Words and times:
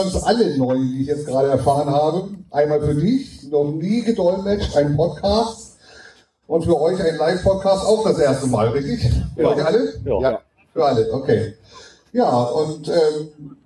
uns 0.00 0.14
alle 0.22 0.56
neu, 0.56 0.76
wie 0.78 1.02
ich 1.02 1.08
jetzt 1.08 1.26
gerade 1.26 1.48
erfahren 1.48 1.90
habe. 1.90 2.28
Einmal 2.50 2.80
für 2.80 2.94
dich, 2.94 3.42
noch 3.50 3.64
nie 3.72 4.02
gedolmetscht, 4.02 4.76
ein 4.76 4.96
Podcast. 4.96 5.76
Und 6.46 6.64
für 6.64 6.78
euch 6.80 7.00
ein 7.02 7.16
Live-Podcast 7.16 7.86
auch 7.86 8.04
das 8.04 8.18
erste 8.18 8.46
Mal, 8.48 8.68
richtig? 8.68 9.10
Für 9.34 9.42
Ja. 9.42 9.48
euch 9.48 9.64
alle? 9.64 9.94
Ja. 10.04 10.20
ja. 10.20 10.38
Für 10.74 10.84
alle, 10.84 11.12
okay. 11.12 11.54
Ja, 12.12 12.30
und 12.42 12.88
ähm, 12.88 13.56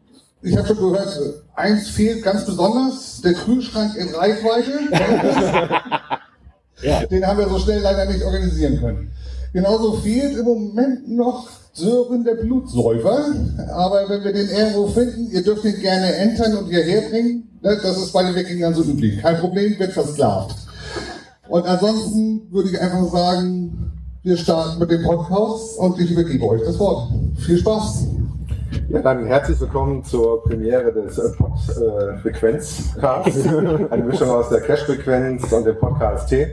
ich 0.43 0.57
habe 0.57 0.69
schon 0.69 0.77
gehört, 0.77 1.19
eins 1.55 1.89
fehlt 1.89 2.23
ganz 2.23 2.47
besonders, 2.47 3.21
der 3.23 3.35
Kühlschrank 3.35 3.97
in 3.97 4.15
Reichweite. 4.15 4.79
Ja. 6.81 7.05
Den 7.07 7.27
haben 7.27 7.39
wir 7.41 7.49
so 7.49 7.59
schnell 7.59 7.81
leider 7.81 8.05
nicht 8.05 8.23
organisieren 8.23 8.79
können. 8.79 9.11
Genauso 9.53 9.95
fehlt 9.95 10.37
im 10.39 10.45
Moment 10.45 11.09
noch 11.09 11.49
Sören 11.79 12.25
der 12.25 12.35
Blutsäufer. 12.35 13.27
Aber 13.73 14.09
wenn 14.09 14.25
wir 14.25 14.33
den 14.33 14.49
irgendwo 14.49 14.89
finden, 14.89 15.31
ihr 15.31 15.43
dürft 15.43 15.65
ihn 15.65 15.79
gerne 15.81 16.13
entern 16.15 16.57
und 16.57 16.67
hierher 16.67 17.03
bringen. 17.09 17.45
Ne, 17.63 17.79
Das 17.83 17.97
ist 17.97 18.13
bei 18.13 18.25
den 18.25 18.35
Wikingern 18.35 18.75
so 18.75 18.83
üblich. 18.83 19.23
Kein 19.23 19.39
Problem, 19.39 19.79
wird 19.79 19.93
versklavt. 19.93 20.57
Und 21.49 21.65
ansonsten 21.65 22.43
würde 22.51 22.71
ich 22.71 22.81
einfach 22.81 23.09
sagen, 23.11 23.93
wir 24.23 24.37
starten 24.37 24.79
mit 24.81 24.91
dem 24.91 25.03
Podcast 25.03 25.79
und 25.79 25.99
ich 26.01 26.11
übergebe 26.11 26.45
euch 26.47 26.63
das 26.65 26.79
Wort. 26.79 27.11
Viel 27.39 27.57
Spaß. 27.59 28.07
Ja, 28.91 29.01
dann 29.01 29.25
herzlich 29.27 29.59
willkommen 29.61 30.05
zur 30.05 30.43
Premiere 30.43 30.93
des 30.93 31.17
äh, 31.19 31.31
Pod-Frequenz-Casts. 31.37 33.47
Eine 33.91 34.05
Mischung 34.05 34.29
aus 34.29 34.51
der 34.51 34.61
Cash-Frequenz 34.61 35.51
und 35.53 35.65
dem 35.65 35.79
Podcast 35.79 36.29
T. 36.29 36.49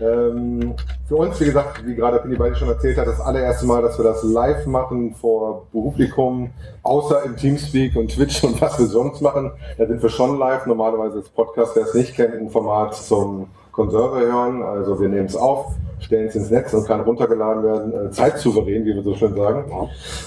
Ähm, 0.00 0.74
für 1.06 1.16
uns, 1.16 1.40
wie 1.40 1.46
gesagt, 1.46 1.84
wie 1.86 1.94
gerade 1.94 2.18
Penny 2.18 2.36
beide 2.36 2.54
schon 2.54 2.68
erzählt 2.68 2.98
hat, 2.98 3.06
das 3.06 3.20
allererste 3.20 3.66
Mal, 3.66 3.82
dass 3.82 3.98
wir 3.98 4.04
das 4.04 4.22
live 4.22 4.66
machen 4.66 5.14
vor 5.14 5.66
Publikum, 5.72 6.50
außer 6.82 7.24
im 7.24 7.36
Teamspeak 7.36 7.96
und 7.96 8.08
Twitch 8.08 8.42
und 8.44 8.60
was 8.60 8.78
wir 8.78 8.86
sonst 8.86 9.20
machen. 9.20 9.52
Da 9.76 9.86
sind 9.86 10.02
wir 10.02 10.10
schon 10.10 10.38
live. 10.38 10.66
Normalerweise 10.66 11.18
ist 11.18 11.34
Podcast, 11.34 11.72
wer 11.74 11.84
es 11.84 11.94
nicht 11.94 12.14
kennt, 12.14 12.34
ein 12.34 12.50
Format 12.50 12.94
zum 12.94 13.48
Konserve 13.72 14.20
hören. 14.20 14.62
Also 14.62 15.00
wir 15.00 15.08
nehmen 15.08 15.26
es 15.26 15.36
auf, 15.36 15.66
stellen 16.00 16.26
es 16.26 16.34
ins 16.34 16.50
Netz 16.50 16.74
und 16.74 16.86
kann 16.86 17.00
runtergeladen 17.00 17.62
werden. 17.62 18.08
Äh, 18.08 18.10
zeitsouverän, 18.10 18.84
wie 18.84 18.94
wir 18.94 19.02
so 19.02 19.14
schön 19.14 19.36
sagen. 19.36 19.64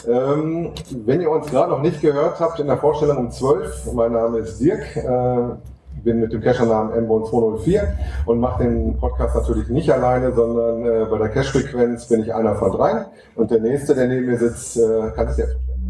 Ähm, 0.08 0.72
wenn 1.06 1.22
ihr 1.22 1.30
uns 1.30 1.48
gerade 1.48 1.70
noch 1.70 1.82
nicht 1.82 2.02
gehört 2.02 2.40
habt 2.40 2.60
in 2.60 2.68
der 2.68 2.78
Vorstellung 2.78 3.18
um 3.18 3.32
12, 3.32 3.94
mein 3.94 4.14
Name 4.14 4.40
ist 4.40 4.60
Dirk, 4.60 4.96
äh, 4.96 5.56
bin 6.04 6.20
mit 6.20 6.34
dem 6.34 6.42
Cacher-Namen 6.42 7.08
MBON204 7.08 7.82
und 8.26 8.40
mache 8.40 8.64
den 8.64 8.98
Podcast 8.98 9.36
natürlich 9.36 9.70
nicht 9.70 9.92
alleine, 9.92 10.34
sondern 10.34 10.86
äh, 10.86 11.06
bei 11.10 11.18
der 11.18 11.30
Cache-Frequenz 11.30 12.08
bin 12.08 12.22
ich 12.22 12.34
einer 12.34 12.56
von 12.56 12.72
drei 12.72 13.06
und 13.36 13.52
der 13.52 13.60
nächste, 13.60 13.96
der 13.96 14.08
neben 14.08 14.28
mir 14.28 14.38
sitzt, 14.38 14.78
äh, 14.78 15.12
kann 15.16 15.28
es 15.28 15.38
jetzt 15.38 15.54
vorstellen. 15.54 15.82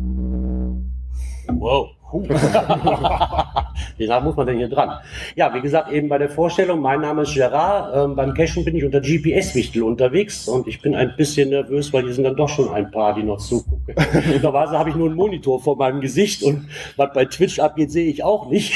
Wow. 1.59 1.89
Wie 3.97 4.05
lange 4.05 4.25
muss 4.25 4.35
man 4.35 4.45
denn 4.45 4.57
hier 4.57 4.67
dran? 4.67 4.99
Ja, 5.35 5.53
wie 5.53 5.61
gesagt, 5.61 5.91
eben 5.91 6.09
bei 6.09 6.17
der 6.17 6.27
Vorstellung, 6.27 6.81
mein 6.81 6.99
Name 6.99 7.21
ist 7.21 7.33
Gerard. 7.33 7.95
Ähm, 7.95 8.15
beim 8.17 8.33
Cashen 8.33 8.65
bin 8.65 8.75
ich 8.75 8.83
unter 8.83 8.99
GPS-Wichtel 8.99 9.81
unterwegs 9.81 10.49
und 10.49 10.67
ich 10.67 10.81
bin 10.81 10.93
ein 10.93 11.13
bisschen 11.15 11.51
nervös, 11.51 11.93
weil 11.93 12.03
hier 12.03 12.13
sind 12.13 12.25
dann 12.25 12.35
doch 12.35 12.49
schon 12.49 12.69
ein 12.73 12.91
paar, 12.91 13.15
die 13.15 13.23
noch 13.23 13.37
zugucken. 13.37 13.95
Normalerweise 14.41 14.77
habe 14.77 14.89
ich 14.89 14.95
nur 14.97 15.07
einen 15.07 15.15
Monitor 15.15 15.61
vor 15.61 15.77
meinem 15.77 16.01
Gesicht 16.01 16.43
und 16.43 16.67
was 16.97 17.13
bei 17.13 17.23
Twitch 17.23 17.59
abgeht, 17.59 17.91
sehe 17.91 18.09
ich 18.09 18.25
auch 18.25 18.49
nicht. 18.49 18.73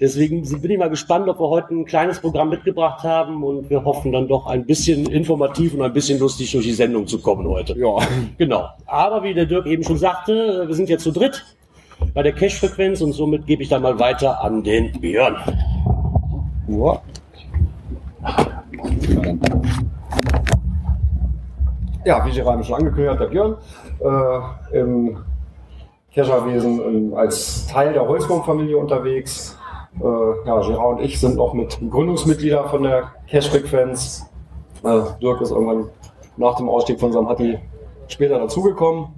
Deswegen 0.00 0.42
bin 0.60 0.70
ich 0.70 0.78
mal 0.78 0.90
gespannt, 0.90 1.28
ob 1.28 1.40
wir 1.40 1.48
heute 1.48 1.74
ein 1.74 1.84
kleines 1.84 2.20
Programm 2.20 2.50
mitgebracht 2.50 3.02
haben 3.02 3.42
und 3.42 3.68
wir 3.70 3.84
hoffen 3.84 4.12
dann 4.12 4.28
doch 4.28 4.46
ein 4.46 4.64
bisschen 4.66 5.06
informativ 5.06 5.74
und 5.74 5.82
ein 5.82 5.92
bisschen 5.92 6.18
lustig 6.18 6.52
durch 6.52 6.64
die 6.64 6.72
Sendung 6.72 7.06
zu 7.06 7.20
kommen 7.20 7.46
heute. 7.48 7.76
Ja, 7.78 7.96
Genau. 8.38 8.68
Aber 8.86 9.22
wie 9.22 9.34
der 9.34 9.46
Dirk 9.46 9.66
eben 9.66 9.82
schon 9.82 9.98
sagte, 9.98 10.64
wir 10.66 10.74
sind 10.74 10.88
jetzt 10.88 11.02
zu 11.02 11.10
dritt 11.10 11.44
bei 12.14 12.22
der 12.22 12.32
Cache-Frequenz 12.32 13.00
und 13.00 13.12
somit 13.12 13.46
gebe 13.46 13.62
ich 13.62 13.68
dann 13.68 13.82
mal 13.82 13.98
weiter 13.98 14.42
an 14.42 14.62
den 14.62 14.92
Björn. 15.00 15.36
ja. 16.68 17.02
Ja, 22.04 22.24
wie 22.24 22.30
Gerard 22.30 22.64
schon 22.64 22.76
angekündigt 22.76 23.12
hat, 23.12 23.20
der 23.20 23.26
Björn 23.26 23.56
äh, 24.00 24.78
im 24.78 25.18
Kescherwesen 26.18 26.80
ähm, 26.80 27.14
als 27.14 27.68
Teil 27.68 27.92
der 27.92 28.08
Holzbaumfamilie 28.08 28.76
unterwegs. 28.76 29.56
Äh, 30.00 30.48
ja, 30.48 30.60
Gerard 30.60 30.98
und 30.98 31.04
ich 31.04 31.20
sind 31.20 31.36
noch 31.36 31.54
mit 31.54 31.78
Gründungsmitglieder 31.90 32.64
von 32.64 32.82
der 32.82 33.12
Cash-Frequenz. 33.28 34.28
Äh, 34.82 35.00
Dirk 35.22 35.40
ist 35.40 35.52
irgendwann 35.52 35.90
nach 36.36 36.56
dem 36.56 36.68
Ausstieg 36.68 36.98
von 36.98 37.12
seinem 37.12 37.28
Hatti 37.28 37.60
später 38.08 38.40
dazugekommen. 38.40 39.10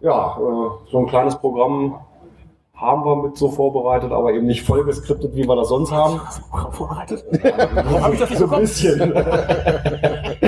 Ja, 0.00 0.38
äh, 0.38 0.90
so 0.92 0.98
ein 0.98 1.06
kleines 1.06 1.36
Programm 1.36 1.96
haben 2.74 3.04
wir 3.04 3.16
mit 3.16 3.36
so 3.36 3.50
vorbereitet, 3.50 4.12
aber 4.12 4.32
eben 4.32 4.46
nicht 4.46 4.62
voll 4.62 4.84
geskriptet, 4.84 5.34
wie 5.34 5.48
wir 5.48 5.56
das 5.56 5.68
sonst 5.68 5.90
haben. 5.90 6.20
Vorbereitet? 6.70 7.24
so 8.38 8.48
ein 8.50 8.60
bisschen. 8.60 9.00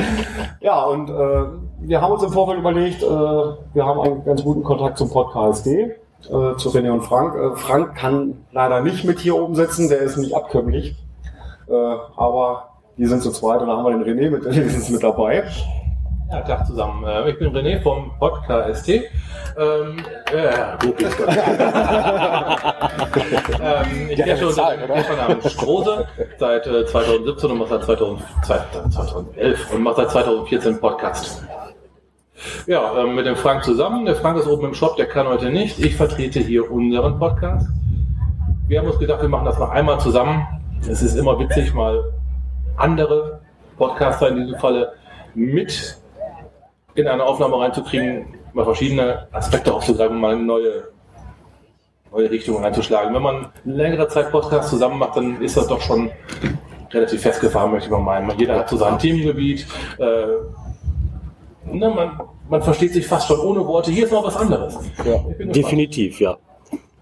ja, 0.66 0.82
und 0.82 1.08
äh, 1.08 1.44
wir 1.78 2.00
haben 2.00 2.12
uns 2.12 2.24
im 2.24 2.32
Vorfeld 2.32 2.58
überlegt, 2.58 3.00
äh, 3.00 3.06
wir 3.06 3.86
haben 3.86 4.00
einen 4.00 4.24
ganz 4.24 4.42
guten 4.42 4.64
Kontakt 4.64 4.98
zum 4.98 5.08
Podcast 5.08 5.64
D, 5.64 5.82
äh, 5.82 5.92
zu 6.24 6.70
René 6.70 6.90
und 6.90 7.02
Frank. 7.02 7.36
Äh, 7.36 7.56
Frank 7.56 7.94
kann 7.94 8.44
leider 8.50 8.80
nicht 8.80 9.04
mit 9.04 9.20
hier 9.20 9.36
oben 9.36 9.54
sitzen, 9.54 9.88
der 9.88 10.00
ist 10.00 10.16
nicht 10.16 10.34
abkömmlich. 10.34 10.96
Äh, 11.68 11.72
aber 11.72 12.70
die 12.98 13.06
sind 13.06 13.22
zu 13.22 13.30
zweit 13.30 13.60
und 13.60 13.68
da 13.68 13.76
haben 13.76 13.84
wir 13.84 13.96
den 13.96 14.02
René 14.02 14.28
mit, 14.28 14.44
wenigstens 14.56 14.90
mit 14.90 15.04
dabei. 15.04 15.44
Ja, 16.30 16.40
Tag 16.40 16.66
zusammen. 16.66 17.04
Äh, 17.04 17.30
Ich 17.30 17.38
bin 17.38 17.54
René 17.54 17.80
vom 17.80 18.10
Podcast 18.18 18.82
ST. 18.82 18.88
Ähm, 18.88 20.02
äh, 20.32 20.76
gut, 20.84 20.98
geht's 20.98 21.16
gut. 21.16 21.28
ähm, 23.62 24.10
ich 24.10 24.22
bin 24.22 24.36
schon 24.36 24.48
unter 24.48 24.76
dem 24.76 25.16
Namen 25.16 25.40
Strose 25.48 26.06
seit 26.38 26.66
äh, 26.66 26.84
2017 26.84 27.50
und 27.50 27.58
mache 27.58 27.68
seit 27.70 27.84
2000, 27.84 28.22
2011 28.44 29.72
und 29.72 29.82
mache 29.82 29.96
seit 29.96 30.10
2014 30.10 30.80
Podcast. 30.80 31.44
Ja, 32.66 32.98
ähm, 32.98 33.14
mit 33.14 33.24
dem 33.26 33.36
Frank 33.36 33.62
zusammen. 33.64 34.04
Der 34.04 34.16
Frank 34.16 34.36
ist 34.38 34.46
oben 34.48 34.66
im 34.66 34.74
Shop, 34.74 34.96
der 34.96 35.06
kann 35.06 35.28
heute 35.28 35.48
nicht. 35.50 35.78
Ich 35.78 35.96
vertrete 35.96 36.40
hier 36.40 36.70
unseren 36.70 37.18
Podcast. 37.18 37.68
Wir 38.66 38.80
haben 38.80 38.88
uns 38.88 38.98
gedacht, 38.98 39.22
wir 39.22 39.28
machen 39.28 39.44
das 39.46 39.58
noch 39.58 39.70
einmal 39.70 40.00
zusammen. 40.00 40.44
Es 40.90 41.02
ist 41.02 41.14
immer 41.16 41.38
witzig, 41.38 41.72
mal 41.72 42.02
andere 42.76 43.40
Podcaster 43.78 44.28
in 44.28 44.36
diesem 44.36 44.58
Falle 44.58 44.92
mit 45.34 45.96
in 46.98 47.08
eine 47.08 47.24
Aufnahme 47.24 47.58
reinzukriegen, 47.58 48.26
mal 48.52 48.64
verschiedene 48.64 49.28
Aspekte 49.32 49.72
aufzugreifen, 49.72 50.18
mal 50.18 50.36
neue, 50.36 50.88
neue 52.10 52.30
Richtungen 52.30 52.64
einzuschlagen. 52.64 53.14
Wenn 53.14 53.22
man 53.22 53.46
längere 53.64 54.08
Zeit 54.08 54.30
Podcast 54.30 54.70
zusammen 54.70 54.98
macht, 54.98 55.16
dann 55.16 55.40
ist 55.40 55.56
das 55.56 55.66
doch 55.66 55.80
schon 55.80 56.10
relativ 56.92 57.22
festgefahren, 57.22 57.70
möchte 57.72 57.90
man 57.90 58.04
meinen. 58.04 58.38
Jeder 58.38 58.56
hat 58.58 58.68
so 58.68 58.76
sein 58.76 58.98
Themengebiet. 58.98 59.66
Äh, 59.98 60.26
ne, 61.72 61.90
man, 61.90 62.20
man 62.48 62.62
versteht 62.62 62.92
sich 62.92 63.06
fast 63.06 63.28
schon 63.28 63.40
ohne 63.40 63.66
Worte. 63.66 63.90
Hier 63.90 64.04
ist 64.04 64.12
noch 64.12 64.24
was 64.24 64.36
anderes. 64.36 64.78
Ja. 65.04 65.18
Definitiv, 65.44 66.20
ja. 66.20 66.36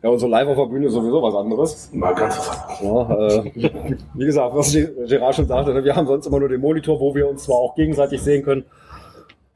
Ja, 0.02 0.10
und 0.10 0.18
so 0.18 0.26
live 0.26 0.48
auf 0.48 0.56
der 0.56 0.66
Bühne 0.66 0.88
ist 0.88 0.92
sowieso 0.92 1.22
was 1.22 1.34
anderes. 1.34 1.90
Mal 1.94 2.14
ganz 2.14 2.36
was 2.38 2.50
anderes. 2.50 3.44
Ja, 3.54 3.70
äh, 3.70 3.96
wie 4.14 4.26
gesagt, 4.26 4.54
was 4.54 4.76
Gerard 5.08 5.34
schon 5.34 5.46
sagte, 5.46 5.72
ne, 5.72 5.82
wir 5.82 5.96
haben 5.96 6.06
sonst 6.06 6.26
immer 6.26 6.40
nur 6.40 6.50
den 6.50 6.60
Monitor, 6.60 7.00
wo 7.00 7.14
wir 7.14 7.26
uns 7.26 7.44
zwar 7.44 7.56
auch 7.56 7.74
gegenseitig 7.74 8.20
sehen 8.20 8.42
können, 8.42 8.64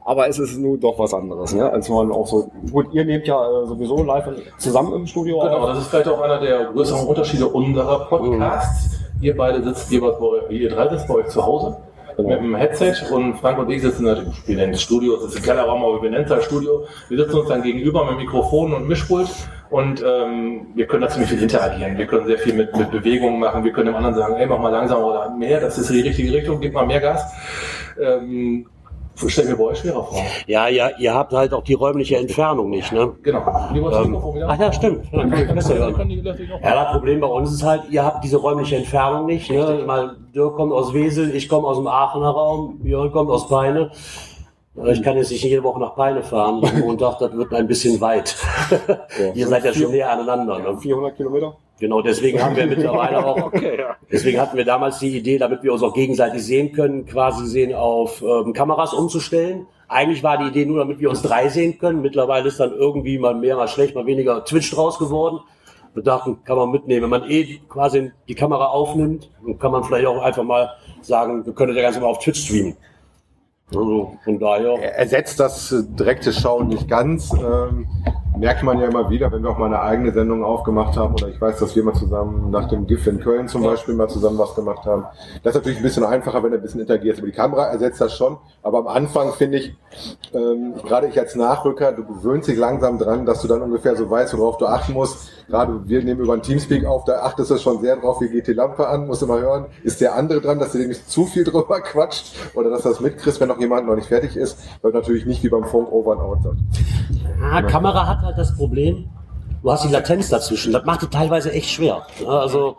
aber 0.08 0.26
es 0.26 0.38
ist 0.38 0.56
nun 0.56 0.80
doch 0.80 0.98
was 0.98 1.12
anderes, 1.12 1.54
ne? 1.54 1.70
als 1.70 1.86
man 1.90 2.10
auch 2.10 2.26
so. 2.26 2.50
Gut, 2.72 2.86
ihr 2.94 3.04
nehmt 3.04 3.26
ja 3.26 3.36
äh, 3.36 3.66
sowieso 3.66 4.02
live 4.02 4.24
zusammen 4.56 4.94
im 4.94 5.06
Studio 5.06 5.40
Genau, 5.40 5.58
auf. 5.58 5.68
das 5.68 5.78
ist 5.80 5.88
vielleicht 5.88 6.08
auch 6.08 6.20
einer 6.22 6.40
der 6.40 6.64
größeren 6.72 7.06
Unterschiede 7.06 7.46
unserer 7.46 8.06
Podcasts. 8.06 8.98
Ihr 9.20 9.36
beide 9.36 9.62
sitzt 9.62 9.90
jeweils 9.92 10.18
bei 10.18 10.24
euch, 10.26 10.50
ihr 10.50 10.70
drei 10.70 10.88
sitzt 10.88 11.08
bei 11.08 11.14
euch 11.14 11.26
zu 11.28 11.44
Hause 11.44 11.76
Genau. 12.16 12.30
mit 12.30 12.38
einem 12.38 12.56
Headset 12.56 12.94
und 13.12 13.34
Frank 13.36 13.58
und 13.60 13.70
ich 13.70 13.80
sitzen 13.82 14.04
natürlich, 14.04 14.34
wir 14.48 14.56
nennen 14.56 14.72
es 14.72 14.82
Studio, 14.82 15.14
es 15.16 15.24
ist 15.24 15.36
ein 15.36 15.42
Kellerraum, 15.42 15.84
aber 15.84 16.02
wir 16.02 16.10
nennen 16.10 16.24
es 16.24 16.30
halt 16.30 16.42
Studio. 16.42 16.84
Wir 17.08 17.18
sitzen 17.18 17.38
uns 17.38 17.48
dann 17.48 17.62
gegenüber 17.62 18.04
mit 18.06 18.16
Mikrofon 18.16 18.72
und 18.74 18.88
Mischpult 18.88 19.28
und 19.70 20.02
ähm, 20.04 20.66
wir 20.74 20.86
können 20.88 21.02
da 21.02 21.08
ziemlich 21.10 21.30
viel 21.30 21.40
interagieren. 21.42 21.96
Wir 21.96 22.06
können 22.06 22.26
sehr 22.26 22.38
viel 22.38 22.54
mit, 22.54 22.76
mit 22.76 22.90
Bewegungen 22.90 23.38
machen. 23.38 23.62
Wir 23.62 23.70
können 23.72 23.86
dem 23.86 23.94
anderen 23.94 24.16
sagen, 24.16 24.34
ey, 24.34 24.46
mach 24.46 24.58
mal 24.58 24.70
langsamer 24.70 25.06
oder 25.06 25.30
mehr, 25.30 25.60
das 25.60 25.78
ist 25.78 25.90
die 25.90 26.00
richtige 26.00 26.32
Richtung, 26.32 26.60
gib 26.60 26.72
mal 26.72 26.86
mehr 26.86 26.98
Gas. 26.98 27.22
Ähm, 28.02 28.66
stell 29.26 29.46
mir 29.46 29.56
bei 29.56 29.64
euch 29.64 29.78
schwerer 29.78 30.04
vor. 30.04 30.22
Ja, 30.46 30.68
ja, 30.68 30.90
ihr 30.98 31.14
habt 31.14 31.32
halt 31.32 31.52
auch 31.52 31.64
die 31.64 31.74
räumliche 31.74 32.16
Entfernung 32.16 32.70
nicht, 32.70 32.92
ne? 32.92 33.12
Genau. 33.22 33.38
Ähm, 33.72 34.44
ach 34.46 34.58
ja, 34.58 34.72
stimmt. 34.72 35.06
Ja, 35.12 35.26
kann 35.26 36.10
ich 36.10 36.24
Ja, 36.62 36.84
das 36.84 36.92
Problem 36.92 37.20
bei 37.20 37.26
uns 37.26 37.52
ist 37.52 37.62
halt, 37.64 37.82
ihr 37.90 38.04
habt 38.04 38.22
diese 38.22 38.36
räumliche 38.36 38.76
Entfernung 38.76 39.26
nicht. 39.26 39.50
Ne? 39.50 39.82
Mal, 39.86 40.16
Dirk 40.34 40.56
kommt 40.56 40.72
aus 40.72 40.92
Wesel, 40.94 41.34
ich 41.34 41.48
komme 41.48 41.66
aus 41.66 41.76
dem 41.78 41.86
Aachener 41.86 42.30
Raum, 42.30 42.78
Björn 42.80 43.10
kommt 43.10 43.30
aus 43.30 43.48
Peine. 43.48 43.90
Äh, 44.76 44.92
Ich 44.92 45.02
kann 45.02 45.16
jetzt 45.16 45.30
nicht 45.30 45.42
jede 45.42 45.62
Woche 45.64 45.80
nach 45.80 45.94
Peine 45.94 46.22
fahren. 46.22 46.62
Montag, 46.80 47.18
das 47.18 47.32
wird 47.32 47.52
ein 47.52 47.66
bisschen 47.66 48.00
weit. 48.00 48.36
ihr 49.34 49.46
seid 49.48 49.64
ja 49.64 49.72
schon 49.72 49.90
näher 49.90 50.10
aneinander. 50.12 50.58
Ne? 50.58 50.76
400 50.78 51.16
Kilometer. 51.16 51.56
Genau, 51.80 52.02
deswegen 52.02 52.42
haben 52.42 52.56
wir 52.56 52.66
mittlerweile 52.74 53.24
auch, 53.24 53.52
deswegen 54.10 54.40
hatten 54.40 54.56
wir 54.56 54.64
damals 54.64 54.98
die 54.98 55.16
Idee, 55.16 55.38
damit 55.38 55.62
wir 55.62 55.72
uns 55.72 55.82
auch 55.82 55.94
gegenseitig 55.94 56.42
sehen 56.42 56.72
können, 56.72 57.06
quasi 57.06 57.46
sehen 57.46 57.74
auf 57.74 58.22
ähm, 58.22 58.52
Kameras 58.52 58.92
umzustellen. 58.92 59.66
eigentlich 59.88 60.22
war 60.22 60.38
die 60.38 60.48
Idee 60.48 60.66
nur, 60.66 60.78
damit 60.78 60.98
wir 60.98 61.10
uns 61.10 61.22
drei 61.22 61.48
sehen 61.48 61.78
können. 61.78 62.02
Mittlerweile 62.02 62.48
ist 62.48 62.58
dann 62.60 62.72
irgendwie 62.72 63.18
mal 63.18 63.34
mehr, 63.34 63.56
mal 63.56 63.68
schlecht, 63.68 63.94
mal 63.94 64.06
weniger 64.06 64.44
Twitch 64.44 64.70
draus 64.70 64.98
geworden. 64.98 65.40
Wir 65.94 66.02
dachten, 66.02 66.42
kann 66.44 66.56
man 66.56 66.70
mitnehmen. 66.70 67.04
Wenn 67.04 67.20
man 67.20 67.30
eh 67.30 67.60
quasi 67.68 68.12
die 68.28 68.34
Kamera 68.34 68.66
aufnimmt, 68.66 69.30
dann 69.44 69.58
kann 69.58 69.72
man 69.72 69.84
vielleicht 69.84 70.06
auch 70.06 70.22
einfach 70.22 70.44
mal 70.44 70.70
sagen, 71.00 71.44
wir 71.46 71.52
können 71.54 71.74
das 71.74 71.76
ja 71.76 71.82
ganz 71.82 72.00
mal 72.00 72.06
auf 72.06 72.18
Twitch 72.18 72.44
streamen. 72.44 72.76
Also 73.70 74.16
von 74.24 74.38
daher. 74.38 74.96
Ersetzt 74.96 75.40
das 75.40 75.72
äh, 75.72 75.82
direkte 75.84 76.32
Schauen 76.32 76.68
nicht 76.68 76.88
ganz. 76.88 77.32
Ähm, 77.32 77.86
merkt 78.38 78.62
man 78.62 78.78
ja 78.78 78.86
immer 78.86 79.10
wieder, 79.10 79.30
wenn 79.32 79.42
wir 79.42 79.50
auch 79.50 79.58
mal 79.58 79.66
eine 79.66 79.80
eigene 79.80 80.12
Sendung 80.12 80.44
aufgemacht 80.44 80.96
haben, 80.96 81.14
oder 81.14 81.28
ich 81.28 81.40
weiß, 81.40 81.58
dass 81.58 81.74
wir 81.74 81.82
mal 81.82 81.94
zusammen 81.94 82.50
nach 82.50 82.68
dem 82.68 82.86
GIF 82.86 83.06
in 83.06 83.20
Köln 83.20 83.48
zum 83.48 83.62
Beispiel 83.62 83.94
mal 83.94 84.08
zusammen 84.08 84.38
was 84.38 84.54
gemacht 84.54 84.86
haben. 84.86 85.04
Das 85.42 85.54
ist 85.54 85.60
natürlich 85.60 85.78
ein 85.78 85.82
bisschen 85.82 86.04
einfacher, 86.04 86.42
wenn 86.42 86.52
er 86.52 86.58
ein 86.58 86.62
bisschen 86.62 86.80
interagiert. 86.80 87.18
Aber 87.18 87.26
die 87.26 87.32
Kamera 87.32 87.66
ersetzt 87.66 88.00
das 88.00 88.16
schon. 88.16 88.38
Aber 88.62 88.78
am 88.78 88.86
Anfang 88.86 89.32
finde 89.32 89.58
ich, 89.58 89.76
ähm, 90.32 90.74
gerade 90.84 91.08
ich 91.08 91.18
als 91.18 91.34
Nachrücker, 91.34 91.92
du 91.92 92.04
gewöhnst 92.04 92.48
dich 92.48 92.58
langsam 92.58 92.98
dran, 92.98 93.26
dass 93.26 93.42
du 93.42 93.48
dann 93.48 93.62
ungefähr 93.62 93.96
so 93.96 94.08
weißt, 94.08 94.36
worauf 94.38 94.58
du 94.58 94.66
achten 94.66 94.92
musst. 94.92 95.30
Gerade 95.48 95.88
wir 95.88 96.04
nehmen 96.04 96.20
über 96.20 96.34
einen 96.34 96.42
Teamspeak 96.42 96.84
auf, 96.84 97.04
da 97.04 97.22
achtest 97.22 97.50
du 97.50 97.56
schon 97.56 97.80
sehr 97.80 97.96
drauf, 97.96 98.20
wie 98.20 98.28
geht 98.28 98.46
die 98.46 98.52
Lampe 98.52 98.86
an, 98.86 99.06
musst 99.06 99.26
mal 99.26 99.40
hören, 99.40 99.66
ist 99.82 100.00
der 100.02 100.14
andere 100.14 100.42
dran, 100.42 100.58
dass 100.58 100.72
du 100.72 100.78
nicht 100.78 101.10
zu 101.10 101.24
viel 101.24 101.44
drüber 101.44 101.80
quatscht 101.82 102.34
oder 102.54 102.68
dass 102.68 102.82
du 102.82 102.90
das 102.90 103.00
mitkriegst, 103.00 103.40
wenn 103.40 103.48
noch 103.48 103.58
jemand 103.58 103.86
noch 103.86 103.96
nicht 103.96 104.08
fertig 104.08 104.36
ist, 104.36 104.58
weil 104.82 104.92
natürlich 104.92 105.24
nicht 105.24 105.42
wie 105.42 105.48
beim 105.48 105.64
Funk 105.64 105.90
over 105.90 106.12
and 106.12 106.20
out 106.20 106.42
sagt. 106.42 106.56
Ja, 107.40 107.62
Kamera 107.62 108.06
hat 108.06 108.20
halt 108.20 108.36
das 108.36 108.54
Problem, 108.54 109.08
du 109.62 109.72
hast 109.72 109.84
die 109.84 109.88
Latenz 109.88 110.28
dazwischen. 110.28 110.72
Das 110.72 110.84
macht 110.84 111.02
es 111.02 111.10
teilweise 111.10 111.50
echt 111.50 111.70
schwer. 111.70 112.06
Also, 112.26 112.76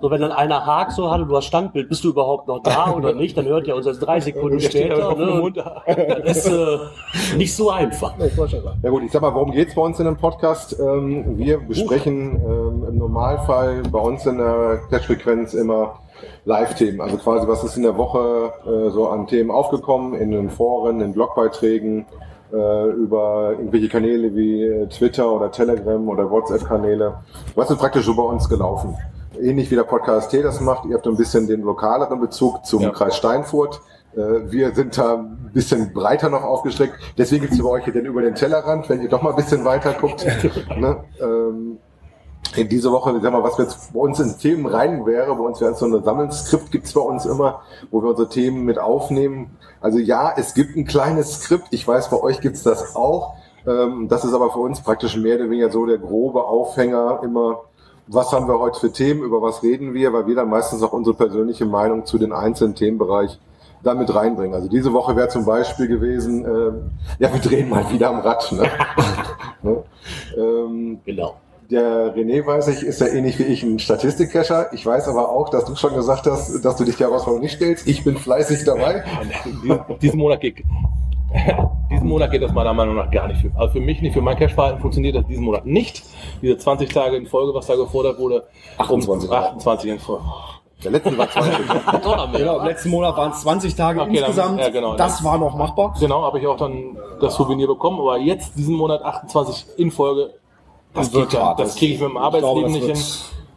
so 0.00 0.10
wenn 0.10 0.20
dann 0.20 0.32
einer 0.32 0.64
hakt 0.64 0.92
so 0.92 1.10
hat 1.10 1.20
und 1.20 1.28
du 1.28 1.36
hast 1.36 1.46
Standbild, 1.46 1.88
bist 1.88 2.02
du 2.04 2.10
überhaupt 2.10 2.48
noch 2.48 2.62
da 2.62 2.92
oder 2.96 3.12
nicht, 3.14 3.36
dann 3.36 3.46
hört 3.46 3.68
er 3.68 3.76
uns 3.76 3.86
erst 3.86 4.04
drei 4.04 4.20
Sekunden 4.20 4.60
später. 4.60 5.14
Ne? 5.14 5.52
Das 6.24 6.46
ist 6.46 6.48
äh, 6.48 7.36
nicht 7.36 7.54
so 7.54 7.70
einfach. 7.70 8.14
Ja 8.82 8.90
gut, 8.90 9.02
ich 9.02 9.12
sag 9.12 9.22
mal, 9.22 9.34
worum 9.34 9.52
geht's 9.52 9.74
bei 9.74 9.82
uns 9.82 9.98
in 9.98 10.06
dem 10.06 10.16
Podcast? 10.16 10.78
Ähm, 10.78 11.36
wir 11.38 11.58
besprechen 11.58 12.36
ähm, 12.36 12.86
im 12.88 12.98
Normalfall 12.98 13.82
bei 13.90 13.98
uns 13.98 14.26
in 14.26 14.38
der 14.38 14.80
Catch-Frequenz 14.90 15.54
immer 15.54 16.00
Live-Themen. 16.44 17.00
Also 17.00 17.16
quasi, 17.16 17.46
was 17.48 17.64
ist 17.64 17.76
in 17.76 17.82
der 17.82 17.96
Woche 17.96 18.52
äh, 18.64 18.90
so 18.90 19.08
an 19.08 19.26
Themen 19.26 19.50
aufgekommen, 19.50 20.14
in 20.14 20.30
den 20.30 20.50
Foren, 20.50 21.00
in 21.00 21.12
Blogbeiträgen, 21.12 22.06
äh, 22.52 22.90
über 22.90 23.52
irgendwelche 23.52 23.88
Kanäle 23.88 24.34
wie 24.34 24.64
äh, 24.64 24.86
Twitter 24.88 25.30
oder 25.30 25.50
Telegram 25.50 26.08
oder 26.08 26.30
WhatsApp-Kanäle. 26.30 27.14
Was 27.54 27.70
ist 27.70 27.78
praktisch 27.78 28.06
so 28.06 28.14
bei 28.14 28.22
uns 28.22 28.48
gelaufen? 28.48 28.96
Ähnlich 29.42 29.70
wie 29.70 29.74
der 29.74 29.84
Podcast 29.84 30.30
T 30.30 30.42
das 30.42 30.60
macht, 30.60 30.84
ihr 30.86 30.94
habt 30.96 31.06
ein 31.06 31.16
bisschen 31.16 31.46
den 31.46 31.62
lokaleren 31.62 32.20
Bezug 32.20 32.64
zum 32.66 32.82
Ja. 32.82 32.90
Kreis 32.90 33.16
Steinfurt. 33.16 33.80
Äh, 34.14 34.50
Wir 34.50 34.74
sind 34.74 34.96
da 34.98 35.14
ein 35.14 35.50
bisschen 35.52 35.92
breiter 35.92 36.28
noch 36.28 36.42
aufgestreckt. 36.42 36.94
Deswegen 37.16 37.42
gibt's 37.42 37.62
bei 37.62 37.68
euch 37.68 37.84
hier 37.84 37.92
den 37.92 38.06
über 38.06 38.22
den 38.22 38.34
Tellerrand, 38.34 38.88
wenn 38.88 39.00
ihr 39.02 39.08
doch 39.08 39.22
mal 39.22 39.30
ein 39.30 39.36
bisschen 39.36 39.64
weiter 39.64 39.92
guckt. 39.94 40.26
ne? 40.76 41.04
ähm, 41.20 41.78
in 42.56 42.68
diese 42.68 42.90
Woche, 42.90 43.18
sag 43.22 43.32
mal, 43.32 43.44
was 43.44 43.56
jetzt 43.58 43.92
bei 43.92 44.00
uns 44.00 44.18
in 44.18 44.36
Themen 44.36 44.66
rein 44.66 45.06
wäre, 45.06 45.34
bei 45.36 45.42
uns 45.42 45.60
wäre 45.60 45.74
so 45.74 45.86
ein 45.86 46.02
Sammelskript 46.02 46.72
gibt's 46.72 46.92
bei 46.92 47.00
uns 47.00 47.24
immer, 47.24 47.60
wo 47.92 48.02
wir 48.02 48.10
unsere 48.10 48.28
Themen 48.28 48.64
mit 48.64 48.78
aufnehmen. 48.78 49.56
Also 49.80 49.98
ja, 49.98 50.32
es 50.36 50.54
gibt 50.54 50.76
ein 50.76 50.84
kleines 50.84 51.42
Skript. 51.42 51.66
Ich 51.70 51.86
weiß, 51.86 52.10
bei 52.10 52.20
euch 52.20 52.40
gibt's 52.40 52.64
das 52.64 52.96
auch. 52.96 53.34
Ähm, 53.66 54.08
das 54.08 54.24
ist 54.24 54.34
aber 54.34 54.50
für 54.50 54.58
uns 54.58 54.80
praktisch 54.80 55.16
mehr 55.16 55.36
oder 55.36 55.44
weniger 55.44 55.70
so 55.70 55.86
der 55.86 55.98
grobe 55.98 56.42
Aufhänger 56.44 57.20
immer. 57.22 57.60
Was 58.12 58.32
haben 58.32 58.48
wir 58.48 58.58
heute 58.58 58.80
für 58.80 58.90
Themen? 58.92 59.22
Über 59.22 59.40
was 59.40 59.62
reden 59.62 59.94
wir? 59.94 60.12
Weil 60.12 60.26
wir 60.26 60.34
dann 60.34 60.48
meistens 60.48 60.82
auch 60.82 60.92
unsere 60.92 61.14
persönliche 61.14 61.64
Meinung 61.64 62.06
zu 62.06 62.18
den 62.18 62.32
einzelnen 62.32 62.74
Themenbereich 62.74 63.38
damit 63.84 64.12
reinbringen. 64.12 64.52
Also 64.52 64.68
diese 64.68 64.92
Woche 64.92 65.14
wäre 65.14 65.28
zum 65.28 65.44
Beispiel 65.44 65.86
gewesen, 65.86 66.44
ähm, 66.44 66.90
ja, 67.20 67.32
wir 67.32 67.40
drehen 67.40 67.68
mal 67.68 67.88
wieder 67.88 68.10
am 68.10 68.18
Rad. 68.18 68.50
Ne? 68.50 68.68
ne? 69.62 69.84
Ähm, 70.36 71.00
Genau. 71.04 71.36
der 71.70 72.12
René, 72.16 72.44
weiß 72.44 72.66
ich, 72.68 72.82
ist 72.82 73.00
ja 73.00 73.06
ähnlich 73.06 73.38
wie 73.38 73.44
ich 73.44 73.62
ein 73.62 73.78
Statistikcacher. 73.78 74.72
Ich 74.72 74.84
weiß 74.84 75.06
aber 75.06 75.28
auch, 75.28 75.48
dass 75.48 75.64
du 75.66 75.76
schon 75.76 75.94
gesagt 75.94 76.26
hast, 76.26 76.64
dass 76.64 76.76
du 76.76 76.84
dich 76.84 76.96
der 76.96 77.06
Herausforderung 77.06 77.42
nicht 77.42 77.54
stellst. 77.56 77.86
Ich 77.86 78.02
bin 78.02 78.16
fleißig 78.16 78.64
dabei. 78.64 79.04
Diesen 80.02 80.18
Monat 80.18 80.40
geht, 80.40 80.64
diesen 81.90 82.08
Monat 82.08 82.30
geht 82.30 82.42
das 82.42 82.52
meiner 82.52 82.72
Meinung 82.74 82.96
nach 82.96 83.10
gar 83.10 83.28
nicht. 83.28 83.40
Für, 83.40 83.50
also 83.56 83.72
für 83.74 83.80
mich 83.80 84.00
nicht, 84.02 84.12
für 84.14 84.20
mein 84.20 84.36
Cash-Verhalten 84.36 84.80
funktioniert 84.80 85.14
das 85.16 85.26
diesen 85.26 85.44
Monat 85.44 85.66
nicht. 85.66 86.02
Diese 86.42 86.56
20 86.58 86.92
Tage 86.92 87.16
in 87.16 87.26
Folge, 87.26 87.54
was 87.54 87.66
da 87.66 87.76
gefordert 87.76 88.18
wurde. 88.18 88.44
28 88.78 89.28
Um, 89.30 89.36
28 89.36 89.90
in 89.90 89.98
Folge. 89.98 90.24
Der 90.82 90.90
letzte 90.92 91.16
war 91.18 91.28
20. 91.30 91.52
Genau, 92.38 92.58
im 92.60 92.64
letzten 92.66 92.88
Monat 92.90 93.16
waren 93.16 93.32
es 93.32 93.40
20 93.42 93.74
Tage 93.74 94.00
Okay, 94.00 94.14
dann- 94.16 94.24
insgesamt. 94.30 94.60
ja, 94.60 94.68
genau. 94.70 94.96
Das 94.96 95.22
war 95.22 95.36
noch 95.38 95.54
machbar. 95.54 95.94
Genau, 96.00 96.22
habe 96.22 96.38
ich 96.40 96.46
auch 96.46 96.56
dann 96.56 96.96
das 97.20 97.34
Souvenir 97.34 97.66
bekommen. 97.66 98.00
Aber 98.00 98.16
jetzt, 98.18 98.56
diesen 98.56 98.74
Monat 98.76 99.02
28 99.02 99.66
in 99.78 99.90
Folge, 99.90 100.34
das, 100.94 101.12
wird 101.12 101.30
geht 101.30 101.38
ja, 101.38 101.46
hart. 101.46 101.60
das 101.60 101.76
kriege 101.76 101.94
ich 101.94 102.00
mit 102.00 102.08
dem 102.10 102.16
Arbeitsleben 102.16 102.62
das 102.62 102.72
nicht 102.72 102.86
hin. 102.86 102.98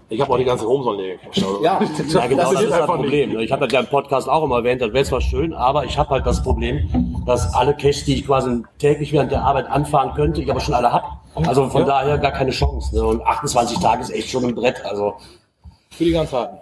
Ich 0.10 0.22
habe 0.22 0.34
auch 0.34 0.38
die 0.38 0.44
ganze 0.44 0.68
Homezone 0.68 0.98
leer 1.02 1.16
gecached. 1.16 1.44
Also. 1.44 1.64
Ja, 1.64 1.80
Ja, 2.14 2.28
genau, 2.28 2.42
das, 2.44 2.50
geht 2.52 2.60
ist 2.62 2.70
das 2.72 2.81
einfach 2.81 2.96
Problem. 2.98 3.34
ne? 3.34 3.44
Ich 3.44 3.52
habe 3.52 3.64
das 3.66 3.74
ja 3.74 3.80
im 3.80 3.88
Podcast 3.88 4.30
auch 4.30 4.44
immer 4.44 4.58
erwähnt, 4.58 4.81
das 4.81 4.94
wäre 4.94 5.06
zwar 5.06 5.22
schön, 5.22 5.54
aber 5.54 5.86
ich 5.86 5.98
habe 5.98 6.10
halt 6.12 6.25
das 6.28 6.44
Problem, 6.44 7.12
dass 7.25 7.54
alle 7.54 7.74
Caches, 7.75 8.06
die 8.06 8.16
ich 8.16 8.25
quasi 8.25 8.64
täglich 8.80 9.14
während 9.14 9.31
der 9.31 9.44
Arbeit 9.44 9.68
anfahren 9.68 10.14
könnte, 10.14 10.42
ich 10.42 10.50
aber 10.50 10.60
schon 10.60 10.74
alle 10.74 10.92
hab. 10.92 11.24
Also 11.36 11.70
von 11.70 11.86
daher 11.86 12.18
gar 12.18 12.31
keine 12.31 12.52
Chance. 12.52 12.96
Ne? 12.96 13.04
Und 13.04 13.25
28 13.25 13.80
Tage 13.80 14.02
ist 14.02 14.12
echt 14.12 14.30
schon 14.30 14.46
ein 14.46 14.56
Brett. 14.56 14.86
Also 14.86 15.16
Für 15.92 16.04
die 16.04 16.12
ganz 16.12 16.31
harten. 16.31 16.58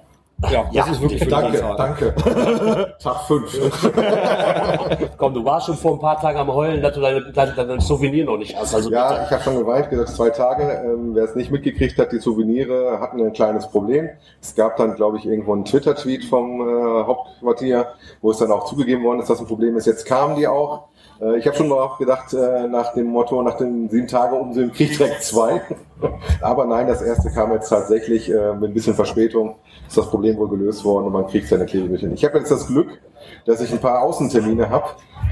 Ja, 0.49 0.63
das 0.63 0.73
Ja, 0.73 0.91
ist 0.91 1.01
wirklich 1.01 1.27
Danke, 1.27 1.63
danke. 1.77 2.15
Tag 2.99 3.21
5. 3.27 3.91
komm, 5.17 5.33
du 5.33 5.45
warst 5.45 5.67
schon 5.67 5.75
vor 5.75 5.93
ein 5.93 5.99
paar 5.99 6.19
Tagen 6.19 6.39
am 6.39 6.53
Heulen, 6.53 6.81
dass 6.81 6.93
du 6.93 7.01
deine, 7.01 7.31
deine, 7.31 7.53
deine 7.53 7.81
Souvenir 7.81 8.25
noch 8.25 8.37
nicht 8.37 8.55
hast. 8.57 8.73
Also 8.73 8.89
Ja, 8.91 9.09
bitte. 9.09 9.21
ich 9.25 9.31
habe 9.31 9.43
schon 9.43 9.57
geweint, 9.57 9.89
gesagt, 9.89 10.09
zwei 10.09 10.29
Tage. 10.29 10.63
Ähm, 10.85 11.11
Wer 11.13 11.25
es 11.25 11.35
nicht 11.35 11.51
mitgekriegt 11.51 11.97
hat, 11.99 12.11
die 12.11 12.19
Souvenire 12.19 12.99
hatten 12.99 13.21
ein 13.21 13.33
kleines 13.33 13.67
Problem. 13.69 14.09
Es 14.41 14.55
gab 14.55 14.77
dann, 14.77 14.95
glaube 14.95 15.17
ich, 15.17 15.25
irgendwo 15.25 15.53
einen 15.53 15.65
Twitter-Tweet 15.65 16.25
vom 16.25 16.61
äh, 16.61 17.03
Hauptquartier, 17.05 17.87
wo 18.21 18.31
es 18.31 18.37
dann 18.37 18.51
auch 18.51 18.65
zugegeben 18.65 19.03
worden 19.03 19.19
ist, 19.19 19.29
dass 19.29 19.39
ein 19.39 19.47
Problem 19.47 19.77
ist. 19.77 19.85
Jetzt 19.85 20.05
kamen 20.05 20.35
die 20.35 20.47
auch. 20.47 20.87
Äh, 21.21 21.37
ich 21.37 21.45
habe 21.45 21.55
schon 21.55 21.69
mal 21.69 21.89
gedacht, 21.97 22.33
äh, 22.33 22.67
nach 22.67 22.93
dem 22.93 23.07
Motto, 23.07 23.41
nach 23.41 23.57
den 23.57 23.89
sieben 23.89 24.07
Tage 24.07 24.35
um 24.35 24.53
den 24.53 24.71
Krieg 24.71 24.97
direkt 24.97 25.23
zwei. 25.23 25.61
Aber 26.41 26.65
nein, 26.65 26.87
das 26.87 27.01
erste 27.01 27.29
kam 27.29 27.51
jetzt 27.53 27.69
tatsächlich 27.69 28.29
äh, 28.29 28.53
mit 28.53 28.71
ein 28.71 28.73
bisschen 28.73 28.95
Verspätung. 28.95 29.55
Ist 29.87 29.97
das 29.97 30.09
Problem 30.09 30.37
wohl 30.37 30.49
gelöst 30.49 30.83
worden 30.83 31.05
und 31.05 31.13
man 31.13 31.27
kriegt 31.27 31.47
seine 31.47 31.65
Klebebildchen. 31.65 32.13
Ich 32.13 32.25
habe 32.25 32.37
jetzt 32.39 32.49
das 32.49 32.67
Glück, 32.67 32.99
dass 33.45 33.61
ich 33.61 33.71
ein 33.71 33.79
paar 33.79 34.01
Außentermine 34.01 34.69
habe 34.69 34.85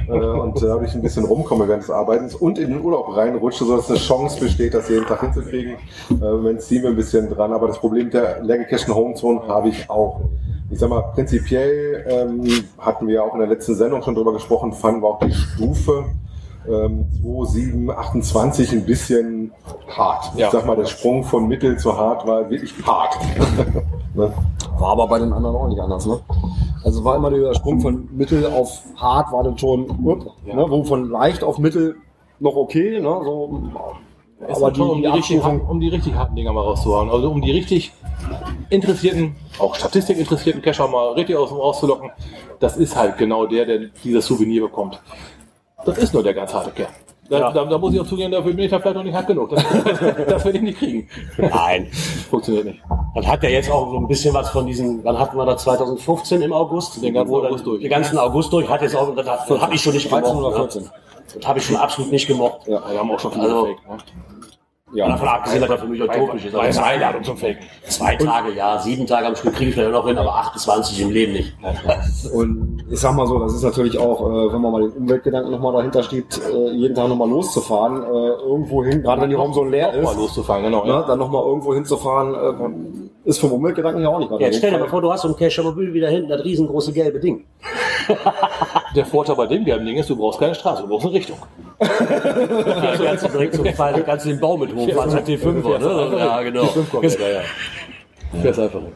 äh, 0.08 0.12
und 0.12 0.62
dadurch 0.62 0.94
ein 0.94 1.02
bisschen 1.02 1.26
rumkomme 1.26 1.68
während 1.68 1.84
des 1.84 1.90
Arbeitens 1.90 2.36
und 2.36 2.60
in 2.60 2.70
den 2.70 2.82
Urlaub 2.82 3.16
reinrutsche, 3.16 3.66
sodass 3.66 3.90
eine 3.90 4.00
Chance 4.00 4.40
besteht, 4.40 4.74
das 4.74 4.90
jeden 4.90 5.06
Tag 5.06 5.22
hinzukriegen. 5.22 5.74
Äh, 5.74 6.16
Wenn 6.20 6.60
wir 6.60 6.90
ein 6.90 6.96
bisschen 6.96 7.30
dran, 7.30 7.54
aber 7.54 7.68
das 7.68 7.80
Problem 7.80 8.10
der 8.10 8.42
leer 8.44 8.66
Homezone 8.90 9.48
habe 9.48 9.70
ich 9.70 9.90
auch. 9.90 10.22
Ich 10.72 10.80
sag 10.80 10.90
mal, 10.90 11.02
prinzipiell 11.14 12.06
ähm, 12.08 12.44
hatten 12.78 13.08
wir 13.08 13.24
auch 13.24 13.34
in 13.34 13.40
der 13.40 13.50
letzten 13.50 13.76
Sendung 13.76 14.04
schon 14.04 14.14
drüber 14.14 14.34
gesprochen, 14.34 14.72
fanden 14.74 15.02
wir 15.02 15.08
auch 15.08 15.20
die 15.20 15.34
Stufe 15.34 16.06
ähm, 16.68 17.06
2, 17.22 17.46
7, 17.46 17.90
28 17.92 18.72
ein 18.74 18.86
bisschen 18.86 19.52
hart. 19.88 20.32
Ja. 20.36 20.48
Ich 20.48 20.54
sag 20.54 20.66
mal, 20.66 20.76
der 20.76 20.86
Sprung 20.86 21.24
von 21.24 21.48
mittel 21.48 21.78
zu 21.78 21.98
hart 21.98 22.28
war 22.28 22.50
wirklich 22.50 22.74
hart. 22.86 23.18
ne? 24.14 24.32
War 24.78 24.92
aber 24.92 25.08
bei 25.08 25.20
den 25.20 25.34
anderen 25.34 25.56
auch 25.56 25.68
nicht 25.68 25.80
anders, 25.80 26.06
ne? 26.06 26.20
Also 26.84 27.04
war 27.04 27.16
immer 27.16 27.30
der 27.30 27.54
Sprung 27.56 27.82
von 27.82 28.08
Mittel 28.16 28.46
auf 28.46 28.82
hart 28.96 29.32
war 29.34 29.44
dann 29.44 29.58
schon, 29.58 29.90
up, 29.90 30.26
ne? 30.46 30.66
wo 30.70 30.84
von 30.84 31.10
leicht 31.10 31.44
auf 31.44 31.58
Mittel 31.58 31.96
noch 32.40 32.56
okay, 32.56 33.00
ne? 33.00 33.22
So, 33.24 33.64
aber 34.48 34.74
schon, 34.76 34.90
um, 34.90 34.96
die, 34.98 35.04
die 35.04 35.12
die 35.12 35.18
richtig, 35.18 35.44
um 35.44 35.80
die 35.80 35.90
richtig 35.90 36.14
harten 36.16 36.36
Dinger 36.36 36.54
mal 36.54 36.62
rauszuhauen. 36.62 37.10
Also 37.10 37.30
um 37.30 37.42
die 37.42 37.52
richtig 37.52 37.92
interessierten, 38.70 39.36
auch 39.60 39.76
Statistik 39.76 40.18
interessierten 40.18 40.62
Cacher 40.62 40.88
mal 40.88 41.14
richtig 41.14 41.36
aus, 41.36 41.52
rauszulocken. 41.52 42.12
Das 42.60 42.78
ist 42.78 42.96
halt 42.96 43.18
genau 43.18 43.46
der, 43.46 43.66
der 43.66 43.80
dieses 44.04 44.26
Souvenir 44.26 44.62
bekommt. 44.62 45.00
Das 45.86 45.98
ist 45.98 46.14
nur 46.14 46.24
der 46.24 46.34
ganz 46.34 46.54
harte 46.54 46.72
Kerl. 46.72 46.90
Da, 47.30 47.40
Ja. 47.40 47.52
da, 47.52 47.64
da 47.66 47.78
muss 47.78 47.94
ich 47.94 48.00
auch 48.00 48.08
zugeben, 48.08 48.32
dafür 48.32 48.54
bin 48.54 48.66
ich 48.66 48.72
da 48.72 48.80
vielleicht 48.80 48.96
noch 48.96 49.04
nicht 49.04 49.14
hart 49.14 49.28
genug. 49.28 49.50
Das, 49.52 49.64
das 50.28 50.46
werde 50.46 50.58
ich 50.58 50.64
nicht 50.64 50.80
kriegen. 50.80 51.08
Nein. 51.38 51.88
Funktioniert 52.30 52.66
nicht. 52.66 52.80
Das 53.16 53.28
hat 53.28 53.44
ja 53.44 53.50
jetzt 53.50 53.70
auch 53.70 53.92
so 53.92 53.98
ein 53.98 54.08
bisschen 54.08 54.34
was 54.34 54.50
von 54.50 54.66
diesen, 54.66 55.04
wann 55.04 55.18
hatten 55.20 55.38
wir 55.38 55.46
das 55.46 55.62
2015 55.64 56.42
im 56.42 56.52
August? 56.54 57.02
Den 57.04 57.14
ganzen 57.14 57.34
dann- 57.34 57.46
August 57.46 57.66
durch. 57.68 57.82
Den 57.82 57.90
ganzen 57.92 58.18
August 58.18 58.52
durch, 58.52 58.68
hat 58.68 58.82
jetzt 58.82 58.96
auch, 58.96 59.16
das, 59.16 59.26
das 59.48 59.62
habe 59.62 59.76
ich 59.76 59.82
schon 59.82 59.94
nicht 59.94 60.12
13 60.12 60.36
oder? 60.38 60.56
14. 60.56 60.84
Das 60.86 60.92
habe 61.46 61.60
ich 61.60 61.66
schon 61.66 61.76
absolut 61.76 62.12
nicht 62.12 62.28
gemocht. 62.28 62.68
Ja. 62.68 62.82
Wir 62.90 63.00
haben 63.00 63.12
auch 63.12 63.20
schon 63.20 63.32
viele 63.32 63.46
Also- 63.46 63.66
Fake. 63.66 63.88
Ne? 63.90 63.98
Ja, 64.92 65.08
Davon 65.08 65.28
abgesehen, 65.28 65.62
dass 65.62 65.70
das 65.70 65.82
für 65.82 65.86
mich 65.88 66.02
utopisch 66.02 66.46
ist. 66.46 66.56
Aber 66.56 66.64
eine 66.64 66.84
Einladung 66.84 67.24
zum 67.24 67.38
Faken. 67.38 67.60
zwei 67.88 68.16
Tage, 68.16 68.54
ja, 68.56 68.80
sieben 68.80 69.06
Tage 69.06 69.28
am 69.28 69.36
Stück 69.36 69.54
kriege 69.54 69.70
ich 69.70 69.76
vielleicht 69.76 69.92
noch 69.92 70.08
hin, 70.08 70.18
aber 70.18 70.34
28 70.34 71.00
im 71.02 71.12
Leben 71.12 71.34
nicht. 71.34 71.54
Und 72.34 72.84
ich 72.90 73.00
sag 73.00 73.14
mal 73.14 73.28
so, 73.28 73.38
das 73.38 73.54
ist 73.54 73.62
natürlich 73.62 74.00
auch, 74.00 74.20
äh, 74.20 74.52
wenn 74.52 74.60
man 74.62 74.72
mal 74.72 74.82
den 74.82 74.94
Umweltgedanken 74.94 75.52
nochmal 75.52 75.74
dahinter 75.74 76.02
steht, 76.02 76.42
äh, 76.52 76.72
jeden 76.72 76.96
Tag 76.96 77.08
nochmal 77.08 77.30
loszufahren, 77.30 78.02
äh, 78.02 78.08
irgendwo 78.42 78.84
hin, 78.84 79.04
gerade 79.04 79.22
wenn 79.22 79.30
die 79.30 79.36
Raum 79.36 79.54
so 79.54 79.64
leer 79.64 79.90
Auch 79.90 79.94
mal 80.02 80.12
ist, 80.12 80.18
loszufahren, 80.18 80.64
genau. 80.64 80.84
ne, 80.84 80.90
Ja. 80.92 81.02
dann 81.04 81.20
nochmal 81.20 81.44
irgendwo 81.46 81.76
hinzufahren, 81.76 83.12
ist 83.26 83.40
vom 83.40 83.52
Umweltgedanken 83.52 84.02
ja 84.02 84.10
auch 84.10 84.18
nicht 84.18 84.32
Jetzt 84.40 84.58
stell 84.58 84.72
dir 84.72 84.80
mal 84.80 84.90
vor, 84.90 85.02
du 85.04 85.12
hast 85.14 85.22
so 85.22 85.28
ein 85.28 85.36
Cache-Mobil 85.36 85.94
wieder 85.94 86.10
hinten, 86.10 86.30
das 86.30 86.44
riesengroße 86.44 86.94
gelbe 86.94 87.20
Ding. 87.20 87.46
Der 88.96 89.06
Vorteil 89.06 89.36
bei 89.36 89.48
dem 89.48 89.66
gelben 89.66 89.86
Ding 89.86 89.98
ist, 89.98 90.10
du 90.10 90.16
brauchst 90.16 90.40
keine 90.40 90.56
Straße, 90.56 90.84
du 90.84 90.88
brauchst 90.88 91.06
eine 91.06 91.16
Richtung. 91.16 91.38
Da 91.80 91.88
kannst 91.88 93.26
du 93.26 93.30
direkt 93.30 93.56
zum 93.56 93.66
Fall, 93.74 94.04
kannst 94.04 94.26
du 94.26 94.30
den 94.30 94.40
Baum 94.40 94.60
mit 94.60 94.76
hochfahren, 94.76 95.14
hat 95.14 95.28
die 95.28 95.38
5er, 95.38 95.78
ne? 95.80 96.18
Ja, 96.18 96.42
genau. 96.42 96.64
Die 96.64 96.68
5 96.70 96.90
kommt 96.92 97.20
ja, 97.20 97.28
ja. 97.28 97.42
Fährst 98.42 98.60
einfach 98.60 98.80
hin. 98.80 98.94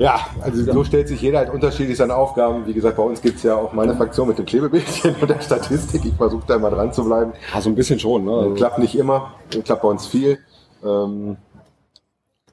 Ja, 0.00 0.18
also 0.40 0.72
so 0.72 0.82
stellt 0.82 1.08
sich 1.08 1.20
jeder 1.20 1.40
halt 1.40 1.50
unterschiedlich 1.52 1.98
seine 1.98 2.14
Aufgaben. 2.14 2.66
Wie 2.66 2.72
gesagt, 2.72 2.96
bei 2.96 3.02
uns 3.02 3.20
gibt 3.20 3.36
es 3.36 3.42
ja 3.42 3.54
auch 3.54 3.74
meine 3.74 3.94
Fraktion 3.94 4.28
mit 4.28 4.38
den 4.38 4.46
Klebebildchen 4.46 5.14
und 5.20 5.28
der 5.28 5.40
Statistik. 5.42 6.06
Ich 6.06 6.14
versuche 6.14 6.42
da 6.46 6.54
immer 6.54 6.70
dran 6.70 6.90
zu 6.90 7.04
bleiben. 7.04 7.34
Ja, 7.52 7.60
so 7.60 7.68
ein 7.68 7.74
bisschen 7.74 8.00
schon. 8.00 8.24
Ne? 8.24 8.32
Also, 8.32 8.54
Klappt 8.54 8.78
nicht 8.78 8.96
immer, 8.96 9.32
klappt 9.62 9.82
bei 9.82 9.88
uns 9.88 10.06
viel. 10.06 10.38
Ähm, 10.82 11.36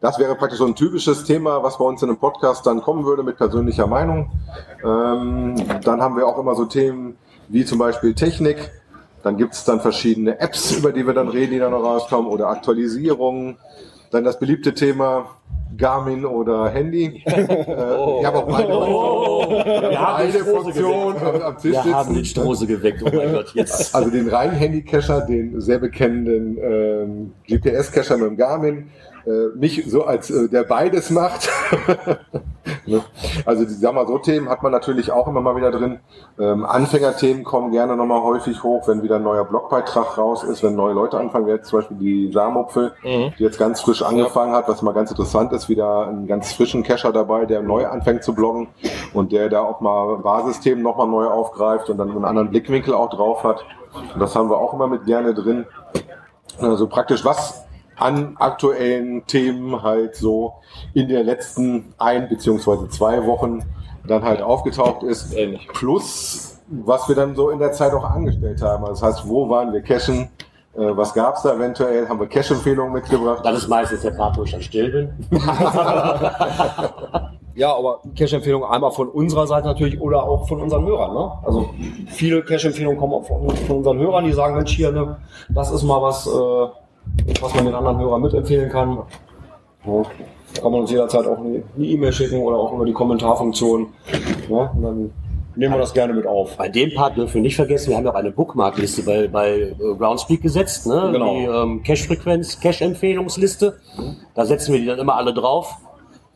das 0.02 0.20
wäre 0.20 0.36
praktisch 0.36 0.60
so 0.60 0.66
ein 0.66 0.76
typisches 0.76 1.24
Thema, 1.24 1.64
was 1.64 1.78
bei 1.78 1.86
uns 1.86 2.02
in 2.04 2.10
einem 2.10 2.20
Podcast 2.20 2.66
dann 2.66 2.82
kommen 2.82 3.06
würde 3.06 3.24
mit 3.24 3.38
persönlicher 3.38 3.88
Meinung. 3.88 4.32
Ähm, 4.84 5.56
dann 5.84 6.02
haben 6.02 6.16
wir 6.16 6.28
auch 6.28 6.38
immer 6.38 6.56
so 6.56 6.66
Themen 6.66 7.18
wie 7.48 7.66
zum 7.66 7.80
Beispiel 7.80 8.14
Technik. 8.14 8.72
Dann 9.24 9.38
gibt 9.38 9.54
es 9.54 9.64
dann 9.66 9.82
verschiedene 9.82 10.40
Apps, 10.40 10.72
über 10.72 10.92
die 10.92 11.06
wir 11.06 11.14
dann 11.14 11.28
reden, 11.28 11.52
die 11.52 11.60
dann 11.60 11.72
noch 11.72 11.84
rauskommen 11.84 12.32
oder 12.32 12.48
Aktualisierungen. 12.50 13.58
Dann 14.12 14.24
das 14.24 14.40
beliebte 14.40 14.74
Thema 14.74 15.26
Garmin 15.76 16.26
oder 16.26 16.70
Handy. 16.70 17.24
Äh, 17.38 18.20
ich 18.20 18.26
habe 18.26 18.38
auch 18.38 18.48
beide, 18.48 18.70
Wir 18.70 20.00
haben 20.00 20.18
beide 20.18 20.32
die 20.32 20.40
Strose 20.40 20.64
Funktionen 20.64 21.42
am, 21.44 21.58
Tisch 21.58 21.72
Wir 21.72 21.84
haben 21.84 22.08
sitzen. 22.08 22.16
den 22.16 22.26
Strose 22.26 22.68
geweckt, 22.68 23.04
oh 23.04 23.10
mein 23.14 23.34
Gott, 23.34 23.52
jetzt. 23.54 23.94
Also 23.94 24.10
den 24.10 24.30
reinen 24.30 24.56
Handy-Cacher, 24.56 25.22
den 25.22 25.60
sehr 25.62 25.80
bekannten 25.80 26.58
ähm, 26.62 27.34
GPS-Cacher 27.48 28.18
mit 28.18 28.28
dem 28.28 28.38
Garmin. 28.38 28.90
Äh, 29.28 29.58
mich 29.58 29.84
so 29.88 30.06
als 30.06 30.30
äh, 30.30 30.48
der 30.48 30.64
beides 30.64 31.10
macht. 31.10 31.50
ne? 32.86 33.02
Also 33.46 33.66
die 33.66 33.74
sag 33.74 33.94
mal 33.94 34.08
so 34.08 34.20
Themen 34.20 34.48
hat 34.48 34.64
man 34.64 34.72
natürlich 34.72 35.12
auch 35.12 35.28
immer 35.28 35.42
mal 35.42 35.58
wieder 35.58 35.70
drin. 35.70 36.00
Ähm, 36.40 36.66
Anfängerthemen 36.66 37.44
kommen 37.44 37.74
gerne 37.74 37.98
nochmal 37.98 38.22
häufig 38.22 38.64
hoch, 38.64 38.88
wenn 38.88 39.04
wieder 39.04 39.18
ein 39.18 39.24
neuer 39.24 39.44
Blogbeitrag 39.44 40.18
raus 40.18 40.46
ist, 40.46 40.64
wenn 40.64 40.76
neue 40.76 40.94
Leute 40.94 41.18
anfangen, 41.20 41.50
jetzt 41.50 41.68
zum 41.68 41.80
Beispiel 41.80 41.98
die 41.98 42.32
Samupfel, 42.32 42.94
die 43.04 43.34
jetzt 43.44 43.60
ganz 43.60 43.82
frisch 43.82 44.02
angefangen 44.02 44.54
hat, 44.54 44.70
was 44.70 44.82
mal 44.82 44.94
ganz 44.94 45.10
interessant 45.12 45.52
ist, 45.52 45.68
wieder 45.68 46.08
einen 46.08 46.28
ganz 46.28 46.54
frischen 46.54 46.84
Cacher 46.84 47.12
dabei, 47.12 47.46
der 47.46 47.62
neu 47.62 47.86
anfängt 47.86 48.24
zu 48.24 48.34
bloggen 48.34 48.70
und 49.14 49.34
der 49.34 49.50
da 49.50 49.62
auch 49.62 49.82
mal 49.82 50.20
Basisthemen 50.20 50.82
nochmal 50.82 51.08
neu 51.08 51.26
aufgreift 51.26 51.90
und 51.90 51.98
dann 51.98 52.12
einen 52.12 52.24
anderen 52.24 52.50
Blickwinkel 52.50 52.94
auch 52.94 53.10
drauf 53.10 53.44
hat. 53.44 53.66
Und 54.14 54.22
das 54.22 54.36
haben 54.38 54.50
wir 54.50 54.58
auch 54.58 54.74
immer 54.74 54.88
mit 54.88 55.06
gerne 55.06 55.34
drin. 55.34 55.66
Also 56.60 56.88
praktisch 56.88 57.26
was 57.26 57.67
an 57.98 58.36
aktuellen 58.38 59.26
Themen 59.28 59.82
halt 59.82 60.16
so 60.16 60.56
in 60.94 61.08
der 61.08 61.24
letzten 61.24 61.94
ein 61.98 62.30
beziehungsweise 62.30 62.90
zwei 62.90 63.26
Wochen 63.26 63.64
dann 64.06 64.24
halt 64.24 64.42
aufgetaucht 64.42 65.04
ist. 65.04 65.34
Ähnlich. 65.36 65.68
Plus, 65.74 66.60
was 66.68 67.08
wir 67.08 67.16
dann 67.16 67.36
so 67.36 67.50
in 67.50 67.60
der 67.60 67.72
Zeit 67.72 67.94
auch 67.94 68.04
angestellt 68.04 68.62
haben. 68.62 68.86
Also 68.86 69.06
das 69.06 69.18
heißt, 69.18 69.28
wo 69.30 69.50
waren 69.50 69.74
wir 69.74 69.82
cashen? 69.82 70.30
Äh, 70.78 70.96
Was 70.96 71.14
gab's 71.14 71.42
da 71.42 71.56
eventuell? 71.56 72.08
Haben 72.08 72.20
wir 72.20 72.28
Cash-Empfehlungen 72.28 72.94
mitgebracht? 72.94 73.44
Das 73.44 73.58
ist 73.58 73.68
meistens 73.68 74.02
der 74.02 74.12
Part, 74.12 74.38
wo 74.38 74.44
ich 74.44 74.52
dann 74.52 74.62
still 74.62 74.92
bin. 74.92 75.12
ja, 77.56 77.76
aber 77.76 78.02
Cash-Empfehlung 78.16 78.64
einmal 78.64 78.92
von 78.92 79.10
unserer 79.10 79.48
Seite 79.48 79.66
natürlich 79.68 80.00
oder 80.00 80.24
auch 80.24 80.48
von 80.48 80.62
unseren 80.62 80.86
Hörern. 80.86 81.14
Ne? 81.16 81.32
Also 81.44 81.70
viele 82.10 82.44
Cash-Empfehlungen 82.44 83.00
kommen 83.00 83.14
auch 83.14 83.26
von, 83.26 83.50
von 83.50 83.78
unseren 83.78 83.98
Hörern, 83.98 84.26
die 84.26 84.34
sagen, 84.34 84.56
Mensch, 84.56 84.76
hier, 84.76 84.92
ne, 84.92 85.18
das 85.50 85.72
ist 85.72 85.82
mal 85.82 86.00
was, 86.00 86.28
äh, 86.28 86.68
was 87.42 87.54
man 87.54 87.66
den 87.66 87.76
anderen 87.76 88.00
Hörern 88.00 88.22
mitempfehlen 88.22 88.70
kann. 88.70 89.00
Ja, 89.86 90.04
kann 90.62 90.72
man 90.72 90.82
uns 90.82 90.92
jederzeit 90.92 91.26
auch 91.26 91.38
eine 91.38 91.64
E-Mail 91.78 92.12
schicken 92.12 92.42
oder 92.42 92.58
auch 92.58 92.74
über 92.74 92.86
die 92.86 92.94
Kommentarfunktion. 92.94 93.88
Ja, 94.50 94.72
und 94.76 94.82
dann 94.82 95.12
nehmen 95.58 95.74
wir 95.74 95.80
das 95.80 95.94
gerne 95.94 96.14
mit 96.14 96.26
auf. 96.26 96.56
Bei 96.58 96.70
dem 96.70 96.94
Part 96.94 97.18
dürfen 97.18 97.36
wir 97.36 97.42
nicht 97.42 97.56
vergessen, 97.56 97.90
wir 97.90 97.98
haben 97.98 98.06
ja 98.06 98.12
auch 98.12 98.16
eine 98.16 98.32
Bookmarkliste 98.32 99.04
bei, 99.04 99.28
bei 99.28 99.50
äh, 99.50 99.76
Groundspeak 99.98 100.42
gesetzt, 100.42 100.88
ne? 100.88 101.10
Genau. 101.12 101.34
die 101.34 101.46
ähm, 101.46 101.84
Cache-Frequenz, 101.84 102.60
Cache-Empfehlungsliste. 102.60 103.80
Da 104.36 104.46
setzen 104.46 104.74
wir 104.74 104.80
die 104.80 104.86
dann 104.86 105.00
immer 105.00 105.16
alle 105.16 105.34
drauf, 105.34 105.76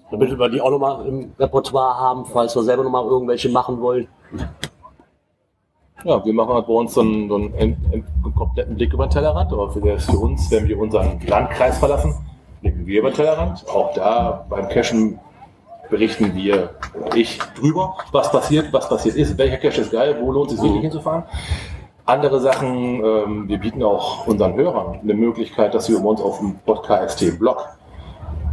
damit 0.10 0.38
wir 0.38 0.50
die 0.50 0.62
auch 0.62 0.72
nochmal 0.72 1.06
im 1.08 1.32
Repertoire 1.40 1.96
haben, 2.00 2.26
falls 2.26 2.56
wir 2.56 2.64
selber 2.64 2.84
nochmal 2.84 3.06
irgendwelche 3.06 3.50
machen 3.50 3.80
wollen. 3.82 4.08
Ja, 6.04 6.26
wir 6.26 6.34
machen 6.34 6.54
halt 6.54 6.66
bei 6.66 6.74
uns 6.74 6.94
so 6.94 7.02
einen, 7.02 7.30
so 7.30 7.36
einen, 7.36 7.54
einen, 7.56 8.06
kompletten 8.36 8.76
Blick 8.76 8.92
über 8.94 9.06
den 9.06 9.12
Tellerrand, 9.12 9.52
aber 9.54 9.70
für, 9.70 9.82
das 9.82 10.06
für 10.06 10.18
uns, 10.18 10.50
wenn 10.50 10.68
wir 10.68 10.80
unseren 10.80 11.20
Landkreis 11.28 11.78
verlassen, 11.78 12.16
blicken 12.62 12.86
wir 12.88 13.00
über 13.00 13.12
den 13.12 13.16
Tellerrand. 13.16 13.68
Auch 13.70 13.94
da 13.94 14.46
beim 14.50 14.68
Cashen 14.70 15.20
berichten 15.92 16.34
wir, 16.34 16.72
ich, 17.14 17.38
drüber, 17.60 17.96
was 18.12 18.32
passiert, 18.32 18.74
was 18.74 18.90
passiert 18.90 19.16
ist, 19.16 19.38
welcher 19.38 19.58
Cache 19.58 19.82
ist 19.82 19.92
geil, 19.92 20.18
wo 20.20 20.32
lohnt 20.32 20.52
es 20.52 20.56
sich 20.56 20.64
wirklich 20.64 20.84
hinzufahren. 20.84 21.24
Andere 22.06 22.40
Sachen, 22.40 23.06
ähm, 23.06 23.48
wir 23.48 23.60
bieten 23.60 23.84
auch 23.84 24.26
unseren 24.26 24.56
Hörern 24.56 25.00
eine 25.04 25.14
Möglichkeit, 25.14 25.76
dass 25.76 25.86
sie 25.86 25.94
über 25.94 26.10
uns 26.10 26.22
auf 26.22 26.40
dem 26.40 26.56
Podcast-Blog 26.66 27.68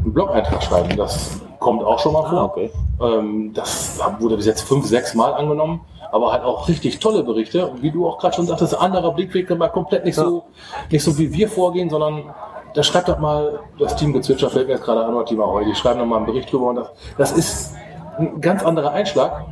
einen 0.03 0.13
Blog-Eintrag 0.13 0.63
schreiben. 0.63 0.97
Das 0.97 1.41
kommt 1.59 1.85
auch 1.85 1.99
schon 1.99 2.13
mal 2.13 2.29
vor. 2.29 2.45
okay. 2.45 2.71
Ähm, 3.01 3.53
das 3.55 4.01
wurde 4.19 4.37
bis 4.37 4.47
jetzt 4.47 4.63
fünf, 4.63 4.87
sechs 4.87 5.15
Mal 5.15 5.33
angenommen, 5.35 5.81
aber 6.11 6.33
halt 6.33 6.45
auch 6.45 6.69
richtig 6.69 6.99
tolle 6.99 7.23
Berichte. 7.23 7.67
Und 7.67 7.83
wie 7.83 7.91
du 7.91 8.07
auch 8.07 8.19
gerade 8.19 8.37
schon 8.37 8.47
sagtest, 8.47 8.79
anderer 8.79 9.13
Blickwinkel 9.13 9.57
mal 9.57 9.69
komplett 9.69 10.05
nicht 10.05 10.15
so, 10.15 10.45
nicht 10.91 11.03
so 11.03 11.19
wie 11.19 11.33
wir 11.33 11.49
vorgehen, 11.49 11.91
sondern 11.91 12.35
da 12.75 12.83
schreibt 12.83 13.09
doch 13.09 13.19
mal 13.19 13.61
das 13.79 13.97
Team 13.97 14.13
Gezwitscher, 14.13 14.51
fällt 14.51 14.69
mir 14.69 14.75
jetzt 14.75 14.85
gerade 14.85 15.05
an, 15.05 15.15
oder 15.15 15.25
Team 15.25 15.41
Ahoi, 15.41 15.65
die 15.65 15.75
schreiben 15.75 16.01
noch 16.01 16.07
mal 16.07 16.19
einen 16.19 16.27
Bericht 16.27 16.53
drüber 16.53 16.67
und 16.69 16.77
das, 16.77 16.91
das 17.17 17.33
ist 17.33 17.75
ein 18.19 18.41
ganz 18.41 18.63
anderer 18.63 18.91
Einschlag. 18.91 19.47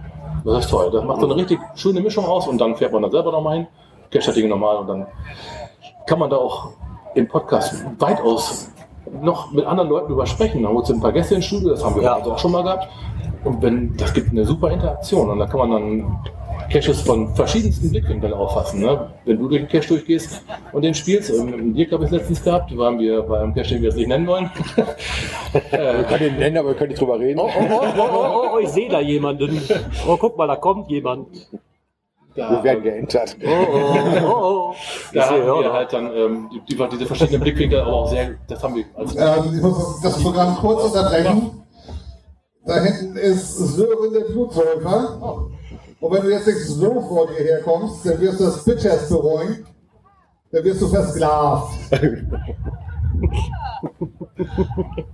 Das 0.44 0.64
ist 0.64 0.70
toll. 0.70 0.90
Das 0.92 1.02
macht 1.02 1.20
so 1.20 1.26
eine 1.26 1.34
richtig 1.34 1.58
schöne 1.74 2.00
Mischung 2.00 2.24
aus 2.24 2.46
und 2.46 2.58
dann 2.58 2.76
fährt 2.76 2.92
man 2.92 3.02
da 3.02 3.10
selber 3.10 3.32
noch 3.32 3.42
mal 3.42 3.56
hin, 3.56 3.66
Ding 4.12 4.48
nochmal 4.48 4.76
und 4.76 4.86
dann 4.86 5.06
kann 6.06 6.18
man 6.20 6.30
da 6.30 6.36
auch 6.36 6.70
im 7.14 7.26
Podcast 7.26 7.84
weitaus 7.98 8.70
noch 9.22 9.52
mit 9.52 9.64
anderen 9.66 9.88
Leuten 9.88 10.08
drüber 10.08 10.26
sprechen. 10.26 10.62
Da 10.62 10.68
holst 10.68 10.90
du 10.90 10.94
ein 10.94 11.00
paar 11.00 11.12
Gäste 11.12 11.34
ins 11.36 11.44
Studio, 11.46 11.70
das 11.70 11.84
haben 11.84 11.96
wir 11.96 12.02
Ja. 12.02 12.14
also 12.14 12.32
auch 12.32 12.38
schon 12.38 12.52
mal 12.52 12.62
gehabt. 12.62 12.88
Und 13.44 13.62
wenn, 13.62 13.96
das 13.96 14.12
gibt 14.12 14.30
eine 14.30 14.44
super 14.44 14.70
Interaktion 14.70 15.30
und 15.30 15.38
da 15.38 15.46
kann 15.46 15.68
man 15.68 15.70
dann 15.70 16.18
Caches 16.68 17.02
von 17.02 17.32
verschiedensten 17.36 17.90
Blickwinkeln 17.90 18.32
auffassen. 18.32 18.80
Ne? 18.80 19.08
Wenn 19.24 19.38
du 19.38 19.48
durch 19.48 19.60
den 19.62 19.68
Cache 19.68 19.86
durchgehst 19.86 20.42
und 20.72 20.82
den 20.82 20.94
spielst, 20.94 21.30
und 21.30 21.46
mit 21.56 21.76
Dirk 21.76 21.92
habe 21.92 22.04
ich 22.04 22.10
es 22.10 22.16
letztens 22.18 22.42
gehabt, 22.42 22.76
waren 22.76 22.98
wir 22.98 23.22
beim 23.22 23.54
Cache, 23.54 23.68
den 23.74 23.82
wir 23.82 23.90
jetzt 23.90 23.96
nicht 23.96 24.08
nennen 24.08 24.26
wollen. 24.26 24.50
Wir 25.70 26.04
können 26.04 26.20
den 26.20 26.38
nennen, 26.38 26.58
aber 26.58 26.68
wir 26.70 26.74
können 26.74 26.90
nicht 26.90 27.00
drüber 27.00 27.18
reden. 27.18 27.38
Oh, 27.40 27.48
oh, 27.48 27.80
oh, 27.96 28.02
oh, 28.12 28.48
oh, 28.54 28.58
ich 28.58 28.68
sehe 28.68 28.88
da 28.90 29.00
jemanden. 29.00 29.60
Oh, 30.06 30.16
guck 30.18 30.36
mal, 30.36 30.46
da 30.46 30.56
kommt 30.56 30.90
jemand. 30.90 31.28
Da, 32.36 32.50
Wir 32.50 32.64
werden 32.64 32.82
geentert. 32.82 33.36
Oh, 33.46 33.48
oh, 33.48 33.98
oh, 34.22 34.70
oh. 34.70 34.74
Ich 35.10 35.12
da 35.12 35.30
haben 35.30 35.42
wir 35.42 35.62
ja, 35.62 35.72
halt 35.72 35.92
dann 35.92 36.14
ähm, 36.14 36.50
die, 36.52 36.76
die, 36.76 36.88
diese 36.92 37.06
verschiedenen 37.06 37.40
Blickwinkel, 37.40 37.80
aber 37.80 37.92
auch 37.92 38.10
sehr, 38.10 38.34
das 38.46 38.62
haben 38.62 38.74
wir 38.74 38.84
als 38.94 39.16
Ähm, 39.16 39.54
ich 39.54 39.62
muss 39.62 40.00
das 40.02 40.22
Programm 40.22 40.56
kurz 40.56 40.84
unterbrechen. 40.84 41.62
Da 42.66 42.80
hinten 42.80 43.16
ist 43.16 43.56
Sören 43.56 44.12
der 44.12 44.32
Blutsäufer. 44.32 45.48
Und 46.00 46.12
wenn 46.12 46.22
du 46.22 46.30
jetzt 46.30 46.46
nicht 46.46 46.58
so 46.66 47.00
vor 47.00 47.28
dir 47.28 47.42
herkommst, 47.42 48.04
dann 48.04 48.20
wirst 48.20 48.40
du 48.40 48.44
das 48.44 48.64
Bitches 48.64 49.08
bereuen. 49.08 49.64
Dann 50.52 50.64
wirst 50.64 50.82
du 50.82 50.88
versklavt. 50.88 51.74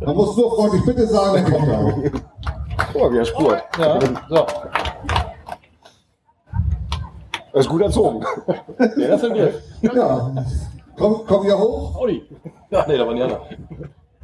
Man 0.01 0.17
muss 0.17 0.37
nur 0.37 0.57
freundlich 0.57 0.85
bitte 0.85 1.07
sagen, 1.07 1.45
dann 1.45 1.53
kommt 1.53 1.69
er 1.69 1.79
auch. 1.79 2.03
Guck 2.93 3.03
mal, 3.03 3.13
wie 3.13 3.19
er 3.19 3.25
spurt. 3.25 3.63
ja, 3.79 4.01
so. 4.29 4.47
Er 7.53 7.61
ist 7.61 7.69
gut 7.69 7.83
erzogen. 7.83 8.25
Ja, 8.97 9.09
das 9.09 9.21
sind 9.21 9.35
wir. 9.35 9.53
Ja. 9.83 10.33
Komm, 10.97 11.21
komm 11.27 11.43
hier 11.45 11.59
hoch. 11.59 11.97
Audi. 11.97 12.23
Ja, 12.71 12.85
nee, 12.89 12.97
da 12.97 13.07
waren 13.07 13.17
die 13.17 13.23
anderen. 13.23 13.43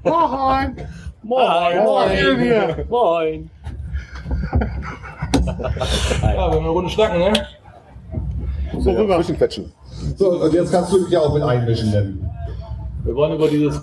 Moin. 0.02 0.76
Moin. 1.22 2.86
Moin. 2.88 3.50
Ja, 5.46 5.58
wir 6.22 6.40
haben 6.40 6.58
eine 6.58 6.68
Runde 6.68 6.90
schnacken, 6.90 7.18
ne? 7.18 7.32
Worüber? 8.72 9.16
Zwischenquetschen. 9.16 9.72
So, 10.16 10.30
und 10.30 10.52
jetzt 10.54 10.70
kannst 10.72 10.92
du 10.92 10.98
dich 11.04 11.10
ja 11.10 11.20
auch 11.20 11.34
mit 11.34 11.42
einmischen. 11.42 11.92
Denn. 11.92 12.30
Wir 13.04 13.14
wollen 13.14 13.34
über 13.34 13.48
dieses 13.48 13.80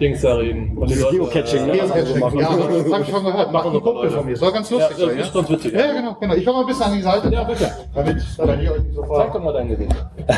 Geo-Dings 0.00 0.22
da 0.22 0.34
reden. 0.34 0.76
Die 0.80 0.86
Dieses 0.86 1.10
Geocaching, 1.10 1.68
äh, 1.68 1.76
ne? 1.76 2.06
so 2.06 2.16
machen. 2.16 2.38
Ja, 2.38 2.48
das 2.56 2.92
habe 2.92 3.02
ich 3.02 3.08
schon 3.10 3.24
gehört. 3.24 3.52
Macht 3.52 3.66
ein 3.66 3.80
Kumpel 3.80 4.10
von 4.10 4.26
mir. 4.26 4.36
Soll 4.36 4.52
ganz 4.52 4.70
Ja, 4.70 4.76
lustig 4.78 4.96
das 4.96 5.06
sein. 5.06 5.18
ist 5.18 5.34
ganz 5.34 5.50
witzig. 5.50 5.72
Ja, 5.72 5.80
ja, 5.86 5.92
genau, 5.92 6.16
genau. 6.18 6.34
Ich 6.34 6.44
komme 6.44 6.58
mal 6.58 6.60
ein 6.62 6.66
bisschen 6.66 6.84
an 6.84 6.92
die 6.94 7.02
Seite. 7.02 7.28
Ja, 7.28 7.44
bitte. 7.44 7.70
Damit, 7.94 8.16
damit 8.38 8.62
ihr 8.62 8.72
euch 8.72 8.82
nicht 8.82 8.94
so 8.94 9.02
Zeig 9.02 9.32
doch 9.32 9.42
mal 9.42 9.52
dein 9.52 9.68
Gesicht. 9.68 9.94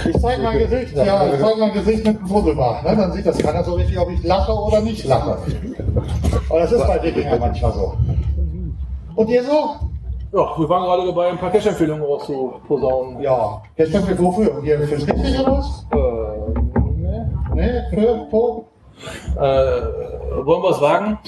Ich 0.08 0.20
zeige 0.20 0.42
mein 0.42 0.58
Gesicht, 0.58 0.96
ja, 0.96 1.26
ich 1.32 1.40
zeige 1.40 1.60
mein 1.60 1.72
Gesicht 1.72 2.06
mit 2.06 2.18
dem 2.18 2.26
Fusselbart. 2.26 2.84
Ne? 2.84 2.96
Dann 2.96 3.12
sieht 3.12 3.26
das 3.26 3.38
keiner 3.38 3.64
so 3.64 3.74
richtig, 3.74 3.98
ob 3.98 4.10
ich 4.10 4.22
lache 4.24 4.52
oder 4.52 4.80
nicht 4.80 5.04
lache. 5.04 5.38
Aber 6.48 6.58
das 6.60 6.72
ist 6.72 6.86
bei 6.86 7.02
Wikinger 7.02 7.38
manchmal 7.38 7.72
so. 7.72 7.94
Und 9.14 9.28
ihr 9.28 9.44
so? 9.44 9.76
Ja, 10.34 10.58
wir 10.58 10.68
waren 10.68 10.84
gerade 10.84 11.06
dabei, 11.06 11.28
ein 11.28 11.38
paar 11.38 11.50
Cash-Empfehlungen 11.50 12.02
rauszuposaunen. 12.02 13.20
Ja. 13.20 13.60
Mir 13.76 14.18
wofür? 14.18 14.56
Und 14.56 14.64
ihr 14.64 14.80
fürs 14.80 15.06
richtig 15.06 15.40
oder 15.40 15.58
was? 15.58 15.86
Äh, 15.92 15.96
ne? 17.02 17.30
Ne? 17.54 17.86
Für, 17.90 18.26
wo? 18.30 18.71
Äh, 19.36 19.40
wollen 20.44 20.62
wir 20.62 20.70
es 20.70 20.80
wagen? 20.80 21.18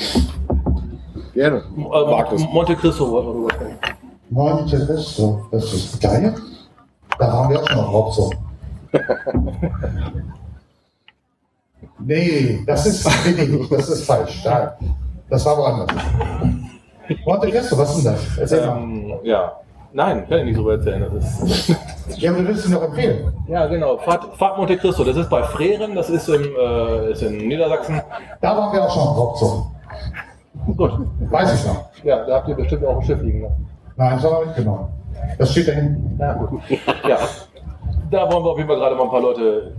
Gerne. 1.35 1.57
Äh, 1.57 2.35
es. 2.35 2.41
Monte 2.49 2.77
Cristo 2.77 3.11
wollten 3.11 3.29
wir 3.29 3.35
drüber 3.35 3.55
sprechen. 3.55 3.79
Monte 4.31 4.87
Cristo, 4.87 5.47
das 5.51 5.73
ist 5.73 6.01
geil. 6.01 6.35
Da 7.19 7.33
waren 7.33 7.51
wir 7.51 7.61
auch 7.63 7.69
schon 7.69 7.79
auf 7.79 7.93
Hauptzug. 7.93 8.35
nee, 11.99 12.63
das 12.67 12.87
ist 12.87 13.25
billig, 13.25 13.69
das 13.69 13.89
ist 13.89 14.05
falsch. 14.05 14.43
Da, 14.45 14.77
das 15.29 15.45
war 15.45 15.57
woanders. 15.59 15.91
Monte 17.27 17.51
Cristo, 17.51 17.79
was 17.79 17.97
ist 17.97 18.05
denn 18.05 18.13
das? 18.13 18.39
Erzähl 18.39 18.67
mal. 18.67 18.79
Ähm, 18.79 19.15
ja. 19.23 19.53
Nein, 19.97 20.29
kann 20.29 20.39
ich 20.41 20.45
nicht 20.47 20.59
drüber 20.59 20.73
erzählen. 20.73 21.07
Das 21.15 21.41
ist 21.41 21.69
Ja, 22.21 22.33
aber 22.33 22.41
du 22.41 22.49
willst 22.49 22.67
ihn 22.67 22.73
noch 22.73 22.83
empfehlen. 22.83 23.33
ja, 23.47 23.67
genau. 23.67 23.97
Fahrt, 23.99 24.37
Fahrt 24.37 24.59
Monte 24.59 24.77
Cristo. 24.77 25.05
Das 25.05 25.17
ist 25.17 25.31
bei 25.31 25.43
Freren. 25.45 25.95
Das 25.95 26.11
ist, 26.11 26.29
im, 26.29 26.43
äh, 26.43 27.13
ist 27.13 27.23
in 27.23 27.47
Niedersachsen. 27.49 28.03
Da 28.41 28.57
waren 28.57 28.73
wir 28.73 28.83
auch 28.85 28.93
schon 28.93 29.17
Hauptzug. 29.17 29.67
Gut. 30.77 30.93
Weiß 31.31 31.55
ich 31.55 31.67
noch. 31.67 31.85
Ja, 32.03 32.25
da 32.27 32.35
habt 32.37 32.49
ihr 32.49 32.57
bestimmt 32.57 32.85
auch 32.85 32.97
ein 32.99 33.05
Schiff 33.05 33.23
liegen 33.23 33.43
lassen. 33.43 33.69
Nein, 33.97 34.17
das 34.17 34.25
haben 34.25 34.41
wir 34.41 34.47
mitgenommen. 34.47 34.89
Das 35.39 35.53
steht 35.53 35.69
da 35.69 35.73
hinten. 35.73 36.19
Ja, 36.19 36.33
gut. 36.35 36.61
Ja. 37.09 37.19
Da 38.11 38.33
wollen 38.33 38.45
wir 38.45 38.51
auf 38.51 38.59
jeden 38.59 38.69
Fall 38.69 38.79
gerade 38.79 38.97
mal 38.97 39.05
ein 39.05 39.11
paar 39.11 39.21
Leute 39.23 39.75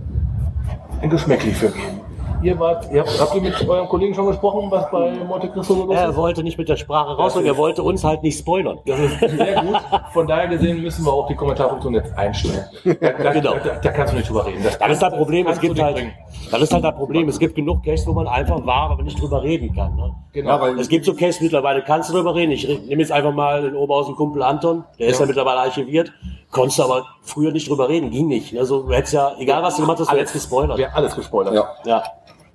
ein 1.02 1.10
Geschmäckli 1.10 1.50
für 1.52 1.68
geben. 1.68 2.00
Ihr 2.42 2.58
wart, 2.58 2.90
ihr 2.92 3.00
habt, 3.00 3.20
habt 3.20 3.34
ihr 3.34 3.40
mit 3.40 3.68
eurem 3.68 3.88
Kollegen 3.88 4.14
schon 4.14 4.26
gesprochen, 4.26 4.70
was 4.70 4.90
bei 4.90 5.12
Monte 5.26 5.48
Cristo 5.48 5.74
so 5.74 5.84
los 5.86 5.96
Er 5.96 6.10
ist? 6.10 6.16
wollte 6.16 6.42
nicht 6.42 6.58
mit 6.58 6.68
der 6.68 6.76
Sprache 6.76 7.16
raus 7.16 7.34
und 7.36 7.46
er 7.46 7.56
wollte 7.56 7.82
uns 7.82 8.04
halt 8.04 8.22
nicht 8.22 8.38
spoilern. 8.38 8.78
Das 8.86 8.98
ist 9.00 9.18
sehr 9.18 9.62
gut. 9.62 9.76
Von 10.12 10.26
daher 10.26 10.46
gesehen 10.48 10.82
müssen 10.82 11.04
wir 11.04 11.12
auch 11.12 11.26
die 11.26 11.34
Kommentarfunktion 11.34 11.94
jetzt 11.94 12.16
einstellen. 12.16 12.64
Da, 12.84 12.92
da, 13.12 13.32
Genau. 13.32 13.54
da, 13.54 13.76
da 13.82 13.90
kannst 13.90 14.12
du 14.12 14.18
nicht 14.18 14.28
drüber 14.28 14.46
reden. 14.46 14.62
Das, 14.62 14.78
Das 14.78 14.90
ist 14.90 15.02
das 15.02 15.14
Problem, 15.14 15.46
es 15.46 15.60
gibt 15.60 15.80
halt, 15.82 15.96
bringen. 15.96 16.12
das 16.50 16.60
ist 16.62 16.72
halt 16.74 16.84
das 16.84 16.94
Problem, 16.94 17.28
es 17.28 17.38
gibt 17.38 17.54
genug 17.54 17.82
Caches, 17.82 18.06
wo 18.06 18.12
man 18.12 18.28
einfach 18.28 18.64
war, 18.66 18.90
aber 18.90 19.02
nicht 19.02 19.20
drüber 19.20 19.42
reden 19.42 19.74
kann. 19.74 19.96
Ne? 19.96 20.14
Genau. 20.32 20.50
Ja, 20.66 20.74
Es 20.78 20.88
gibt 20.88 21.04
so 21.06 21.14
Caches 21.14 21.40
mittlerweile, 21.40 21.82
kannst 21.82 22.10
du 22.10 22.14
drüber 22.14 22.34
reden. 22.34 22.52
Ich 22.52 22.66
nehme 22.68 23.00
jetzt 23.00 23.12
einfach 23.12 23.32
mal 23.32 23.62
den 23.62 23.74
Oberhausen 23.74 24.14
Kumpel 24.14 24.42
Anton, 24.42 24.84
der 24.98 25.08
ist 25.08 25.20
ja 25.20 25.26
mittlerweile 25.26 25.60
archiviert. 25.60 26.12
Konntest 26.50 26.78
du 26.78 26.84
aber 26.84 27.04
früher 27.22 27.50
nicht 27.50 27.68
drüber 27.68 27.88
reden, 27.88 28.10
ging 28.10 28.28
nicht. 28.28 28.56
Also 28.56 28.82
du 28.82 28.92
hättest 28.92 29.14
ja, 29.14 29.32
egal 29.38 29.62
was 29.62 29.76
du 29.76 29.82
gemacht 29.82 29.98
hast, 30.00 30.12
du 30.12 30.16
hättest 30.16 30.34
gespoilert. 30.34 30.78
Wir 30.78 30.86
haben 30.88 30.96
alles 30.96 31.14
gespoilert. 31.16 31.54
Ja. 31.54 31.64
Ja, 31.84 32.02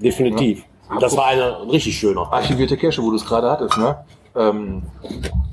definitiv. 0.02 0.64
Und 0.90 1.02
das 1.02 1.16
war 1.16 1.28
eine, 1.28 1.58
ein 1.62 1.70
richtig 1.70 1.98
schöner. 1.98 2.32
Archivierte 2.32 2.76
Cache, 2.78 3.02
wo 3.02 3.10
du 3.12 3.16
es 3.16 3.26
gerade 3.26 3.50
hattest, 3.50 3.78
ne? 3.78 3.98
Ähm, 4.36 4.84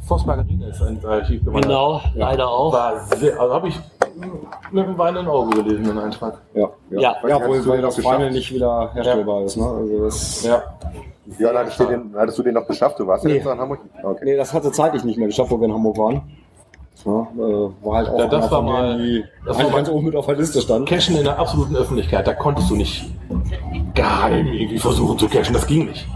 Voss 0.06 0.24
Margarine 0.24 0.66
ist 0.68 0.80
ein 0.82 1.04
Archiv 1.04 1.40
gewandert. 1.44 1.64
Genau, 1.64 2.00
leider 2.14 2.48
auch. 2.48 2.72
War 2.72 2.98
sehr, 3.16 3.38
also 3.40 3.54
habe 3.54 3.68
ich 3.68 3.78
mit 4.72 4.84
einem 4.86 4.98
weinenden 4.98 5.28
Auge 5.28 5.62
gelesen, 5.62 5.84
den 5.84 5.98
Eintrag. 5.98 6.40
Ja, 6.54 6.68
Ja. 6.90 7.00
ja. 7.00 7.16
ja 7.28 7.40
Hast 7.40 7.48
wohl, 7.48 7.58
du 7.62 7.68
weil 7.68 7.76
den 7.78 7.82
das 7.84 7.96
Final 7.96 8.16
geschafft? 8.18 8.32
nicht 8.34 8.54
wieder 8.54 8.90
herstellbar 8.94 9.42
ist. 9.42 9.56
Ne? 9.56 9.66
Also 9.66 10.04
das, 10.04 10.44
Ja. 10.44 10.62
Ja, 11.38 11.50
hattest 11.54 11.78
du, 11.78 11.84
den, 11.84 12.14
hattest 12.16 12.38
du 12.38 12.42
den 12.42 12.54
noch 12.54 12.66
geschafft? 12.66 12.98
Du 12.98 13.06
warst 13.06 13.22
ja 13.24 13.28
Nee. 13.30 13.36
jetzt 13.36 13.46
in 13.46 13.58
Hamburg? 13.58 13.80
Okay. 14.02 14.24
Nee, 14.24 14.36
das 14.36 14.54
hatte 14.54 14.72
zeitlich 14.72 15.04
nicht 15.04 15.18
mehr 15.18 15.26
geschafft, 15.28 15.50
wo 15.50 15.58
wir 15.60 15.66
in 15.66 15.74
Hamburg 15.74 15.98
waren. 15.98 16.22
Ja, 17.04 17.12
äh, 17.12 17.70
war 17.84 17.96
halt 17.96 18.08
auch 18.08 18.18
Ja, 18.18 18.26
das 18.26 18.50
war 18.50 18.62
mal- 18.62 19.24
das 19.46 19.58
war 19.58 19.70
ganz 19.70 19.88
oben 19.88 20.06
mit 20.06 20.16
auf 20.16 20.26
der 20.26 20.36
Liste 20.36 20.60
stand. 20.60 20.88
Cashen 20.88 21.16
in 21.16 21.24
der 21.24 21.38
absoluten 21.38 21.76
Öffentlichkeit, 21.76 22.26
da 22.26 22.34
konntest 22.34 22.70
du 22.70 22.76
nicht 22.76 23.10
geheim 23.94 24.46
irgendwie 24.48 24.78
versuchen 24.78 25.18
zu 25.18 25.28
cashen. 25.28 25.54
Das 25.54 25.66
ging 25.66 25.86
nicht. 25.86 26.06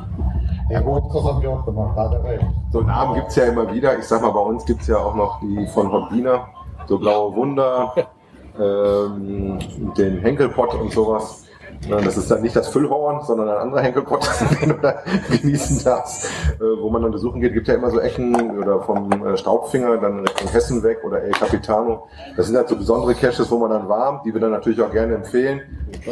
Der 0.71 0.85
Hauptzug 0.85 1.25
haben 1.25 1.43
wir 1.43 1.50
auch 1.50 1.65
gemacht, 1.65 1.93
da 1.97 2.04
hat 2.04 2.13
er 2.15 2.25
recht. 2.25 2.45
So 2.73 2.80
Namen 2.80 3.15
gibt 3.15 3.28
es 3.28 3.37
ja 3.37 3.45
immer 3.45 3.73
wieder. 3.73 3.99
Ich 3.99 4.04
sag 4.04 4.23
mal, 4.23 4.30
bei 4.30 4.41
uns 4.41 4.65
gibt 4.65 4.80
es 4.83 4.89
ja 4.89 4.97
auch 4.99 5.15
noch 5.15 5.41
die 5.41 5.67
von 5.69 5.93
Hobbiner, 5.93 6.47
so 6.87 6.99
Blaue 6.99 7.35
Wunder, 7.37 7.93
ähm, 8.61 9.59
den 9.97 10.19
Henkelpott 10.21 10.75
und 10.75 10.91
sowas. 10.93 11.45
Das 11.88 12.16
ist 12.16 12.30
dann 12.30 12.42
nicht 12.42 12.54
das 12.54 12.68
Füllhorn, 12.68 13.25
sondern 13.25 13.49
ein 13.49 13.56
anderer 13.56 13.80
Henkelpott, 13.80 14.28
den 14.60 14.71
du 14.71 14.75
da 14.76 15.02
genießen 15.30 15.82
darfst. 15.84 16.26
Äh, 16.60 16.80
wo 16.80 16.90
man 16.90 17.02
dann 17.02 17.10
besuchen 17.10 17.40
geht, 17.40 17.54
gibt 17.54 17.68
ja 17.68 17.75
immer 17.75 17.90
so 17.90 17.99
Ecken 17.99 18.58
oder 18.58 18.80
vom 18.82 19.10
äh, 19.26 19.36
Staubfinger 19.36 19.97
dann 19.99 20.21
Richtung 20.21 20.49
Hessen 20.50 20.82
weg 20.82 20.99
oder 21.04 21.23
El 21.23 21.32
Capitano. 21.32 22.08
Das 22.36 22.47
sind 22.47 22.56
halt 22.56 22.68
so 22.68 22.76
besondere 22.76 23.14
Caches, 23.14 23.50
wo 23.50 23.58
man 23.58 23.71
dann 23.71 23.88
warm, 23.88 24.21
die 24.25 24.32
wir 24.32 24.40
dann 24.40 24.52
natürlich 24.52 24.80
auch 24.80 24.92
gerne 24.92 25.14
empfehlen, 25.16 25.60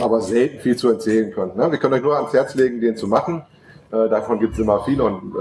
aber 0.00 0.20
selten 0.20 0.58
viel 0.58 0.76
zu 0.76 0.88
erzählen 0.88 1.32
können. 1.32 1.56
Ne? 1.56 1.70
Wir 1.70 1.78
können 1.78 1.94
euch 1.94 2.02
nur 2.02 2.16
ans 2.16 2.32
Herz 2.32 2.54
legen, 2.54 2.80
den 2.80 2.96
zu 2.96 3.06
machen. 3.06 3.42
Äh, 3.92 4.08
davon 4.08 4.40
gibt 4.40 4.54
es 4.54 4.58
immer 4.58 4.84
viel 4.84 5.00
und 5.00 5.34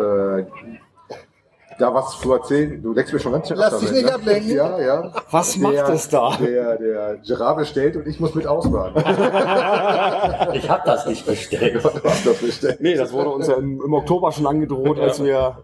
da 1.79 1.93
was 1.93 2.19
zu 2.19 2.31
erzählen. 2.33 2.81
Du 2.83 2.93
leckst 2.93 3.13
mir 3.13 3.19
schon 3.19 3.31
ganz 3.31 3.47
schön 3.47 3.57
Lass 3.57 3.73
ab 3.73 3.79
dich 3.79 3.91
nicht 3.91 4.05
ne? 4.05 4.13
ablenken. 4.13 4.55
Ja, 4.55 4.79
ja. 4.79 5.11
Was 5.31 5.57
macht 5.57 5.73
der, 5.73 5.89
es 5.89 6.09
da? 6.09 6.35
Der, 6.37 6.77
der 6.77 7.17
Gerard 7.25 7.57
bestellt 7.57 7.95
und 7.95 8.07
ich 8.07 8.19
muss 8.19 8.35
mit 8.35 8.45
ausbaden. 8.45 9.03
Ich 10.53 10.69
habe 10.69 10.81
das 10.85 11.05
nicht 11.05 11.25
bestellt. 11.25 11.83
du 11.83 12.03
hast 12.03 12.25
das 12.25 12.37
bestellt. 12.37 12.81
Nee, 12.81 12.95
das 12.95 13.11
wurde 13.13 13.29
uns 13.29 13.47
ja 13.47 13.55
im, 13.55 13.81
im 13.83 13.93
Oktober 13.93 14.31
schon 14.31 14.47
angedroht, 14.47 14.99
als 14.99 15.23
wir 15.23 15.57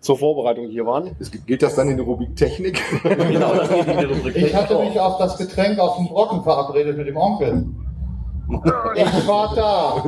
zur 0.00 0.18
Vorbereitung 0.18 0.68
hier 0.68 0.84
waren. 0.86 1.14
Es 1.20 1.30
geht- 1.30 1.46
Gilt 1.46 1.62
das 1.62 1.74
dann 1.76 1.88
in 1.88 1.96
die 1.96 2.02
Rubrik 2.02 2.34
Technik? 2.36 2.80
Genau, 3.02 3.54
das 3.54 3.68
geht 3.68 3.86
in 3.86 3.98
die 3.98 4.04
Rubrik. 4.04 4.36
Ich 4.36 4.54
hatte 4.54 4.78
mich 4.78 4.98
auf 4.98 5.18
das 5.18 5.36
Getränk 5.38 5.78
auf 5.78 5.96
dem 5.96 6.08
Brocken 6.08 6.42
verabredet 6.42 6.96
mit 6.96 7.06
dem 7.06 7.16
Onkel. 7.16 7.66
Ich 8.94 9.28
war 9.28 9.54
da. 9.54 10.04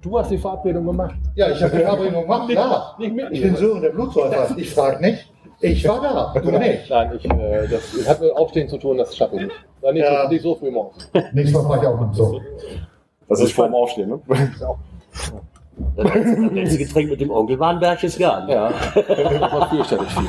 Du 0.00 0.18
hast 0.18 0.30
die 0.30 0.38
Verabredung 0.38 0.86
gemacht. 0.86 1.14
Ja, 1.34 1.50
ich 1.50 1.62
habe 1.62 1.76
die 1.76 1.82
Verabredung 1.82 2.22
gemacht, 2.22 2.48
klar. 2.48 2.94
Nicht 2.98 3.14
mit 3.14 3.26
Ich 3.32 3.42
bin 3.42 3.56
Sören 3.56 3.82
der 3.82 3.90
Blutsäufer. 3.90 4.56
Ich 4.56 4.70
frage 4.74 5.00
nicht. 5.00 5.30
Ich 5.60 5.86
war 5.86 6.00
da. 6.00 6.40
Du 6.40 6.50
nicht. 6.52 6.88
Nein, 6.88 7.12
ich, 7.18 7.24
äh, 7.26 7.68
das 7.68 8.08
hat 8.08 8.20
mit 8.20 8.34
Aufstehen 8.34 8.68
zu 8.68 8.78
tun, 8.78 8.96
das 8.98 9.14
schaffe 9.16 9.36
ich 9.36 9.42
nicht. 9.42 9.54
War 9.82 9.92
nicht, 9.92 10.02
Ja. 10.02 10.22
so, 10.22 10.28
nicht 10.28 10.42
so 10.42 10.54
früh 10.54 10.70
morgens. 10.70 11.10
Nächstes 11.32 11.52
Mal 11.62 11.68
fahre 11.68 11.80
ich 11.82 11.86
auch 11.86 12.00
mit 12.00 12.14
so. 12.14 12.40
Das 13.28 13.40
ist 13.40 13.52
vorm 13.52 13.74
Aufstehen, 13.74 14.08
ne? 14.08 14.20
Das 15.96 16.06
letzte 16.52 16.78
Getränk 16.78 17.10
mit 17.10 17.20
dem 17.20 17.30
Onkel 17.30 17.58
war 17.58 17.70
ein 17.70 17.80
Berchtesgaden. 17.80 18.48
Ja, 18.48 18.70
das 18.94 19.40
war 19.40 19.68
fürchterlich 19.70 20.08
viel. 20.10 20.28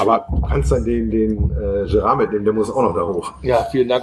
Aber 0.00 0.26
du 0.30 0.40
kannst 0.42 0.72
dann 0.72 0.84
den, 0.84 1.10
den 1.10 1.50
äh, 1.50 1.86
Gerard 1.90 2.18
mitnehmen, 2.18 2.44
der 2.44 2.54
muss 2.54 2.70
auch 2.70 2.82
noch 2.82 2.94
da 2.94 3.06
hoch. 3.06 3.32
Ja, 3.42 3.66
vielen 3.70 3.88
Dank. 3.88 4.02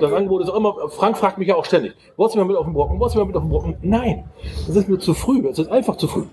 Das 0.00 0.12
Angebot 0.12 0.42
ist 0.42 0.50
auch 0.50 0.56
immer, 0.56 0.88
Frank 0.88 1.16
fragt 1.16 1.38
mich 1.38 1.48
ja 1.48 1.54
auch 1.54 1.64
ständig, 1.64 1.94
wolltest 2.16 2.36
du 2.36 2.40
mal 2.40 2.46
mit 2.46 2.56
auf 2.56 2.64
den 2.64 2.74
Brocken, 2.74 2.98
wolltest 2.98 3.16
du 3.16 3.20
mal 3.20 3.26
mit 3.26 3.36
auf 3.36 3.42
den 3.42 3.50
Brocken? 3.50 3.76
Nein, 3.82 4.24
das 4.66 4.76
ist 4.76 4.88
mir 4.88 4.98
zu 4.98 5.14
früh, 5.14 5.46
es 5.48 5.58
ist 5.58 5.70
einfach 5.70 5.96
zu 5.96 6.08
früh. 6.08 6.24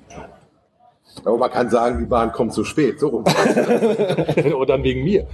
Aber 1.26 1.38
man 1.38 1.52
kann 1.52 1.70
sagen, 1.70 2.00
die 2.00 2.06
Bahn 2.06 2.32
kommt 2.32 2.54
zu 2.54 2.64
spät. 2.64 3.00
So 3.00 3.10
rum. 3.10 3.24
Und 4.60 4.70
dann 4.70 4.84
wegen 4.84 5.04
mir. 5.04 5.28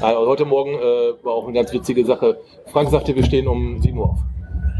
Also 0.00 0.26
heute 0.26 0.44
Morgen 0.44 0.74
äh, 0.74 1.24
war 1.24 1.34
auch 1.34 1.44
eine 1.44 1.52
ganz 1.52 1.72
witzige 1.72 2.04
Sache. 2.04 2.38
Frank 2.66 2.90
sagte, 2.90 3.14
wir 3.14 3.24
stehen 3.24 3.48
um 3.48 3.80
7 3.82 3.98
Uhr 3.98 4.10
auf. 4.10 4.18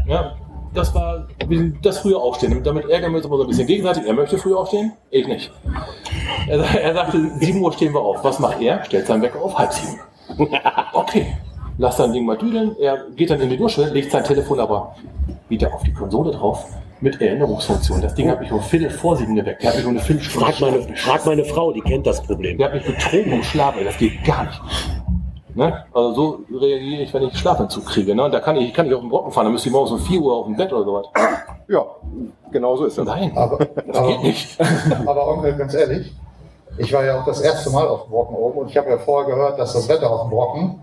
Ja, 0.07 0.35
das 0.73 0.95
war 0.95 1.27
das 1.83 1.99
frühe 1.99 2.17
Aufstehen. 2.17 2.63
Damit 2.63 2.89
ärgern 2.89 3.11
wir 3.11 3.17
uns 3.17 3.25
immer 3.25 3.37
so 3.37 3.43
ein 3.43 3.49
bisschen 3.49 3.67
gegenseitig. 3.67 4.03
Er 4.07 4.13
möchte 4.13 4.37
früh 4.37 4.53
aufstehen, 4.53 4.93
ich 5.09 5.27
nicht. 5.27 5.51
Er, 6.47 6.59
er 6.59 6.93
sagte, 6.93 7.31
7 7.39 7.61
Uhr 7.61 7.71
stehen 7.73 7.93
wir 7.93 8.01
auf. 8.01 8.23
Was 8.23 8.39
macht 8.39 8.61
er? 8.61 8.83
Stellt 8.85 9.07
seinen 9.07 9.21
Wecker 9.21 9.41
auf 9.41 9.57
halb 9.57 9.73
sieben. 9.73 9.99
Okay, 10.93 11.27
lass 11.77 11.97
sein 11.97 12.13
Ding 12.13 12.25
mal 12.25 12.37
düdeln. 12.37 12.75
Er 12.79 13.05
geht 13.15 13.29
dann 13.29 13.41
in 13.41 13.49
die 13.49 13.57
Dusche, 13.57 13.85
legt 13.85 14.11
sein 14.11 14.23
Telefon 14.23 14.59
aber 14.59 14.95
wieder 15.49 15.73
auf 15.73 15.83
die 15.83 15.93
Konsole 15.93 16.31
drauf 16.31 16.65
mit 17.01 17.19
Erinnerungsfunktion. 17.19 18.01
Das 18.01 18.13
Ding 18.13 18.29
hat 18.29 18.39
mich 18.39 18.51
um 18.51 18.61
Viertel 18.61 18.89
vor 18.89 19.17
sieben 19.17 19.35
geweckt. 19.35 19.63
Der 19.63 19.71
hat 19.71 19.77
mich 19.77 19.85
um 19.85 19.91
eine 19.91 19.99
Viertelstunde 19.99 20.45
Frag 20.45 20.61
meine, 20.61 20.95
frag 20.95 21.25
meine 21.25 21.43
Frau, 21.43 21.73
die 21.73 21.81
kennt 21.81 22.05
das 22.07 22.21
Problem. 22.21 22.57
der 22.57 22.67
hat 22.67 22.75
mich 22.75 22.85
betrogen 22.85 23.33
im 23.33 23.43
Schlaf, 23.43 23.75
ey, 23.77 23.83
das 23.83 23.97
geht 23.97 24.23
gar 24.23 24.45
nicht. 24.45 24.61
Ne? 25.53 25.85
Also 25.93 26.13
so 26.13 26.39
reagiere 26.59 27.03
ich, 27.03 27.13
wenn 27.13 27.23
ich 27.23 27.37
Schlafentzug 27.37 27.85
kriege. 27.85 28.15
Ne? 28.15 28.29
Da 28.29 28.39
kann 28.39 28.55
ich, 28.55 28.73
kann 28.73 28.87
ich 28.87 28.93
auf 28.93 29.01
den 29.01 29.09
Brocken 29.09 29.31
fahren, 29.31 29.45
dann 29.45 29.53
müsste 29.53 29.69
ich 29.69 29.73
morgens 29.73 29.91
um 29.91 29.99
4 29.99 30.21
Uhr 30.21 30.33
auf 30.33 30.45
dem 30.45 30.55
Bett 30.55 30.71
oder 30.71 30.85
sowas. 30.85 31.07
Ja, 31.67 31.85
genau 32.51 32.75
so 32.75 32.85
ist 32.85 32.97
das. 32.97 33.05
Nein, 33.05 33.31
Aber, 33.35 33.57
das 33.57 33.97
aber, 33.97 34.07
geht 34.07 34.23
nicht. 34.23 34.57
aber 35.05 35.27
Onkel, 35.27 35.55
ganz 35.55 35.73
ehrlich, 35.73 36.13
ich 36.77 36.93
war 36.93 37.03
ja 37.03 37.19
auch 37.19 37.25
das 37.25 37.41
erste 37.41 37.69
Mal 37.69 37.87
auf 37.87 38.03
dem 38.03 38.11
Brocken 38.11 38.35
oben 38.35 38.59
und 38.59 38.69
ich 38.69 38.77
habe 38.77 38.89
ja 38.89 38.97
vorher 38.97 39.33
gehört, 39.33 39.59
dass 39.59 39.73
das 39.73 39.89
Wetter 39.89 40.09
auf 40.09 40.21
dem 40.21 40.29
Brocken 40.29 40.79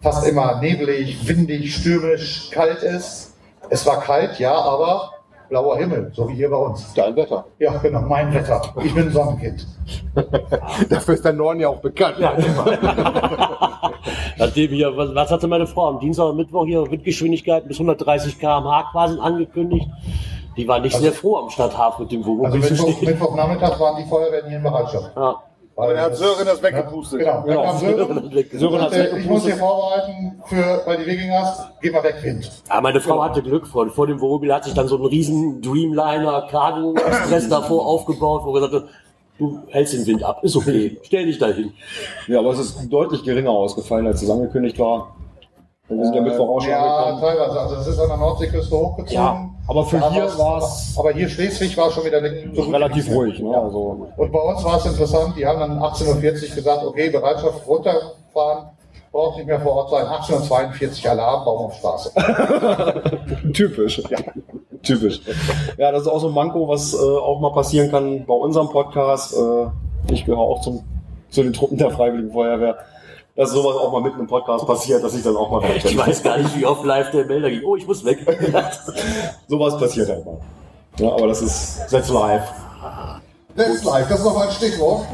fast 0.00 0.26
immer 0.26 0.60
neblig, 0.60 1.26
windig, 1.28 1.74
stürmisch, 1.74 2.50
kalt 2.50 2.82
ist. 2.82 3.34
Es 3.70 3.86
war 3.86 4.00
kalt, 4.00 4.38
ja, 4.38 4.54
aber 4.54 5.12
blauer 5.48 5.76
Himmel, 5.76 6.10
so 6.14 6.28
wie 6.28 6.34
hier 6.34 6.50
bei 6.50 6.56
uns. 6.56 6.92
Dein 6.94 7.14
Wetter. 7.14 7.44
Ja, 7.58 7.76
genau, 7.76 8.00
mein 8.00 8.32
Wetter. 8.32 8.62
Ich 8.82 8.94
bin 8.94 9.08
ein 9.08 9.12
Sonnenkind. 9.12 9.66
Dafür 10.88 11.14
ist 11.14 11.24
der 11.24 11.34
Norden 11.34 11.60
ja 11.60 11.68
auch 11.68 11.80
bekannt. 11.80 12.18
Ja, 12.18 12.34
Nachdem 14.38 14.70
hier, 14.70 14.96
was, 14.96 15.14
was 15.14 15.30
hatte 15.30 15.46
meine 15.48 15.66
Frau 15.66 15.88
am 15.88 16.00
Dienstag 16.00 16.26
und 16.26 16.36
Mittwoch 16.36 16.64
hier 16.66 16.90
Windgeschwindigkeiten 16.90 17.68
bis 17.68 17.78
130 17.78 18.38
km/h 18.38 18.90
quasi 18.92 19.18
angekündigt? 19.18 19.88
Die 20.56 20.68
war 20.68 20.80
nicht 20.80 20.96
sehr 20.96 21.12
froh 21.12 21.36
am 21.36 21.50
Stadthafen 21.50 22.04
mit 22.04 22.12
dem 22.12 22.20
Also 22.20 22.30
Wohnmobil 22.30 22.62
zu 22.62 22.86
Mittwoch. 22.86 23.02
Mittwochnachmittag 23.02 23.80
waren 23.80 24.02
die 24.02 24.08
Feuerwehren 24.08 24.48
hier 24.48 24.58
in 24.58 24.62
Bereitschaft. 24.62 25.16
Ja. 25.16 25.42
Weil 25.74 25.94
dann 25.94 26.04
hat 26.04 26.16
Sören 26.16 26.44
das 26.44 26.62
weggepustet. 26.62 27.20
Genau, 27.20 27.44
dann 27.46 27.64
kam 27.64 27.78
Sören. 27.78 28.30
Sören 28.52 28.82
hat 28.82 28.92
sagte, 28.92 29.18
ich 29.18 29.26
muss 29.26 29.44
hier 29.44 29.56
vorbereiten 29.56 30.42
für, 30.44 30.82
weil 30.84 30.98
die 30.98 31.06
Wikingers, 31.06 31.66
geh 31.80 31.90
mal 31.90 32.02
weg, 32.02 32.16
Wind. 32.22 32.50
Ja, 32.68 32.80
meine 32.82 33.00
Frau 33.00 33.22
hatte 33.22 33.42
Glück. 33.42 33.66
Vor, 33.66 33.88
vor 33.88 34.06
dem 34.06 34.20
Wohnmobil 34.20 34.52
hat 34.52 34.64
sich 34.64 34.74
dann 34.74 34.86
so 34.86 34.98
ein 34.98 35.06
riesen 35.06 35.62
Dreamliner 35.62 36.46
Cargo 36.50 36.94
Express 36.94 37.48
davor 37.48 37.86
aufgebaut, 37.86 38.42
wo 38.44 38.52
wir 38.52 38.60
gesagt 38.60 38.84
haben, 38.84 38.92
du 39.42 39.58
hältst 39.68 39.94
den 39.94 40.06
Wind 40.06 40.22
ab, 40.22 40.42
ist 40.42 40.56
okay, 40.56 40.98
stell 41.02 41.26
dich 41.26 41.38
da 41.38 41.48
hin. 41.48 41.72
Ja, 42.28 42.38
aber 42.38 42.50
es 42.50 42.58
ist 42.58 42.88
deutlich 42.90 43.22
geringer 43.24 43.50
ausgefallen, 43.50 44.06
als 44.06 44.22
es 44.22 44.30
angekündigt 44.30 44.78
war. 44.78 45.16
Wir 45.88 46.04
sind 46.06 46.14
ja 46.14 46.22
Mittwoch 46.22 46.48
auch 46.48 46.60
schon 46.60 46.70
ja, 46.70 47.18
teilweise. 47.20 47.60
Also 47.60 47.74
das 47.74 47.86
ist 47.86 47.98
an 47.98 48.08
der 48.08 48.16
Nordseeküste 48.16 48.74
hochgezogen. 48.74 49.14
Ja, 49.14 49.50
aber 49.68 49.84
für 49.84 49.98
hier 50.10 50.22
war's- 50.22 50.38
war's- 50.38 50.94
Aber 50.98 51.12
hier 51.12 51.28
Schleswig 51.28 51.76
war 51.76 51.90
schon 51.90 52.04
wieder 52.06 52.22
so. 52.54 52.62
Relativ 52.62 53.10
ruhig. 53.10 53.38
Ne? 53.40 53.54
Also, 53.54 54.08
Und 54.16 54.32
bei 54.32 54.38
uns 54.40 54.64
war 54.64 54.78
es 54.78 54.86
interessant, 54.86 55.34
die 55.36 55.44
haben 55.44 55.60
dann 55.60 55.78
18.40 55.80 56.48
Uhr 56.50 56.54
gesagt, 56.54 56.84
okay, 56.86 57.10
Bereitschaft 57.10 57.66
runterfahren, 57.66 58.68
braucht 59.10 59.36
nicht 59.36 59.46
mehr 59.46 59.60
vor 59.60 59.72
Ort 59.72 59.90
sein. 59.90 60.06
18.42 60.06 61.04
Uhr 61.04 61.10
Alarm, 61.10 61.44
Baum 61.44 61.66
auf 61.66 61.74
Straße. 61.74 62.10
Typisch. 63.52 64.02
Ja. 64.08 64.18
Typisch. 64.82 65.20
Ja, 65.78 65.92
das 65.92 66.02
ist 66.02 66.08
auch 66.08 66.20
so 66.20 66.28
ein 66.28 66.34
Manko, 66.34 66.68
was 66.68 66.94
äh, 66.94 66.96
auch 66.96 67.40
mal 67.40 67.52
passieren 67.52 67.90
kann 67.90 68.24
bei 68.26 68.34
unserem 68.34 68.68
Podcast. 68.68 69.34
Äh, 69.34 70.12
ich 70.12 70.24
gehöre 70.24 70.40
auch 70.40 70.60
zum, 70.60 70.82
zu 71.30 71.42
den 71.42 71.52
Truppen 71.52 71.78
der 71.78 71.90
Freiwilligen 71.90 72.32
Feuerwehr. 72.32 72.78
Dass 73.34 73.50
sowas 73.52 73.76
auch 73.76 73.90
mal 73.90 74.02
mitten 74.02 74.20
im 74.20 74.26
Podcast 74.26 74.66
passiert, 74.66 75.02
dass 75.02 75.14
ich 75.14 75.22
dann 75.22 75.36
auch 75.36 75.50
mal 75.50 75.62
Ich 75.76 75.96
weiß 75.96 76.22
gar 76.22 76.36
nicht, 76.36 76.54
wie 76.58 76.66
oft 76.66 76.84
live 76.84 77.10
der 77.12 77.24
Melder 77.24 77.48
ging. 77.48 77.62
Oh, 77.64 77.76
ich 77.76 77.86
muss 77.86 78.04
weg. 78.04 78.18
Sowas 79.48 79.78
passiert 79.78 80.08
halt 80.10 80.26
mal. 80.26 80.38
Ja, 80.98 81.12
aber 81.12 81.28
das 81.28 81.40
ist 81.40 81.80
That's 81.90 82.10
live. 82.10 82.42
That's 83.56 83.84
live, 83.84 84.08
das 84.08 84.18
ist 84.18 84.24
noch 84.24 84.34
mal 84.34 84.48
ein 84.48 84.52
Stichwort. 84.52 85.06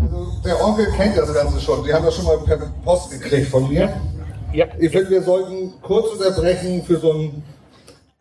Also, 0.00 0.26
der 0.44 0.64
Onkel 0.64 0.86
kennt 0.92 1.18
das 1.18 1.32
Ganze 1.34 1.60
schon. 1.60 1.84
Die 1.84 1.92
haben 1.92 2.04
das 2.04 2.14
schon 2.14 2.24
mal 2.24 2.38
per 2.38 2.58
Post 2.84 3.10
gekriegt 3.10 3.48
von 3.48 3.68
mir. 3.68 3.92
Ja. 4.52 4.66
Ich 4.78 4.90
finde, 4.90 5.10
wir 5.10 5.22
sollten 5.22 5.74
kurz 5.82 6.12
unterbrechen 6.12 6.82
für 6.82 6.96
so 6.96 7.12
einen, 7.12 7.42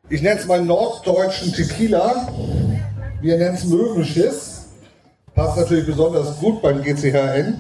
ich 0.10 0.22
nenne 0.22 0.40
es 0.40 0.46
mal 0.46 0.62
norddeutschen 0.62 1.54
Tequila. 1.54 2.30
Wir 3.22 3.38
nennen 3.38 3.56
es 3.56 3.66
Möwenschiss. 3.66 4.68
Passt 5.34 5.58
natürlich 5.58 5.86
besonders 5.86 6.38
gut 6.40 6.62
beim 6.62 6.82
GCHN. 6.82 7.60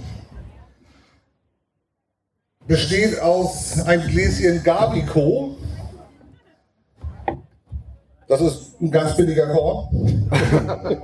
Besteht 2.68 3.20
aus 3.20 3.82
einem 3.86 4.08
Gläschen 4.08 4.64
Gabico. 4.64 5.56
Das 8.28 8.42
ist 8.42 8.82
ein 8.82 8.90
ganz 8.90 9.16
billiger 9.16 9.48
Korn. 9.48 10.30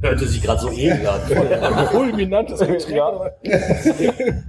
Hörte 0.00 0.26
sich 0.26 0.40
gerade 0.40 0.60
so 0.60 0.70
ähnlich 0.70 1.08
an. 1.08 1.88
Fulminantes 1.88 2.60
Getränk. 2.60 3.32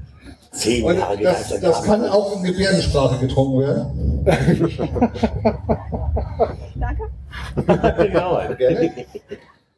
Zehn 0.51 0.83
Und 0.83 0.97
Jahre 0.97 1.17
das, 1.21 1.59
das 1.59 1.83
kann 1.83 2.07
auch 2.07 2.35
in 2.35 2.43
Gebärdensprache 2.43 3.19
getrunken 3.19 3.59
werden. 3.59 4.25
genau. 7.97 8.41
Gerne. 8.57 8.91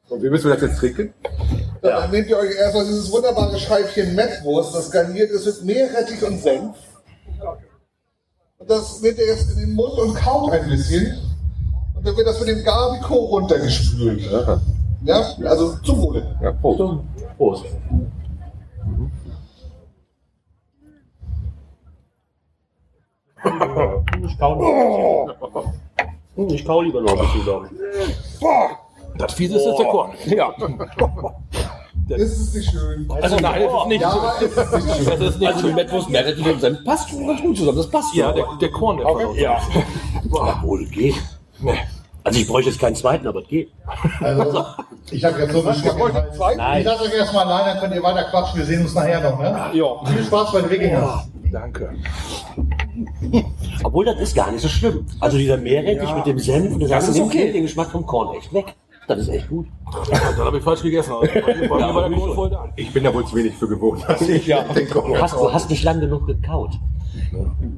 Und 0.09 0.23
wie 0.23 0.29
müssen 0.29 0.49
wir 0.49 0.55
das 0.55 0.61
jetzt 0.61 0.79
trinken? 0.79 1.13
Dann 1.81 2.11
nehmt 2.11 2.29
ihr 2.29 2.37
euch 2.37 2.55
erstmal 2.55 2.85
dieses 2.85 3.11
wunderbare 3.11 3.57
Scheibchen 3.57 4.15
Mettwurst, 4.15 4.75
das 4.75 4.91
garniert 4.91 5.31
ist 5.31 5.45
mit 5.45 5.75
Meerrettich 5.75 6.23
und 6.23 6.41
Senf. 6.41 6.75
Und 8.57 8.69
das 8.69 9.01
nehmt 9.01 9.17
ihr 9.17 9.27
jetzt 9.27 9.51
in 9.51 9.59
den 9.59 9.73
Mund 9.73 9.93
und 9.93 10.13
kaut 10.13 10.51
ein 10.51 10.69
bisschen. 10.69 11.17
Und 11.95 12.05
dann 12.05 12.15
wird 12.15 12.27
das 12.27 12.39
mit 12.39 12.49
dem 12.49 12.63
Gabico 12.63 13.15
runtergespült. 13.15 14.21
Ja, 15.03 15.33
also 15.45 15.75
zum 15.83 16.01
Wohle. 16.01 16.37
Ja, 16.41 16.51
Prost. 16.51 16.81
Prost. 17.37 17.65
Ich 24.23 24.37
kau, 24.39 25.27
Hm, 26.35 26.47
ich 26.49 26.65
kau 26.65 26.81
lieber 26.81 27.01
noch 27.01 27.13
ein 27.13 27.19
bisschen, 27.19 27.43
glaube 27.43 27.69
ich. 27.71 29.17
Das 29.17 29.33
Fiese 29.33 29.57
ist 29.57 29.65
jetzt 29.65 29.79
der 29.79 29.85
Korn. 29.87 30.11
Ja. 30.25 30.53
Ist 32.09 32.39
es 32.39 32.53
nicht 32.53 32.71
schön? 32.71 33.09
Also 33.21 33.37
nein, 33.37 33.61
das 33.63 33.73
ist 33.81 33.87
nicht 33.87 34.01
Ja, 34.01 34.33
ist 34.39 34.57
es 34.57 34.71
nicht 34.73 34.95
schön. 34.95 35.05
Das 35.05 35.21
ist 35.21 35.39
nicht 35.39 35.53
Also 35.53 35.67
die 35.67 35.73
Mettwurst, 35.73 36.09
Meerrettich 36.09 36.45
und 36.45 36.59
Senf 36.61 36.83
passt 36.83 37.09
schon 37.09 37.27
ganz 37.27 37.41
gut 37.41 37.57
zusammen. 37.57 37.77
Das 37.77 37.89
passt 37.89 38.15
Ja, 38.15 38.31
der, 38.31 38.45
der 38.59 38.71
Korn, 38.71 38.97
der 38.97 39.07
uns. 39.07 39.39
Ja. 39.39 39.59
Obwohl, 40.31 40.85
geht. 40.85 41.15
Also 42.23 42.39
ich 42.39 42.47
bräuchte 42.47 42.69
jetzt 42.69 42.79
keinen 42.79 42.95
zweiten, 42.95 43.27
aber 43.27 43.41
es 43.41 43.47
geht. 43.47 43.71
Also, 44.19 44.65
ich 45.09 45.23
habe 45.23 45.39
jetzt 45.39 45.53
so 45.53 45.61
einen 45.61 45.73
Geschmack 45.73 45.97
im 45.97 46.13
Hals. 46.13 46.57
Nein. 46.57 46.79
Ich 46.79 46.85
lasse 46.85 47.03
euch 47.03 47.13
erstmal 47.13 47.45
allein, 47.47 47.65
dann 47.65 47.79
könnt 47.79 47.95
ihr 47.95 48.03
weiter 48.03 48.23
quatschen. 48.25 48.59
Wir 48.59 48.65
sehen 48.65 48.81
uns 48.81 48.93
nachher 48.93 49.21
noch. 49.21 49.39
Ne? 49.39 49.69
Ja. 49.73 50.05
Viel 50.05 50.23
Spaß 50.23 50.51
bei 50.51 50.61
den 50.61 50.69
Wikingers. 50.69 51.27
Danke. 51.51 51.93
Obwohl, 53.83 54.05
das 54.05 54.19
ist 54.19 54.35
gar 54.35 54.51
nicht 54.51 54.61
so 54.61 54.67
schlimm. 54.67 55.05
Also 55.19 55.37
dieser 55.37 55.57
Meerrettich 55.57 56.13
mit 56.15 56.25
dem 56.25 56.39
Senf, 56.39 56.77
das, 56.79 56.89
Das 56.89 57.07
ist 57.09 57.15
nimmt 57.15 57.27
okay. 57.27 57.51
den 57.51 57.63
Geschmack 57.63 57.89
vom 57.89 58.05
Korn 58.05 58.35
echt 58.37 58.53
weg. 58.53 58.75
Das 59.07 59.19
ist 59.19 59.29
echt 59.29 59.49
gut. 59.49 59.65
Dann 60.09 60.37
habe 60.45 60.57
ich 60.57 60.63
falsch 60.63 60.81
gegessen. 60.83 61.11
Also, 61.13 62.47
da. 62.49 62.69
Ich 62.75 62.93
bin 62.93 63.03
da 63.03 63.13
wohl 63.13 63.25
zu 63.25 63.35
wenig 63.35 63.53
für 63.55 63.67
gewohnt. 63.67 64.03
dass 64.07 64.21
ich 64.21 64.47
Ja. 64.47 64.63
den 64.63 64.89
Korn 64.89 65.11
Du 65.13 65.21
hast, 65.21 65.33
du 65.35 65.51
hast 65.51 65.69
nicht 65.69 65.83
lang 65.83 65.99
genug 65.99 66.27
gekaut. 66.27 66.71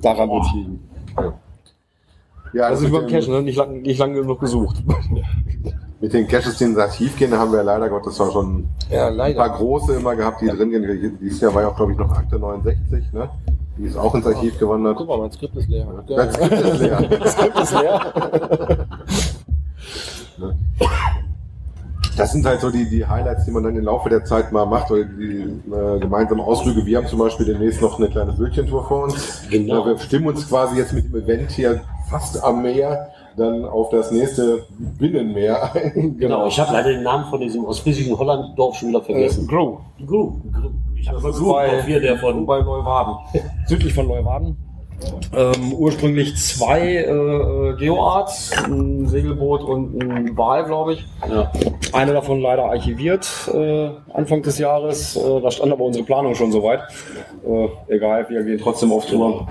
Daran 0.02 0.30
wird 0.30 0.45
es 0.45 0.54
liegen. 0.54 0.89
Ja, 2.54 2.65
Also 2.65 2.86
also 2.86 2.88
wie 2.88 2.91
beim 2.91 3.02
mit, 3.06 3.12
Cash, 3.12 3.28
ne? 3.28 3.41
nicht 3.41 3.56
lange 3.56 3.80
nicht 3.80 3.97
lang 3.97 4.13
genug 4.13 4.39
gesucht. 4.39 4.84
mit 6.04 6.12
den 6.12 6.28
Caches, 6.28 6.58
die 6.58 6.66
ins 6.66 6.78
Archiv 6.78 7.16
gehen, 7.16 7.34
haben 7.34 7.54
wir 7.54 7.63
leider 7.63 7.88
Gottes 7.88 8.20
auch 8.20 8.34
schon 8.34 8.68
Ja, 8.92 9.08
ein 9.08 9.36
paar 9.38 9.52
große 9.52 9.94
immer 9.94 10.13
gehabt, 10.18 10.42
die 10.42 10.48
drin 10.48 10.70
gehen. 10.70 11.18
Dieses 11.22 11.39
Jahr 11.39 11.56
war 11.56 11.62
ja 11.62 11.70
auch, 11.70 11.78
glaube 11.78 11.94
ich, 11.94 11.98
noch 11.98 12.12
Akte 12.12 12.38
69, 12.38 13.13
ne? 13.13 13.30
Die 13.78 13.86
ist 13.86 13.96
auch 13.96 14.13
ins 14.13 14.28
Archiv 14.28 14.60
gewandert. 14.60 14.98
Guck 14.98 15.08
mal, 15.08 15.18
mein 15.18 15.32
Skript 15.32 15.56
ist 15.56 15.70
leer. 15.70 15.88
Das 16.06 16.38
gibt 16.38 16.52
es 16.52 16.80
leer. 16.80 17.02
Das 17.10 17.32
Skript 17.32 17.58
ist 17.58 17.72
leer. 17.72 18.88
Das 22.16 22.32
sind 22.32 22.46
halt 22.46 22.62
so 22.62 22.70
die, 22.70 22.88
die 22.88 23.06
Highlights, 23.06 23.46
die 23.46 23.52
man 23.52 23.63
dann 23.63 23.76
im 23.76 23.86
Laufe 23.86 24.08
der 24.08 24.24
Zeit 24.24 24.52
mal 24.52 24.66
macht, 24.68 24.92
oder 24.92 25.04
die 25.04 25.42
äh, 25.72 26.00
gemeinsamen 26.00 26.42
Ausflüge. 26.42 26.86
Wir 26.86 26.98
haben 26.98 27.08
zum 27.08 27.18
Beispiel 27.18 27.48
demnächst 27.48 27.82
noch 27.82 27.98
eine 27.98 28.08
kleine 28.08 28.34
Bötchentour 28.34 28.88
vor 28.88 29.06
uns. 29.06 29.42
Genau. 29.50 29.80
Ja, 29.80 29.86
wir 29.88 29.98
stimmen 29.98 30.28
uns 30.28 30.48
quasi 30.48 30.78
jetzt 30.78 30.94
mit 30.94 31.06
dem 31.06 31.16
Event 31.16 31.50
hier 31.50 31.82
fast 32.12 32.44
am 32.44 32.62
Meer 32.62 33.10
dann 33.38 33.65
auf 33.65 33.89
das 33.89 34.12
nächste 34.12 34.63
Binnenmeer 35.00 35.74
ein. 35.96 36.17
Genau, 36.17 36.48
ich 36.48 36.60
habe 36.60 36.74
leider 36.74 36.89
den 36.91 37.04
Namen 37.04 37.26
von 37.30 37.39
diesem 37.39 37.65
ostfriesischen 37.65 38.17
Hollanddorf 38.17 38.76
schon 38.76 38.89
wieder 38.89 39.02
vergessen. 39.02 39.48
Grow. 39.48 39.80
Gru. 40.06 40.34
Gru. 40.52 40.69
Ich 40.96 41.10
habe 41.10 41.22
Das 41.22 41.38
Gru 41.38 41.54
bei- 41.54 41.82
hier, 41.84 42.00
der 42.00 42.17
von 42.17 42.46
bei 42.46 42.62
Neuwaden. 42.62 43.15
Südlich 43.67 43.93
von 43.93 44.08
Neuwaden. 44.08 44.58
Ähm, 45.36 45.74
ursprünglich 45.74 46.34
zwei 46.38 46.96
äh, 47.04 47.76
Geoarts, 47.78 48.52
ein 48.63 49.06
Segelboot 49.08 49.62
und 49.63 50.02
ein 50.02 50.38
Wal, 50.38 50.63
glaube 50.63 50.93
ich. 50.93 51.06
Ja. 51.30 51.52
Eine 51.91 52.13
davon 52.13 52.39
leider 52.39 52.65
archiviert 52.65 53.28
äh, 53.54 53.89
Anfang 54.13 54.43
des 54.43 54.60
Jahres. 54.60 55.17
Äh, 55.17 55.41
da 55.41 55.52
stand 55.52 55.74
aber 55.74 55.84
unsere 55.84 56.06
Planung 56.06 56.36
schon 56.36 56.54
soweit. 56.54 56.80
Äh, 57.46 57.67
egal, 57.93 58.28
wir 58.30 58.43
gehen 58.43 58.60
trotzdem 58.63 58.93
auf 58.93 59.06
Tour. 59.06 59.46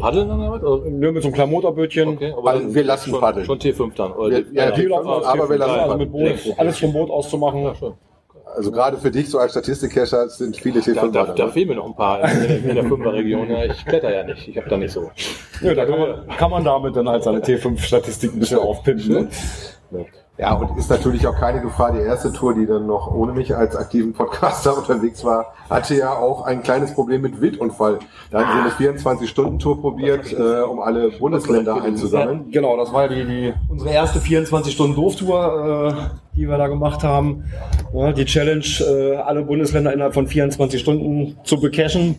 Paddeln 0.00 0.28
dann 0.28 0.40
damit? 0.40 0.62
Oder? 0.62 0.90
Nur 0.90 1.12
mit 1.12 1.22
so 1.22 1.28
einem 1.28 1.34
kleinen 1.34 1.52
Motorbötchen. 1.52 2.08
Okay, 2.08 2.34
aber 2.36 2.50
Also 2.50 2.74
wir 2.74 2.84
lassen 2.84 3.10
schon, 3.10 3.20
paddeln. 3.20 3.46
Schon 3.46 3.58
T5 3.58 3.90
dann. 3.96 4.12
Oder 4.12 4.30
Wir- 4.30 4.44
ja, 4.52 4.70
Die 4.72 4.82
T5, 4.82 4.88
laufen 4.88 5.08
alles 5.08 5.26
aber 5.26 5.48
wir 5.48 5.56
T5, 5.56 5.58
lassen 5.58 5.70
also 5.70 5.88
paddeln. 5.92 5.98
mit 5.98 6.12
Boot, 6.46 6.58
alles 6.58 6.78
vom 6.78 6.92
Boot 6.92 7.10
aus 7.10 7.30
zu 7.30 7.38
machen. 7.38 7.62
Ja. 7.62 7.72
Also 8.56 8.72
gerade 8.72 8.96
für 8.96 9.12
dich 9.12 9.30
so 9.30 9.38
als 9.38 9.52
Statistikcacher 9.52 10.28
sind 10.28 10.56
viele 10.56 10.80
Da, 10.80 10.86
T5 10.90 11.12
da, 11.12 11.24
da, 11.26 11.32
da 11.34 11.46
ne? 11.46 11.52
fehlen 11.52 11.68
mir 11.68 11.76
noch 11.76 11.86
ein 11.86 11.94
paar 11.94 12.20
in 12.32 12.40
der, 12.42 12.56
in 12.70 12.74
der 12.74 12.84
Fünferregion. 12.84 13.48
Ja, 13.48 13.64
ich 13.64 13.86
kletter 13.86 14.12
ja 14.12 14.24
nicht. 14.24 14.48
Ich 14.48 14.56
habe 14.56 14.68
da 14.68 14.76
nicht 14.76 14.90
so. 14.92 15.08
Ja, 15.62 15.72
da 15.74 15.84
kann 15.84 15.98
man, 16.00 16.26
kann 16.36 16.50
man 16.50 16.64
damit 16.64 16.96
dann 16.96 17.08
halt 17.08 17.22
seine 17.22 17.38
T5-Statistik 17.40 18.32
ein 18.34 18.40
bisschen 18.40 18.58
aufpimpen. 18.58 19.28
Ne? 19.90 20.06
Ja, 20.40 20.54
und 20.54 20.78
ist 20.78 20.88
natürlich 20.88 21.26
auch 21.26 21.36
keine 21.36 21.60
Gefahr. 21.60 21.92
Die 21.92 21.98
erste 21.98 22.32
Tour, 22.32 22.54
die 22.54 22.64
dann 22.64 22.86
noch 22.86 23.14
ohne 23.14 23.34
mich 23.34 23.54
als 23.54 23.76
aktiven 23.76 24.14
Podcaster 24.14 24.74
unterwegs 24.78 25.22
war, 25.22 25.52
hatte 25.68 25.94
ja 25.94 26.14
auch 26.14 26.46
ein 26.46 26.62
kleines 26.62 26.94
Problem 26.94 27.20
mit 27.20 27.42
Wildunfall. 27.42 27.98
Da 28.30 28.40
haben 28.40 28.70
sie 28.78 28.86
eine 28.86 28.94
24-Stunden-Tour 28.94 29.82
probiert, 29.82 30.32
äh, 30.32 30.62
um 30.62 30.80
alle 30.80 31.10
Bundesländer 31.10 31.82
einzusammeln. 31.82 32.50
Genau, 32.50 32.78
das 32.78 32.90
war 32.90 33.06
die, 33.06 33.22
die 33.26 33.52
unsere 33.68 33.90
erste 33.90 34.18
24-Stunden-Dorftour, 34.18 36.14
äh, 36.34 36.36
die 36.38 36.48
wir 36.48 36.56
da 36.56 36.68
gemacht 36.68 37.04
haben. 37.04 37.44
Ja, 37.92 38.10
die 38.12 38.24
Challenge, 38.24 38.64
äh, 38.80 39.16
alle 39.16 39.42
Bundesländer 39.42 39.92
innerhalb 39.92 40.14
von 40.14 40.26
24 40.26 40.80
Stunden 40.80 41.36
zu 41.44 41.60
becachen. 41.60 42.18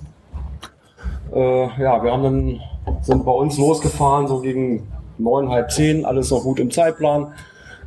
Äh, 1.33 1.63
ja, 1.81 2.03
wir 2.03 2.11
haben 2.11 2.21
dann, 2.21 2.59
sind 3.01 3.25
bei 3.25 3.31
uns 3.31 3.57
losgefahren, 3.57 4.27
so 4.27 4.41
gegen 4.41 4.87
neun, 5.17 5.49
halb 5.49 5.71
zehn, 5.71 6.05
alles 6.05 6.29
noch 6.29 6.43
gut 6.43 6.59
im 6.59 6.69
Zeitplan. 6.69 7.33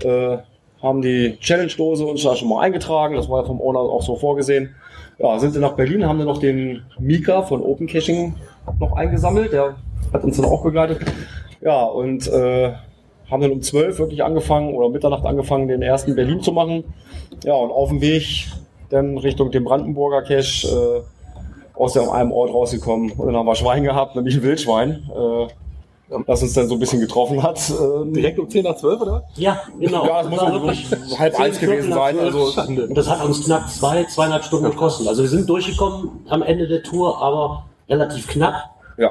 Äh, 0.03 0.39
haben 0.83 1.01
die 1.01 1.39
Challenge-Dose 1.41 2.05
uns 2.05 2.23
da 2.23 2.37
schon 2.37 2.49
mal 2.49 2.61
eingetragen, 2.61 3.17
das 3.17 3.29
war 3.29 3.41
ja 3.41 3.47
vom 3.47 3.61
Owner 3.61 3.81
auch 3.81 4.03
so 4.03 4.17
vorgesehen. 4.17 4.75
Ja, 5.19 5.39
sind 5.39 5.55
dann 5.55 5.63
nach 5.63 5.77
Berlin, 5.77 6.07
haben 6.07 6.19
dann 6.19 6.27
noch 6.27 6.39
den 6.39 6.83
Mika 6.99 7.43
von 7.43 7.63
Open 7.63 7.87
Caching 7.87 8.35
noch 8.79 8.95
eingesammelt, 8.97 9.53
der 9.53 9.77
hat 10.13 10.25
uns 10.25 10.37
dann 10.37 10.47
auch 10.47 10.63
begleitet. 10.63 11.01
Ja, 11.61 11.85
und 11.85 12.27
äh, 12.29 12.73
haben 13.31 13.41
dann 13.41 13.53
um 13.53 13.63
12 13.63 13.99
wirklich 13.99 14.23
angefangen 14.23 14.75
oder 14.75 14.91
Mitternacht 14.91 15.25
angefangen, 15.25 15.69
den 15.69 15.83
ersten 15.83 16.15
Berlin 16.15 16.41
zu 16.41 16.53
machen. 16.53 16.85
Ja, 17.45 17.55
und 17.55 17.71
auf 17.71 17.89
dem 17.89 18.01
Weg 18.01 18.49
dann 18.91 19.17
Richtung 19.19 19.51
dem 19.51 19.65
Brandenburger 19.65 20.23
Cache 20.23 20.67
äh, 20.69 21.03
aus 21.75 21.97
einem 21.97 22.33
Ort 22.33 22.53
rausgekommen. 22.53 23.13
Und 23.13 23.27
dann 23.27 23.37
haben 23.37 23.47
wir 23.47 23.55
Schwein 23.55 23.83
gehabt, 23.83 24.15
nämlich 24.15 24.37
ein 24.37 24.43
Wildschwein, 24.43 25.11
äh, 25.15 25.47
das 26.27 26.43
uns 26.43 26.53
dann 26.55 26.69
so 26.69 26.75
ein 26.75 26.81
bisschen 26.81 27.01
getroffen 27.01 27.43
hat. 27.43 27.61
Ähm, 27.71 28.13
Direkt 28.15 28.39
um 28.39 28.49
10 28.49 28.65
nach 28.65 28.77
12, 28.77 29.01
oder? 29.01 29.25
Ja, 29.37 29.61
genau. 29.79 30.07
Ja, 30.07 30.21
es 30.23 30.29
muss 30.29 30.41
wirklich 30.41 30.87
halb 31.19 31.41
eins 31.41 31.59
gewesen 31.59 31.93
sein, 31.93 32.19
also- 32.19 32.53
Und 32.67 32.95
das 32.97 33.09
hat 33.09 33.25
uns 33.25 33.45
knapp 33.45 33.69
zwei, 33.71 34.05
zweieinhalb 34.05 34.45
Stunden 34.45 34.71
gekostet. 34.71 35.09
Also 35.09 35.23
wir 35.23 35.29
sind 35.29 35.49
durchgekommen 35.49 36.25
am 36.29 36.43
Ende 36.43 36.67
der 36.69 36.83
Tour, 36.83 37.21
aber 37.23 37.65
relativ 37.89 38.27
knapp. 38.29 38.55
ja. 38.99 39.11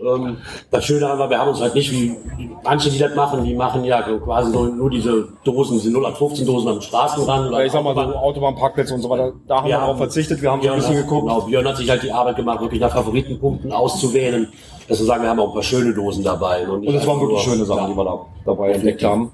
Ähm, 0.00 0.36
das 0.70 0.84
Schöne 0.84 1.00
daran 1.00 1.18
war, 1.18 1.28
wir 1.28 1.38
haben 1.40 1.48
uns 1.48 1.60
halt 1.60 1.74
nicht 1.74 1.90
wie 1.90 2.14
manche, 2.62 2.88
die 2.88 2.98
das 3.00 3.16
machen, 3.16 3.42
die 3.42 3.52
machen 3.52 3.82
ja 3.84 4.00
quasi 4.02 4.52
nur, 4.52 4.68
nur 4.68 4.88
diese 4.90 5.26
Dosen, 5.42 5.76
diese 5.76 5.90
0815 5.90 6.46
Dosen 6.46 6.68
am 6.68 6.80
Straßenrand. 6.80 7.50
Ja, 7.50 7.62
ich 7.64 7.72
sag 7.72 7.82
mal 7.82 7.96
so 7.96 8.14
Autobahnparkplätze 8.14 8.94
und 8.94 9.00
so 9.02 9.10
weiter, 9.10 9.32
da 9.48 9.56
haben 9.56 9.64
wir 9.64 9.72
Ja. 9.72 9.80
darauf 9.80 9.96
verzichtet, 9.98 10.40
wir 10.40 10.52
haben 10.52 10.62
so 10.62 10.68
ein 10.68 10.74
Björn 10.74 10.76
bisschen 10.78 10.96
hat, 10.98 11.02
geguckt. 11.02 11.26
Genau, 11.26 11.40
Björn 11.40 11.66
hat 11.66 11.76
sich 11.78 11.90
halt 11.90 12.04
die 12.04 12.12
Arbeit 12.12 12.36
gemacht, 12.36 12.60
wirklich 12.60 12.80
nach 12.80 12.92
Favoritenpunkten 12.92 13.72
auszuwählen. 13.72 14.52
Dass 14.88 14.98
wir 14.98 15.06
sagen, 15.06 15.22
wir 15.22 15.30
haben 15.30 15.40
auch 15.40 15.48
ein 15.48 15.54
paar 15.54 15.62
schöne 15.62 15.92
Dosen 15.92 16.24
dabei. 16.24 16.66
Und, 16.66 16.86
Und 16.86 16.94
es 16.94 17.06
waren 17.06 17.20
wirklich 17.20 17.44
nur- 17.46 17.54
schöne 17.54 17.64
Sachen, 17.66 17.82
ja. 17.82 17.88
die 17.88 17.96
wir 17.96 18.04
da 18.04 18.26
dabei 18.44 18.70
entdeckt 18.72 19.04
haben. 19.04 19.32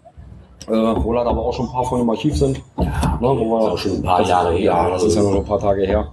Äh, 0.66 0.70
wohl 0.72 1.18
hat 1.18 1.26
aber 1.26 1.42
auch 1.42 1.52
schon 1.52 1.66
ein 1.66 1.72
paar 1.72 1.84
von 1.84 2.00
im 2.00 2.10
Archiv 2.10 2.36
sind. 2.36 2.60
Ja, 2.78 3.18
ne, 3.20 3.28
wo 3.28 3.36
wir, 3.36 3.72
auch 3.72 3.78
schon 3.78 3.92
ein 3.92 4.02
paar 4.02 4.22
Jahre 4.26 4.52
her. 4.52 4.60
Ja, 4.60 4.90
das 4.90 5.04
ist 5.04 5.14
ja 5.14 5.22
nur 5.22 5.32
noch 5.32 5.38
ein 5.40 5.44
paar 5.44 5.60
Tage 5.60 5.86
her. 5.86 6.08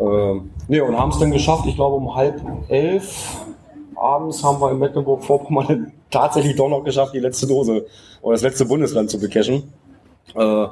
Ähm, 0.00 0.50
nee, 0.68 0.80
und 0.80 0.96
haben 0.98 1.10
es 1.10 1.18
dann 1.18 1.30
geschafft, 1.30 1.64
ich 1.66 1.74
glaube 1.74 1.96
um 1.96 2.14
halb 2.14 2.40
elf 2.68 3.44
abends 3.96 4.44
haben 4.44 4.60
wir 4.60 4.70
in 4.70 4.78
Mecklenburg-Vorpommern 4.78 5.92
tatsächlich 6.10 6.54
doch 6.56 6.68
noch 6.68 6.84
geschafft, 6.84 7.14
die 7.14 7.18
letzte 7.18 7.46
Dose 7.46 7.86
oder 8.22 8.34
das 8.34 8.42
letzte 8.42 8.64
Bundesland 8.66 9.10
zu 9.10 9.18
becachen. 9.18 9.72
Äh, 10.34 10.66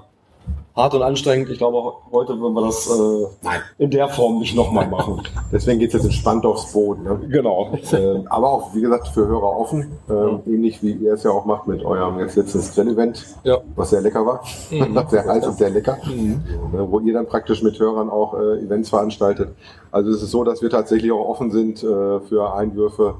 hart 0.76 0.94
und 0.94 1.02
anstrengend. 1.02 1.48
Ich 1.48 1.58
glaube, 1.58 1.94
heute 2.12 2.38
würden 2.38 2.52
wir 2.52 2.62
das 2.66 2.86
äh, 2.88 3.82
in 3.82 3.90
der 3.90 4.08
Form 4.08 4.38
nicht 4.38 4.54
nochmal 4.54 4.86
machen. 4.88 5.22
Deswegen 5.52 5.78
geht 5.78 5.88
es 5.88 5.94
jetzt 5.94 6.04
entspannt 6.04 6.44
aufs 6.44 6.72
Boot. 6.72 7.02
Ne? 7.02 7.18
genau. 7.28 7.70
Ähm, 7.92 8.26
aber 8.28 8.52
auch, 8.52 8.74
wie 8.74 8.82
gesagt, 8.82 9.08
für 9.08 9.26
Hörer 9.26 9.56
offen. 9.58 9.98
Ähm, 10.10 10.40
ähnlich 10.46 10.82
wie 10.82 10.92
ihr 10.92 11.14
es 11.14 11.22
ja 11.22 11.30
auch 11.30 11.46
macht 11.46 11.66
mit 11.66 11.82
eurem 11.84 12.18
jetzt 12.18 12.36
letztes 12.36 12.74
Grill-Event, 12.74 13.24
Ja. 13.44 13.58
was 13.74 13.90
sehr 13.90 14.02
lecker 14.02 14.26
war. 14.26 14.42
sehr 15.08 15.24
heiß 15.26 15.46
und 15.46 15.56
sehr 15.56 15.70
lecker. 15.70 15.96
Äh, 16.06 16.36
wo 16.72 17.00
ihr 17.00 17.14
dann 17.14 17.26
praktisch 17.26 17.62
mit 17.62 17.78
Hörern 17.78 18.10
auch 18.10 18.34
äh, 18.34 18.60
Events 18.60 18.90
veranstaltet. 18.90 19.48
Also 19.90 20.10
es 20.10 20.22
ist 20.22 20.30
so, 20.30 20.44
dass 20.44 20.60
wir 20.60 20.68
tatsächlich 20.68 21.10
auch 21.10 21.26
offen 21.26 21.50
sind 21.50 21.82
äh, 21.82 22.20
für 22.20 22.52
Einwürfe, 22.54 23.14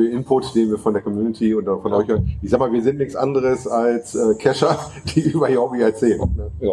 für 0.00 0.08
Input, 0.08 0.54
den 0.54 0.70
wir 0.70 0.78
von 0.78 0.94
der 0.94 1.02
Community 1.02 1.54
und 1.54 1.66
von 1.66 1.92
euch 1.92 2.08
hören. 2.08 2.38
Ich 2.40 2.48
sag 2.48 2.58
mal, 2.58 2.72
wir 2.72 2.82
sind 2.82 2.98
nichts 2.98 3.14
anderes 3.14 3.66
als 3.66 4.14
äh, 4.14 4.34
Cacher, 4.38 4.78
die 5.14 5.20
über 5.20 5.50
ihr 5.50 5.60
Hobby 5.60 5.82
erzählen. 5.82 6.20
Ne? 6.20 6.50
Ja. 6.60 6.72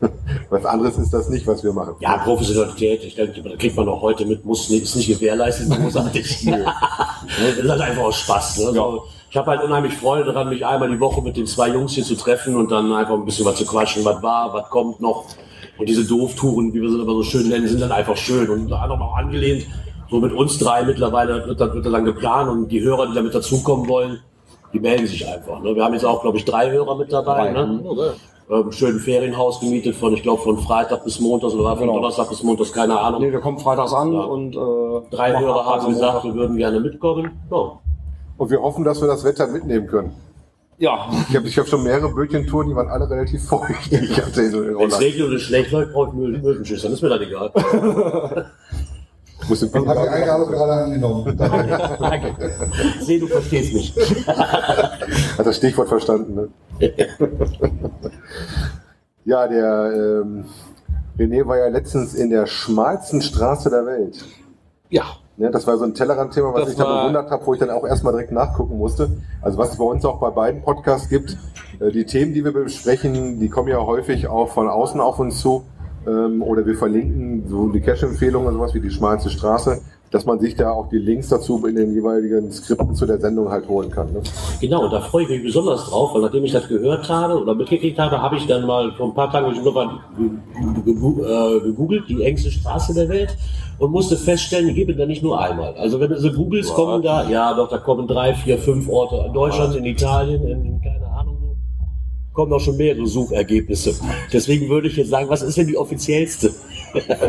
Was 0.50 0.66
anderes 0.66 0.98
ist 0.98 1.10
das 1.10 1.30
nicht, 1.30 1.46
was 1.46 1.64
wir 1.64 1.72
machen. 1.72 1.94
Ja, 2.00 2.18
Professionalität, 2.18 3.02
ich 3.02 3.14
denke, 3.14 3.42
da 3.42 3.56
kriegt 3.56 3.76
man 3.76 3.88
auch 3.88 4.02
heute 4.02 4.26
mit, 4.26 4.44
muss 4.44 4.68
nicht, 4.68 4.82
ist 4.82 4.96
nicht 4.96 5.08
gewährleistet, 5.08 5.70
großartig. 5.70 6.46
das 6.46 7.58
ist 7.58 7.68
halt 7.68 7.80
einfach 7.80 8.04
auch 8.04 8.12
Spaß. 8.12 8.58
Ne? 8.58 8.66
Also, 8.66 9.04
Ich 9.30 9.36
habe 9.36 9.50
halt 9.50 9.62
unheimlich 9.62 9.94
Freude 9.94 10.24
daran, 10.24 10.50
mich 10.50 10.64
einmal 10.64 10.90
die 10.90 11.00
Woche 11.00 11.22
mit 11.22 11.36
den 11.36 11.46
zwei 11.46 11.70
Jungs 11.70 11.92
hier 11.92 12.04
zu 12.04 12.14
treffen 12.14 12.56
und 12.56 12.70
dann 12.70 12.92
einfach 12.92 13.14
ein 13.14 13.24
bisschen 13.24 13.46
was 13.46 13.56
zu 13.56 13.64
quatschen, 13.64 14.04
was 14.04 14.22
war, 14.22 14.52
was 14.52 14.68
kommt 14.68 15.00
noch. 15.00 15.24
Und 15.78 15.88
diese 15.88 16.04
Dooftouren, 16.04 16.72
wie 16.72 16.80
wir 16.80 16.90
sie 16.90 17.00
immer 17.00 17.12
so 17.12 17.22
schön 17.22 17.48
nennen, 17.48 17.66
sind 17.66 17.80
dann 17.80 17.92
einfach 17.92 18.16
schön 18.16 18.48
und 18.48 18.60
unter 18.60 18.80
anderem 18.80 19.02
auch 19.02 19.16
angelehnt. 19.16 19.66
So 20.10 20.20
mit 20.20 20.32
uns 20.32 20.58
drei 20.58 20.84
mittlerweile 20.84 21.46
wird, 21.46 21.60
das- 21.60 21.74
wird 21.74 21.86
dann 21.86 22.04
geplant 22.04 22.48
und 22.50 22.68
die 22.68 22.80
Hörer, 22.80 23.06
die 23.08 23.14
damit 23.14 23.34
dazukommen 23.34 23.88
wollen, 23.88 24.20
die 24.72 24.80
melden 24.80 25.06
sich 25.06 25.26
einfach. 25.26 25.60
Ne? 25.62 25.74
Wir 25.74 25.84
haben 25.84 25.94
jetzt 25.94 26.04
auch, 26.04 26.22
glaube 26.22 26.38
ich, 26.38 26.44
drei 26.44 26.70
Hörer 26.70 26.96
mit 26.96 27.12
dabei. 27.12 27.50
Ne? 27.50 28.14
Ähm, 28.48 28.70
schön 28.70 29.00
Ferienhaus 29.00 29.58
gemietet 29.58 29.96
von, 29.96 30.14
ich 30.14 30.22
glaube, 30.22 30.40
von 30.42 30.58
Freitag 30.58 31.02
bis 31.02 31.18
Montag 31.18 31.52
oder 31.52 31.70
von 31.70 31.80
Genau. 31.80 31.94
Donnerstag 31.94 32.28
bis 32.28 32.44
Montag, 32.44 32.72
keine 32.72 32.96
Ahnung. 33.00 33.20
Nee, 33.20 33.32
wir 33.32 33.40
kommen 33.40 33.58
freitags 33.58 33.92
an 33.92 34.12
Ja. 34.12 34.20
und 34.20 34.54
äh, 34.54 35.10
Drei 35.10 35.36
Hörer 35.38 35.64
haben 35.64 35.88
gesagt, 35.88 36.12
Montag. 36.12 36.24
wir 36.24 36.34
würden 36.34 36.56
gerne 36.56 36.78
mitkommen. 36.78 37.32
Ja. 37.50 37.72
Und 38.36 38.50
wir 38.50 38.60
hoffen, 38.62 38.84
dass 38.84 39.00
wir 39.00 39.08
das 39.08 39.24
Wetter 39.24 39.48
mitnehmen 39.48 39.86
können. 39.88 40.12
Ja, 40.78 41.08
Ich 41.30 41.34
habe 41.34 41.48
ich 41.48 41.58
hab 41.58 41.66
schon 41.66 41.82
mehrere 41.84 42.10
Bötchentouren, 42.12 42.68
die 42.68 42.76
waren 42.76 42.88
alle 42.90 43.08
relativ 43.08 43.42
feucht. 43.48 43.64
Ich 43.90 44.16
Wenn 44.36 44.88
es 44.90 45.00
regnet 45.00 45.26
und 45.26 45.34
es 45.34 45.42
schlecht 45.42 45.72
läuft, 45.72 45.92
brauche 45.94 46.08
ich 46.10 46.14
Möwenschüsse, 46.42 46.82
dann 46.84 46.92
ist 46.92 47.02
mir 47.02 47.08
das 47.08 47.20
egal. 47.22 47.50
Muss 49.48 49.62
Ich 49.62 49.74
habe 49.74 50.00
die 50.02 50.08
Eingabe 50.08 50.46
gerade 50.46 50.72
angenommen. 50.72 51.36
Danke. 51.38 52.34
Ich 52.98 53.06
sehe, 53.06 53.20
du 53.20 53.26
verstehst 53.26 53.74
mich. 53.74 53.94
Hat 54.26 55.46
das 55.46 55.56
Stichwort 55.56 55.88
verstanden, 55.88 56.34
ne? 56.34 56.48
ja, 59.24 59.46
der 59.46 60.22
ähm, 60.24 60.44
René 61.18 61.46
war 61.46 61.58
ja 61.58 61.68
letztens 61.68 62.14
in 62.14 62.30
der 62.30 62.46
schmalsten 62.46 63.22
Straße 63.22 63.70
der 63.70 63.86
Welt. 63.86 64.24
Ja. 64.90 65.04
Ne, 65.38 65.50
das 65.50 65.66
war 65.66 65.76
so 65.76 65.84
ein 65.84 65.92
Tellerrand-Thema, 65.92 66.54
was 66.54 66.62
Das 66.62 66.70
ich 66.72 66.78
da 66.78 66.84
bewundert 66.84 67.30
habe, 67.30 67.46
wo 67.46 67.52
ich 67.52 67.60
dann 67.60 67.68
auch 67.68 67.86
erstmal 67.86 68.14
direkt 68.14 68.32
nachgucken 68.32 68.78
musste. 68.78 69.10
Also 69.42 69.58
was 69.58 69.72
es 69.72 69.76
bei 69.76 69.84
uns 69.84 70.02
auch 70.06 70.18
bei 70.18 70.30
beiden 70.30 70.62
Podcasts 70.62 71.10
gibt, 71.10 71.36
äh, 71.78 71.90
die 71.90 72.06
Themen, 72.06 72.32
die 72.32 72.42
wir 72.42 72.52
besprechen, 72.52 73.38
die 73.38 73.50
kommen 73.50 73.68
ja 73.68 73.84
häufig 73.84 74.28
auch 74.28 74.48
von 74.48 74.68
außen 74.68 74.98
auf 74.98 75.18
uns 75.18 75.40
zu. 75.40 75.64
Ähm, 76.06 76.42
oder 76.42 76.64
wir 76.64 76.76
verlinken 76.76 77.44
so 77.48 77.68
die 77.68 77.80
Cache-Empfehlungen 77.80 78.48
und 78.48 78.54
sowas 78.54 78.74
wie 78.74 78.80
die 78.80 78.90
schmalste 78.90 79.30
Straße, 79.30 79.80
dass 80.10 80.24
man 80.24 80.38
sich 80.38 80.54
da 80.54 80.70
auch 80.70 80.88
die 80.88 80.98
Links 80.98 81.28
dazu 81.28 81.64
in 81.66 81.74
den 81.74 81.92
jeweiligen 81.92 82.50
Skripten 82.52 82.94
zu 82.94 83.06
der 83.06 83.18
Sendung 83.18 83.50
halt 83.50 83.68
holen 83.68 83.90
kann. 83.90 84.12
Ne? 84.12 84.22
Genau, 84.60 84.84
und 84.84 84.92
da 84.92 85.00
freue 85.00 85.24
ich 85.24 85.28
mich 85.28 85.42
besonders 85.42 85.84
drauf, 85.84 86.14
weil 86.14 86.22
nachdem 86.22 86.44
ich 86.44 86.52
das 86.52 86.68
gehört 86.68 87.08
habe 87.08 87.40
oder 87.40 87.54
mitgekriegt 87.54 87.98
habe, 87.98 88.20
habe 88.22 88.36
ich 88.36 88.46
dann 88.46 88.66
mal 88.66 88.92
vor 88.92 89.08
ein 89.08 89.14
paar 89.14 89.30
Tagen 89.30 89.52
nochmal 89.64 89.98
äh, 90.18 91.60
gegoogelt, 91.60 92.08
die 92.08 92.22
engste 92.22 92.50
Straße 92.50 92.94
der 92.94 93.08
Welt, 93.08 93.36
und 93.78 93.90
musste 93.90 94.16
feststellen, 94.16 94.68
die 94.68 94.74
gibt 94.74 94.90
es 94.92 94.96
da 94.96 95.06
nicht 95.06 95.22
nur 95.22 95.38
einmal. 95.38 95.74
Also 95.74 96.00
wenn 96.00 96.08
du 96.08 96.18
so 96.18 96.32
googelst, 96.32 96.72
kommen 96.72 97.02
da, 97.02 97.28
ja 97.28 97.52
doch, 97.52 97.68
da 97.68 97.78
kommen 97.78 98.06
drei, 98.06 98.32
vier, 98.32 98.58
fünf 98.58 98.88
Orte 98.88 99.26
in 99.26 99.32
Deutschland, 99.34 99.76
in 99.76 99.84
Italien, 99.84 100.42
in, 100.44 100.64
in 100.64 100.80
keine 100.80 101.05
kommen 102.36 102.52
auch 102.52 102.60
schon 102.60 102.76
mehrere 102.76 103.06
Suchergebnisse. 103.06 103.94
Deswegen 104.32 104.68
würde 104.68 104.88
ich 104.88 104.96
jetzt 104.96 105.08
sagen, 105.08 105.28
was 105.28 105.42
ist 105.42 105.56
denn 105.56 105.66
die 105.66 105.76
offiziellste? 105.76 106.52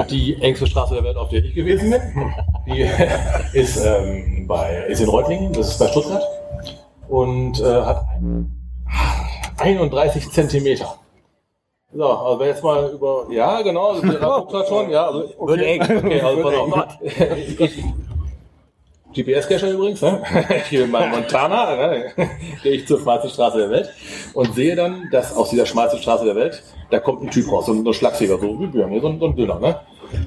Die 0.10 0.36
engste 0.42 0.68
Straße 0.68 0.94
der 0.94 1.04
Welt, 1.04 1.18
auf 1.18 1.30
der 1.30 1.44
ich 1.44 1.56
gewesen 1.56 1.90
bin, 1.90 2.02
die 2.68 2.86
ist, 3.58 3.78
ähm, 3.84 4.46
bei, 4.48 4.84
ist 4.88 5.00
in 5.02 5.10
Reutlingen, 5.10 5.52
das 5.54 5.70
ist 5.70 5.80
bei 5.80 5.88
Stuttgart 5.88 6.24
und 7.10 7.60
äh, 7.60 7.64
hat 7.64 8.04
ein- 8.18 8.52
31 9.58 10.30
Zentimeter. 10.32 10.96
So, 11.94 12.06
also 12.06 12.40
wenn 12.40 12.48
jetzt 12.50 12.64
mal 12.64 12.92
über, 12.94 13.26
ja 13.32 13.62
genau, 13.62 13.92
also 13.94 14.06
der 14.08 14.20
guckt 14.20 14.54
halt 14.54 14.68
schon, 14.68 14.90
ja, 14.90 15.08
also, 15.08 15.24
Wird 15.40 15.62
eng. 15.62 15.82
okay, 15.82 16.22
also 16.22 16.42
pass 16.44 16.56
auf. 16.56 16.88
Ich, 17.60 17.84
GPS-Cacher 19.22 19.72
übrigens, 19.72 20.02
ne? 20.02 20.22
gehe 20.70 20.84
in 20.84 20.92
Montana, 20.92 21.76
ne? 21.76 22.06
gehe 22.64 22.74
ich 22.74 22.88
zur 22.88 23.00
schmalsten 23.00 23.30
Straße 23.30 23.58
der 23.58 23.70
Welt 23.70 23.90
und 24.34 24.54
sehe 24.54 24.76
dann, 24.76 25.10
dass 25.12 25.36
aus 25.36 25.50
dieser 25.50 25.66
schmalsten 25.66 26.00
Straße 26.00 26.26
der 26.26 26.36
Welt, 26.36 26.64
da 26.90 27.00
kommt 27.00 27.24
ein 27.24 27.32
Typ 27.32 27.52
raus, 27.52 27.66
so 27.66 27.74
ein, 27.74 27.84
so 27.84 27.90
ein 27.90 27.94
Schlagsäger, 27.94 28.38
so 28.40 28.60
wie 28.60 28.68
Björn, 28.68 28.92
hier, 28.92 29.02
so 29.02 29.08
ein, 29.08 29.20
so 29.20 29.26
ein 29.28 29.36
Dünner, 29.36 29.60
ne? 29.60 29.80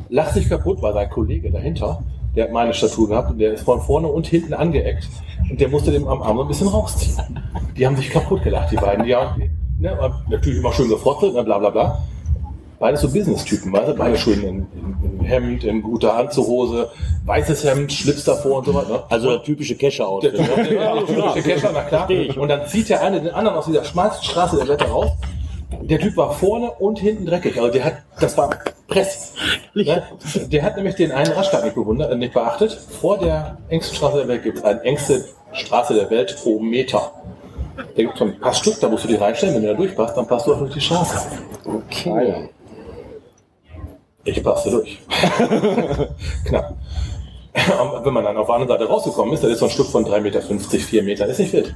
lacht 0.08 0.34
sich 0.34 0.48
kaputt, 0.48 0.82
weil 0.82 0.92
sein 0.92 1.08
Kollege 1.10 1.50
dahinter, 1.50 2.02
der 2.34 2.44
hat 2.44 2.52
meine 2.52 2.74
Statur 2.74 3.08
gehabt 3.08 3.30
und 3.30 3.38
der 3.38 3.54
ist 3.54 3.62
von 3.64 3.80
vorne 3.80 4.08
und 4.08 4.26
hinten 4.26 4.54
angeeckt 4.54 5.08
und 5.50 5.60
der 5.60 5.68
musste 5.68 5.90
dem 5.90 6.06
am 6.06 6.22
Arm 6.22 6.36
so 6.36 6.42
ein 6.42 6.48
bisschen 6.48 6.68
rausziehen. 6.68 7.16
Die 7.76 7.86
haben 7.86 7.96
sich 7.96 8.10
kaputt 8.10 8.42
gelacht, 8.42 8.70
die 8.70 8.76
beiden, 8.76 9.04
die 9.04 9.14
haben, 9.14 9.50
ne? 9.78 9.96
natürlich 10.28 10.58
immer 10.58 10.72
schön 10.72 10.88
gefrotzelt, 10.88 11.34
ne? 11.34 11.44
bla 11.44 11.58
bla 11.58 11.70
bla. 11.70 12.02
Beides 12.80 13.02
so 13.02 13.08
Business-Typen, 13.12 13.72
weißt 13.74 13.88
du? 13.88 13.94
Beide 13.94 14.16
schön 14.16 14.42
in, 14.42 14.66
in, 14.72 15.18
in 15.20 15.24
Hemd, 15.24 15.64
in 15.64 15.82
guter 15.82 16.14
Anzughose, 16.16 16.90
weißes 17.26 17.62
Hemd, 17.64 17.92
Schlips 17.92 18.24
davor 18.24 18.58
und 18.58 18.64
so 18.64 18.74
weiter. 18.74 18.88
Ne? 18.88 19.02
Also 19.10 19.28
der 19.28 19.42
typische 19.42 19.74
Der 19.74 19.88
Kescher-Outfit. 19.90 20.34
typische, 20.34 20.74
ja, 20.74 20.94
der 20.94 21.06
typische 21.06 21.42
Kescher, 21.42 21.70
na 21.74 21.82
klar. 21.82 22.08
Und 22.38 22.48
dann 22.48 22.66
zieht 22.66 22.88
der 22.88 23.02
eine 23.02 23.20
den 23.20 23.34
anderen 23.34 23.58
aus 23.58 23.66
dieser 23.66 23.84
schmalsten 23.84 24.24
Straße 24.24 24.56
der 24.56 24.66
Welt 24.66 24.90
raus. 24.90 25.10
Der 25.82 25.98
Typ 25.98 26.16
war 26.16 26.32
vorne 26.32 26.70
und 26.70 26.98
hinten 26.98 27.26
dreckig. 27.26 27.58
Also 27.58 27.70
der 27.70 27.84
hat, 27.84 27.94
das 28.18 28.36
war 28.38 28.48
Press. 28.88 29.34
Ne? 29.74 30.02
Der 30.50 30.62
hat 30.62 30.76
nämlich 30.76 30.94
den 30.94 31.12
einen 31.12 31.32
Raststand 31.32 31.64
nicht 31.64 31.74
bewundert, 31.74 32.10
äh, 32.10 32.16
nicht 32.16 32.32
beachtet. 32.32 32.72
Vor 32.72 33.18
der 33.18 33.58
engsten 33.68 33.94
Straße 33.94 34.16
der 34.16 34.28
Welt 34.28 34.42
gibt 34.42 34.58
es 34.58 34.64
eine 34.64 34.80
engste 34.80 35.26
Straße 35.52 35.94
der 35.94 36.08
Welt 36.10 36.34
pro 36.42 36.58
Meter. 36.58 37.12
Da 37.76 38.02
gibt 38.02 38.14
es 38.14 38.18
so 38.18 38.24
ein 38.24 38.40
Passstück, 38.40 38.80
da 38.80 38.88
musst 38.88 39.04
du 39.04 39.08
die 39.08 39.16
reinstellen. 39.16 39.54
Wenn 39.54 39.62
du 39.62 39.68
da 39.68 39.74
durchpasst, 39.74 40.16
dann 40.16 40.26
passt 40.26 40.46
du 40.46 40.54
auch 40.54 40.58
durch 40.58 40.72
die 40.72 40.80
Straße. 40.80 41.28
okay. 41.66 42.48
Ich 44.24 44.42
passte 44.42 44.70
durch. 44.70 44.98
Knapp. 46.44 46.76
Und 47.52 48.04
wenn 48.04 48.12
man 48.12 48.24
dann 48.24 48.36
auf 48.36 48.46
der 48.46 48.54
anderen 48.54 48.78
Seite 48.78 48.90
rausgekommen 48.90 49.34
ist, 49.34 49.42
dann 49.42 49.50
ist 49.50 49.58
so 49.58 49.66
ein 49.66 49.70
Stück 49.70 49.86
von 49.86 50.04
3,50 50.04 50.20
Meter, 50.20 50.40
4 50.42 51.02
Meter, 51.02 51.26
ist 51.26 51.40
nicht 51.40 51.52
wild. 51.52 51.74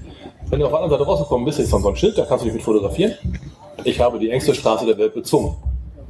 Wenn 0.50 0.60
du 0.60 0.66
auf 0.66 0.72
der 0.72 0.80
anderen 0.80 0.98
Seite 0.98 1.10
rausgekommen 1.10 1.44
bist, 1.44 1.58
ist 1.58 1.72
dann 1.72 1.82
so 1.82 1.88
ein 1.88 1.96
Schild, 1.96 2.16
da 2.16 2.24
kannst 2.24 2.44
du 2.44 2.46
dich 2.46 2.54
mit 2.54 2.62
fotografieren. 2.62 3.14
Ich 3.82 3.98
habe 3.98 4.18
die 4.18 4.30
engste 4.30 4.54
Straße 4.54 4.86
der 4.86 4.96
Welt 4.98 5.14
bezwungen. 5.14 5.56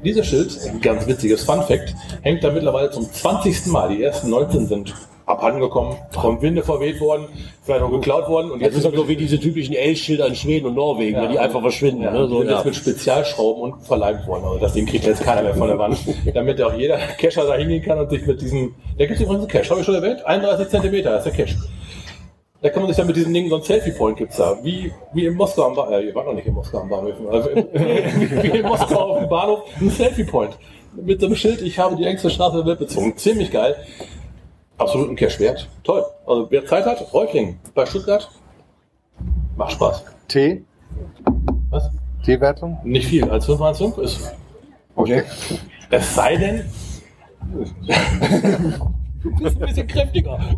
Dieses 0.04 0.26
Schild, 0.26 0.58
ein 0.68 0.80
ganz 0.80 1.06
witziges 1.06 1.44
Fun 1.44 1.62
Fact, 1.62 1.94
hängt 2.20 2.44
da 2.44 2.50
mittlerweile 2.50 2.90
zum 2.90 3.10
20. 3.10 3.66
Mal. 3.66 3.88
Die 3.88 4.02
ersten 4.02 4.28
19 4.28 4.66
sind 4.66 4.94
abhanden 5.26 5.60
gekommen, 5.60 5.96
vom 6.10 6.40
Winde 6.42 6.62
verweht 6.62 7.00
worden, 7.00 7.26
vielleicht 7.62 7.82
auch 7.82 7.90
geklaut 7.90 8.28
worden. 8.28 8.50
Und 8.50 8.62
Das 8.62 8.74
ist 8.74 8.84
doch 8.84 8.94
so 8.94 9.08
wie 9.08 9.16
diese 9.16 9.40
typischen 9.40 9.74
L-Schilder 9.74 10.26
in 10.26 10.34
Schweden 10.34 10.66
und 10.66 10.74
Norwegen, 10.74 11.16
Ja. 11.16 11.26
die 11.26 11.38
einfach 11.38 11.62
verschwinden. 11.62 12.02
Ja, 12.02 12.10
ne? 12.12 12.28
so, 12.28 12.40
sind 12.40 12.50
ja. 12.50 12.56
jetzt 12.56 12.66
mit 12.66 12.76
Spezialschrauben 12.76 13.62
und 13.62 13.82
verleimt 13.82 14.26
worden. 14.26 14.44
Also 14.44 14.58
das 14.58 14.72
Ding 14.74 14.86
kriegt 14.86 15.06
jetzt 15.06 15.22
keiner 15.22 15.42
mehr 15.42 15.54
von 15.54 15.68
der 15.68 15.78
Wand. 15.78 15.98
damit 16.34 16.60
auch 16.60 16.74
jeder 16.74 16.98
Cacher 16.98 17.46
da 17.46 17.54
hingehen 17.54 17.82
kann 17.82 17.98
und 17.98 18.10
sich 18.10 18.26
mit 18.26 18.40
diesem. 18.40 18.74
Da 18.98 19.06
gibt 19.06 19.18
es 19.18 19.20
übrigens 19.22 19.42
einen 19.44 19.48
Cache, 19.48 19.70
habe 19.70 19.80
ich 19.80 19.86
schon 19.86 19.94
erwähnt? 19.94 20.24
31 20.26 20.68
Zentimeter 20.68 21.16
ist 21.16 21.24
der 21.24 21.32
Cache. 21.32 21.56
Da 22.60 22.70
kann 22.70 22.80
man 22.80 22.88
sich 22.88 22.96
dann 22.96 23.06
mit 23.06 23.16
diesem 23.16 23.32
Ding 23.34 23.48
so 23.50 23.56
ein 23.56 23.62
Selfie-Point 23.62 24.16
gibt's 24.16 24.38
da. 24.38 24.56
Wie, 24.62 24.90
wie 25.12 25.26
in 25.26 25.34
Moskau 25.34 25.64
am 25.64 25.74
Bahnhof. 25.74 25.94
Äh, 25.96 26.06
ihr 26.06 26.14
wart 26.14 26.26
noch 26.26 26.32
nicht 26.32 26.46
in 26.46 26.54
Moskau 26.54 26.78
am 26.78 26.88
Bahnhof. 26.88 27.12
Also 27.30 27.50
in, 27.50 27.66
wie, 27.74 28.42
wie 28.42 28.58
in 28.58 28.62
Moskau 28.66 29.00
auf 29.00 29.18
dem 29.18 29.28
Bahnhof. 29.28 29.64
Ein 29.78 29.90
Selfie-Point. 29.90 30.56
Mit 30.96 31.20
so 31.20 31.26
einem 31.26 31.36
Schild, 31.36 31.60
ich 31.60 31.78
habe 31.78 31.96
die 31.96 32.04
engste 32.04 32.30
Straße 32.30 32.56
der 32.56 32.66
Welt 32.66 32.78
bezogen. 32.78 33.16
Ziemlich 33.18 33.50
geil. 33.50 33.76
Ist, 34.74 34.80
absoluten 34.80 35.16
Cashwert. 35.16 35.68
Toll. 35.82 36.04
Also 36.26 36.50
wer 36.50 36.66
Zeit 36.66 36.86
hat, 36.86 37.12
Reutlingen 37.12 37.58
bei 37.74 37.86
Stuttgart. 37.86 38.30
Macht 39.56 39.72
Spaß. 39.72 40.04
T? 40.28 40.64
Was? 41.70 41.90
T-Wertung? 42.24 42.78
Nicht 42.84 43.08
viel. 43.08 43.28
Als 43.30 43.46
5 43.46 43.60
1 43.60 43.78
5 43.78 43.98
ist. 43.98 44.32
Okay. 44.96 45.24
Es 45.90 46.14
sei 46.14 46.36
denn. 46.36 46.70
du 49.24 49.30
bist 49.42 49.56
ein 49.56 49.66
bisschen 49.66 49.86
kräftiger. 49.86 50.38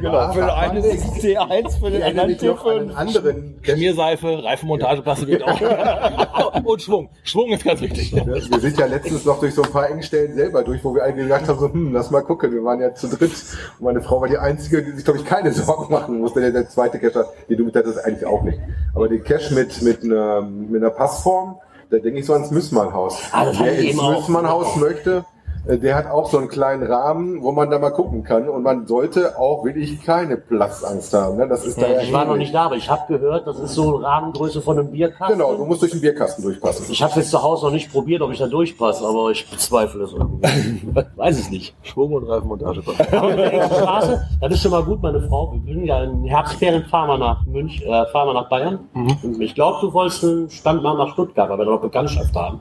Genau, 0.00 0.32
für 0.32 0.40
den 0.40 0.50
einen 0.50 0.84
ist 0.84 1.04
es 1.04 1.22
C1, 1.22 1.78
für 1.78 1.90
den 1.90 2.02
anderen 2.02 2.34
T5. 2.36 2.94
anderen 2.94 3.58
Schmierseife, 3.62 4.42
Reifenmontageplatte 4.44 5.26
geht 5.26 5.42
auch. 5.42 5.60
Und 6.64 6.82
Schwung. 6.82 7.10
Schwung 7.24 7.50
ist 7.50 7.64
ganz 7.64 7.80
wichtig. 7.80 8.14
Wir 8.14 8.60
sind 8.60 8.78
ja 8.78 8.86
letztens 8.86 9.24
noch 9.24 9.40
durch 9.40 9.54
so 9.54 9.62
ein 9.62 9.70
paar 9.70 9.90
Engstellen 9.90 10.34
selber 10.34 10.62
durch, 10.62 10.82
wo 10.84 10.94
wir 10.94 11.04
eigentlich 11.04 11.26
gesagt 11.26 11.48
haben, 11.48 11.58
so, 11.58 11.72
hm, 11.72 11.92
lass 11.92 12.10
mal 12.10 12.22
gucken. 12.22 12.52
Wir 12.52 12.64
waren 12.64 12.80
ja 12.80 12.94
zu 12.94 13.08
dritt. 13.08 13.32
Und 13.78 13.84
meine 13.84 14.00
Frau 14.00 14.20
war 14.20 14.28
die 14.28 14.38
Einzige, 14.38 14.82
die 14.82 14.92
sich, 14.92 15.04
glaube 15.04 15.18
ich, 15.18 15.24
keine 15.24 15.52
Sorgen 15.52 15.92
machen 15.92 16.18
musste. 16.18 16.40
Der, 16.40 16.52
der 16.52 16.68
zweite 16.68 16.98
Cacher, 16.98 17.26
die 17.48 17.56
du 17.56 17.64
mit 17.64 17.76
hattest, 17.76 18.04
eigentlich 18.04 18.26
auch 18.26 18.42
nicht. 18.42 18.58
Aber 18.94 19.08
den 19.08 19.22
Cache 19.22 19.54
mit, 19.54 19.82
mit, 19.82 20.02
einer, 20.04 20.42
mit 20.42 20.82
einer 20.82 20.90
Passform, 20.90 21.58
da 21.90 21.98
denke 21.98 22.20
ich 22.20 22.26
so 22.26 22.32
ans 22.34 22.50
Müssmannhaus. 22.50 23.20
Ah, 23.32 23.50
Wer 23.58 23.78
ins. 23.78 24.00
Müssmannhaus 24.00 24.76
möchte, 24.76 25.24
der 25.66 25.94
hat 25.94 26.06
auch 26.10 26.30
so 26.30 26.38
einen 26.38 26.48
kleinen 26.48 26.82
Rahmen, 26.82 27.42
wo 27.42 27.52
man 27.52 27.70
da 27.70 27.78
mal 27.78 27.90
gucken 27.90 28.22
kann. 28.22 28.48
Und 28.48 28.62
man 28.62 28.86
sollte 28.86 29.38
auch 29.38 29.64
wirklich 29.64 30.02
keine 30.04 30.36
Platzangst 30.36 31.12
haben. 31.12 31.36
Ne? 31.36 31.48
Das 31.48 31.64
ist 31.64 31.80
da 31.80 31.88
ja 31.88 32.00
Ich 32.00 32.12
war 32.12 32.24
noch 32.24 32.36
nicht 32.36 32.54
da, 32.54 32.66
aber 32.66 32.76
ich 32.76 32.88
habe 32.90 33.02
gehört, 33.08 33.46
das 33.46 33.58
ist 33.58 33.74
so 33.74 33.96
Rahmengröße 33.96 34.62
von 34.62 34.78
einem 34.78 34.90
Bierkasten. 34.90 35.38
Genau, 35.38 35.54
du 35.54 35.64
musst 35.64 35.82
durch 35.82 35.92
den 35.92 36.00
Bierkasten 36.00 36.42
durchpassen. 36.44 36.86
Ich 36.88 37.02
habe 37.02 37.14
jetzt 37.16 37.30
zu 37.30 37.42
Hause 37.42 37.66
noch 37.66 37.72
nicht 37.72 37.92
probiert, 37.92 38.22
ob 38.22 38.32
ich 38.32 38.38
da 38.38 38.46
durchpasse, 38.46 39.06
aber 39.06 39.30
ich 39.30 39.48
bezweifle 39.50 40.04
es 40.04 40.12
irgendwie. 40.12 40.48
Weiß 41.16 41.38
es 41.38 41.50
nicht. 41.50 41.74
Schwung 41.82 42.12
und 42.12 42.24
Reifenmontageplatte. 42.28 43.12
Aber 43.18 43.30
in 43.30 43.36
der 43.36 43.52
englischen 43.52 43.74
Straße, 43.74 44.28
das 44.40 44.52
ist 44.52 44.62
schon 44.62 44.70
mal 44.70 44.82
gut, 44.82 45.02
meine 45.02 45.20
Frau. 45.28 45.52
Wir 45.64 45.74
sind 45.74 45.84
ja 45.84 46.02
in 46.04 46.24
Herbstferien, 46.24 46.84
fahren 46.84 47.08
wir 47.08 47.18
nach 47.18 47.44
München, 47.44 47.86
äh, 47.86 48.06
fahren 48.06 48.28
wir 48.28 48.34
nach 48.34 48.48
Bayern. 48.48 48.80
Und 48.94 49.40
ich 49.40 49.54
glaube, 49.54 49.78
du 49.80 49.92
wolltest 49.92 50.24
einen 50.24 50.50
Stand 50.50 50.82
mal 50.82 50.96
nach 50.96 51.12
Stuttgart, 51.12 51.48
weil 51.50 51.58
wir 51.58 51.64
da 51.64 51.70
noch 51.72 51.80
Bekanntschaft 51.80 52.34
haben. 52.34 52.60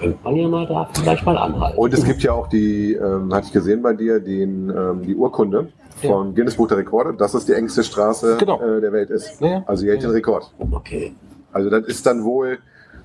Könnte 0.00 0.18
man 0.24 0.36
ja 0.36 0.48
mal 0.48 0.66
da 0.66 0.88
vielleicht 0.92 1.24
mal 1.26 1.36
anhalten. 1.36 1.78
Und 1.78 1.92
es 1.94 2.04
gibt 2.04 2.22
ja 2.22 2.32
auch 2.32 2.46
die, 2.48 2.94
ähm, 2.94 3.32
hatte 3.34 3.46
ich 3.48 3.52
gesehen 3.52 3.82
bei 3.82 3.92
dir, 3.92 4.18
den, 4.20 4.70
ähm, 4.70 5.02
die 5.02 5.14
Urkunde 5.14 5.68
von 6.02 6.34
Guinness 6.34 6.56
Buch 6.56 6.68
der 6.68 6.78
Rekorde, 6.78 7.14
dass 7.14 7.34
es 7.34 7.44
die 7.44 7.52
engste 7.52 7.84
Straße 7.84 8.36
Genau. 8.38 8.60
äh, 8.60 8.80
der 8.80 8.92
Welt 8.92 9.10
ist. 9.10 9.40
Ja. 9.40 9.62
Also 9.66 9.84
die 9.84 9.90
hält 9.90 10.02
den 10.02 10.10
Rekord. 10.10 10.50
Okay. 10.70 11.12
Also 11.52 11.68
das 11.68 11.84
ist 11.86 12.06
dann 12.06 12.24
wohl 12.24 12.58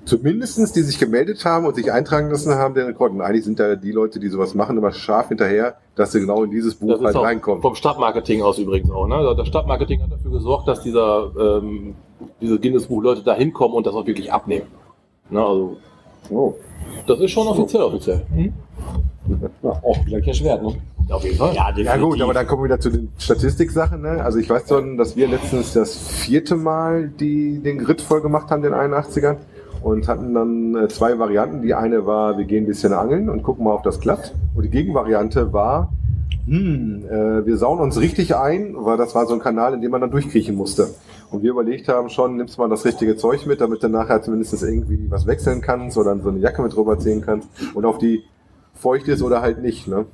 zumindestens 0.06 0.72
die 0.72 0.82
sich 0.82 0.98
gemeldet 0.98 1.44
haben 1.44 1.66
und 1.66 1.74
sich 1.74 1.90
eintragen 1.92 2.30
lassen 2.30 2.54
haben, 2.54 2.74
der 2.74 2.86
Rekord. 2.86 3.12
Und 3.12 3.20
eigentlich 3.20 3.44
sind 3.44 3.58
da 3.58 3.74
die 3.74 3.90
Leute, 3.92 4.20
die 4.20 4.28
sowas 4.28 4.54
machen, 4.54 4.78
immer 4.78 4.92
scharf 4.92 5.28
hinterher, 5.28 5.74
dass 5.96 6.12
sie 6.12 6.20
genau 6.20 6.44
in 6.44 6.50
dieses 6.52 6.76
Buch 6.76 7.02
halt 7.02 7.16
reinkommen. 7.16 7.60
vom 7.60 7.74
Stadtmarketing 7.74 8.40
aus 8.40 8.58
übrigens 8.58 8.90
auch. 8.90 9.06
Ne? 9.08 9.34
Das 9.36 9.48
Stadtmarketing 9.48 10.02
hat 10.02 10.12
dafür 10.12 10.30
gesorgt, 10.30 10.68
dass 10.68 10.80
dieser, 10.80 11.32
ähm, 11.38 11.94
diese 12.40 12.58
Guinness-Buch-Leute 12.58 13.22
da 13.24 13.34
hinkommen 13.34 13.76
und 13.76 13.84
das 13.86 13.94
auch 13.94 14.06
wirklich 14.06 14.32
abnehmen. 14.32 14.68
Ne? 15.28 15.44
Also, 15.44 15.76
Oh. 16.30 16.54
das 17.06 17.20
ist 17.20 17.30
schon 17.30 17.46
offiziell, 17.46 17.82
offiziell. 17.82 18.22
Ja, 19.62 19.70
auch 19.70 20.06
wieder 20.06 20.20
Cash 20.20 20.42
wert, 20.44 20.62
ne? 20.62 20.74
Auf 21.08 21.22
jeden 21.22 21.36
Fall. 21.36 21.54
Ja, 21.54 21.68
definitiv. 21.68 21.86
Ja 21.86 21.96
gut, 21.98 22.20
aber 22.20 22.34
dann 22.34 22.46
kommen 22.46 22.62
wir 22.62 22.66
wieder 22.66 22.80
zu 22.80 22.90
den 22.90 23.12
Statistiksachen. 23.18 24.02
Ne? 24.02 24.22
Also 24.24 24.38
ich 24.38 24.50
weiß 24.50 24.68
schon, 24.68 24.96
dass 24.96 25.16
wir 25.16 25.28
letztens 25.28 25.72
das 25.72 25.96
vierte 25.96 26.56
Mal 26.56 27.08
die, 27.08 27.60
den 27.60 27.78
Grid 27.78 28.00
voll 28.00 28.22
gemacht 28.22 28.50
haben, 28.50 28.62
den 28.62 28.74
81er. 28.74 29.36
Und 29.82 30.08
hatten 30.08 30.34
dann 30.34 30.74
äh, 30.74 30.88
zwei 30.88 31.16
Varianten. 31.18 31.62
Die 31.62 31.74
eine 31.74 32.06
war, 32.06 32.38
wir 32.38 32.44
gehen 32.44 32.64
ein 32.64 32.66
bisschen 32.66 32.92
angeln 32.92 33.30
und 33.30 33.44
gucken 33.44 33.64
mal, 33.64 33.74
ob 33.74 33.84
das 33.84 34.00
klappt. 34.00 34.34
Und 34.56 34.64
die 34.64 34.70
Gegenvariante 34.70 35.52
war, 35.52 35.92
hm, 36.46 37.04
äh, 37.08 37.44
wir 37.44 37.56
sauen 37.56 37.80
uns 37.80 37.98
richtig 38.00 38.36
ein, 38.36 38.74
weil 38.76 38.96
das 38.96 39.14
war 39.14 39.26
so 39.26 39.34
ein 39.34 39.40
Kanal, 39.40 39.74
in 39.74 39.80
dem 39.80 39.90
man 39.90 40.00
dann 40.00 40.10
durchkriechen 40.10 40.54
musste. 40.54 40.88
Und 41.30 41.42
wir 41.42 41.50
überlegt 41.50 41.88
haben 41.88 42.08
schon, 42.08 42.36
nimmst 42.36 42.56
mal 42.58 42.68
das 42.68 42.84
richtige 42.84 43.16
Zeug 43.16 43.46
mit, 43.46 43.60
damit 43.60 43.82
du 43.82 43.88
nachher 43.88 44.22
zumindest 44.22 44.62
irgendwie 44.62 45.10
was 45.10 45.26
wechseln 45.26 45.60
kannst 45.60 45.98
oder 45.98 46.16
so 46.18 46.28
eine 46.28 46.38
Jacke 46.38 46.62
mit 46.62 46.76
rüberziehen 46.76 47.20
kannst. 47.20 47.48
Und 47.74 47.84
auf 47.84 47.98
die 47.98 48.22
feucht 48.74 49.08
ist 49.08 49.22
oder 49.22 49.42
halt 49.42 49.60
nicht. 49.60 49.88
Ne? 49.88 50.06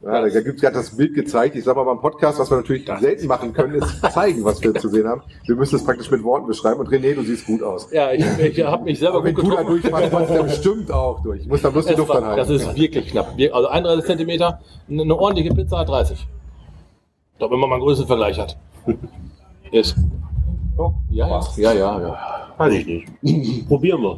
Ja, 0.00 0.20
da 0.20 0.28
gibt 0.28 0.54
es 0.56 0.60
gerade 0.60 0.76
das 0.76 0.96
Bild 0.96 1.12
gezeigt. 1.14 1.56
Ich 1.56 1.64
sag 1.64 1.74
mal 1.74 1.82
beim 1.82 2.00
Podcast, 2.00 2.38
was 2.38 2.48
wir 2.50 2.58
natürlich 2.58 2.86
selten 3.00 3.26
machen 3.26 3.52
können, 3.52 3.74
ist 3.74 4.00
zeigen, 4.12 4.44
was 4.44 4.62
wir 4.62 4.72
zu 4.80 4.88
sehen 4.88 5.08
haben. 5.08 5.22
Wir 5.44 5.56
müssen 5.56 5.74
es 5.74 5.82
praktisch 5.84 6.08
mit 6.08 6.22
Worten 6.22 6.46
beschreiben. 6.46 6.78
Und 6.78 6.88
René, 6.88 7.14
du 7.16 7.22
siehst 7.22 7.46
gut 7.46 7.64
aus. 7.64 7.90
Ja, 7.90 8.12
ich, 8.12 8.24
ich 8.38 8.64
habe 8.64 8.84
mich 8.84 9.00
selber 9.00 9.16
Aber 9.16 9.24
wenn 9.24 9.34
gut 9.34 9.44
du 9.46 9.50
da 9.50 9.56
getroffen. 9.62 9.80
durchfährst, 9.82 10.08
fährst 10.14 10.30
du 10.38 10.42
bestimmt 10.44 10.92
auch 10.92 11.20
durch. 11.22 11.40
Ich 11.40 11.48
muss 11.48 11.62
da 11.62 11.70
bloß 11.70 11.86
die 11.86 11.94
Luft 11.94 12.12
anhalten. 12.12 12.36
das 12.38 12.48
ist 12.48 12.76
wirklich 12.76 13.08
knapp. 13.08 13.34
Also 13.52 13.68
31 13.68 14.04
Zentimeter, 14.06 14.60
eine 14.88 15.16
ordentliche 15.16 15.52
Pizza 15.52 15.78
hat 15.78 15.88
30. 15.88 16.16
Ich 17.32 17.38
glaube, 17.38 17.54
wenn 17.54 17.60
man 17.60 17.68
mal 17.70 17.74
einen 17.76 17.84
Größenvergleich 17.84 18.38
hat. 18.38 18.56
Ist. 19.72 19.96
Ja, 20.78 20.84
Ja, 21.10 21.26
ja, 21.26 21.28
passt. 21.28 21.58
ja, 21.58 21.72
ja, 21.72 22.00
ja. 22.00 22.18
Weiß 22.56 22.72
ich 22.72 22.86
nicht. 23.22 23.66
Probieren 23.68 24.00
wir. 24.02 24.16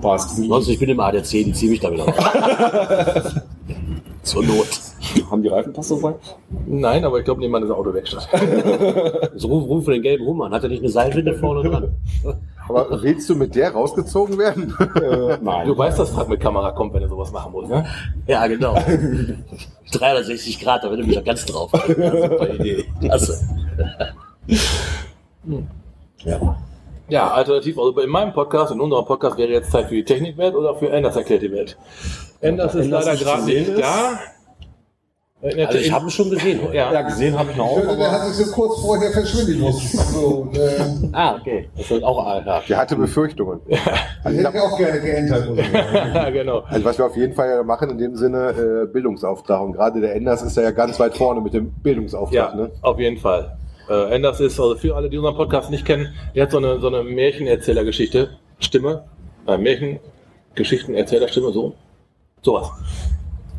Passt. 0.00 0.36
Sonst, 0.36 0.68
ich 0.68 0.78
bin 0.78 0.88
im 0.88 1.00
ADC, 1.00 1.28
die 1.30 1.52
ziehe 1.52 1.70
mich 1.70 1.80
da 1.80 1.92
wieder 1.92 2.04
raus. 2.06 3.34
Zur 4.22 4.44
Not. 4.44 4.68
Haben 5.30 5.42
die 5.42 5.48
Reifenpasse 5.48 5.96
dabei? 5.96 6.14
Nein, 6.66 7.04
aber 7.04 7.18
ich 7.18 7.24
glaube, 7.24 7.40
nebenan 7.40 7.64
ist 7.64 7.70
eine 7.70 7.78
Autowerkstatt. 7.78 8.28
So 9.34 9.48
ruf, 9.48 9.68
ruf 9.68 9.84
den 9.86 10.02
gelben 10.02 10.24
Rum 10.24 10.42
an. 10.42 10.52
Hat 10.52 10.62
er 10.62 10.68
nicht 10.68 10.82
eine 10.82 10.90
Seilwinde 10.90 11.34
vorne 11.34 11.68
dran? 11.68 11.94
Aber 12.68 13.02
willst 13.02 13.28
du 13.28 13.34
mit 13.34 13.54
der 13.54 13.72
rausgezogen 13.72 14.38
werden? 14.38 14.74
Äh, 14.94 15.38
nein. 15.42 15.66
Du 15.66 15.76
weißt, 15.76 15.98
dass 15.98 16.10
Frank 16.10 16.28
mit 16.28 16.40
Kamera 16.40 16.70
kommt, 16.70 16.94
wenn 16.94 17.02
er 17.02 17.08
sowas 17.08 17.32
machen 17.32 17.52
muss. 17.52 17.68
Ne? 17.68 17.84
Ja, 18.26 18.46
genau. 18.46 18.76
360 19.92 20.60
Grad, 20.60 20.84
da 20.84 20.92
ich 20.92 21.06
mich 21.06 21.16
ja 21.16 21.22
ganz 21.22 21.44
drauf. 21.44 21.70
Super 21.86 22.54
Idee. 22.54 22.84
Klasse. 23.00 23.40
Ja. 26.24 26.56
Ja, 27.08 27.30
alternativ, 27.30 27.78
also 27.78 27.98
in 28.00 28.08
meinem 28.08 28.32
Podcast, 28.32 28.72
in 28.72 28.80
unserem 28.80 29.04
Podcast 29.04 29.36
wäre 29.36 29.50
jetzt 29.50 29.70
Zeit 29.70 29.88
für 29.88 29.96
die 29.96 30.04
Technikwelt 30.04 30.54
oder 30.54 30.74
für 30.76 30.88
Enders 30.90 31.16
erklärte 31.16 31.50
Welt. 31.50 31.76
Enders 32.42 32.74
ist 32.74 32.84
Enders 32.84 33.06
leider 33.06 33.18
gerade 33.18 33.42
nicht 33.44 33.68
ist. 33.68 33.80
da. 33.80 34.18
Also 35.42 35.78
ich 35.78 35.90
habe 35.90 36.04
ihn 36.06 36.10
schon 36.10 36.30
gesehen. 36.30 36.60
heute. 36.62 36.76
ja. 36.76 36.92
Ja, 36.92 37.02
gesehen 37.02 37.36
habe 37.36 37.50
ich 37.50 37.56
noch 37.56 37.66
Ich 37.66 37.72
auch, 37.72 37.82
hörte, 37.82 37.96
der 37.96 38.12
hat 38.12 38.26
sich 38.28 38.46
so 38.46 38.52
kurz 38.52 38.80
vorher 38.80 39.10
verschwinden 39.10 39.60
müssen. 39.60 39.98
So, 40.12 40.48
äh, 40.54 41.08
Ah, 41.12 41.34
okay. 41.40 41.68
Das 41.76 41.90
ist 41.90 42.04
auch 42.04 42.24
ja. 42.46 42.62
Der 42.68 42.76
hatte 42.76 42.94
Befürchtungen. 42.94 43.60
die 43.66 43.74
hätte 43.76 44.40
ich 44.54 44.60
auch 44.60 44.78
gerne 44.78 45.00
ich 45.00 45.28
sagen. 45.28 45.56
ja, 46.14 46.30
genau. 46.30 46.60
Also 46.60 46.84
was 46.84 46.96
wir 46.98 47.06
auf 47.06 47.16
jeden 47.16 47.34
Fall 47.34 47.48
ja 47.48 47.62
machen 47.64 47.90
in 47.90 47.98
dem 47.98 48.14
Sinne, 48.14 48.50
äh, 48.50 48.86
Bildungsauftrag. 48.92 49.60
Und 49.62 49.72
gerade 49.72 50.00
der 50.00 50.14
Enders 50.14 50.42
ist 50.42 50.56
ja 50.56 50.70
ganz 50.70 51.00
weit 51.00 51.16
vorne 51.16 51.40
mit 51.40 51.54
dem 51.54 51.72
Bildungsauftrag. 51.72 52.34
Ja, 52.34 52.54
Ne? 52.54 52.70
auf 52.82 53.00
jeden 53.00 53.16
Fall. 53.18 53.56
Äh, 53.90 54.14
Enders 54.14 54.38
ist, 54.38 54.60
also 54.60 54.76
für 54.76 54.94
alle, 54.94 55.10
die 55.10 55.18
unseren 55.18 55.34
Podcast 55.34 55.70
nicht 55.72 55.84
kennen, 55.84 56.14
der 56.36 56.44
hat 56.44 56.52
so 56.52 56.58
eine, 56.58 56.78
so 56.78 56.86
eine 56.86 57.02
Märchenerzählergeschichte, 57.02 58.28
Stimme, 58.60 59.06
äh, 59.48 59.58
Märchengeschichtenerzählerstimme, 59.58 61.50
so. 61.52 61.74
Sowas. 62.42 62.70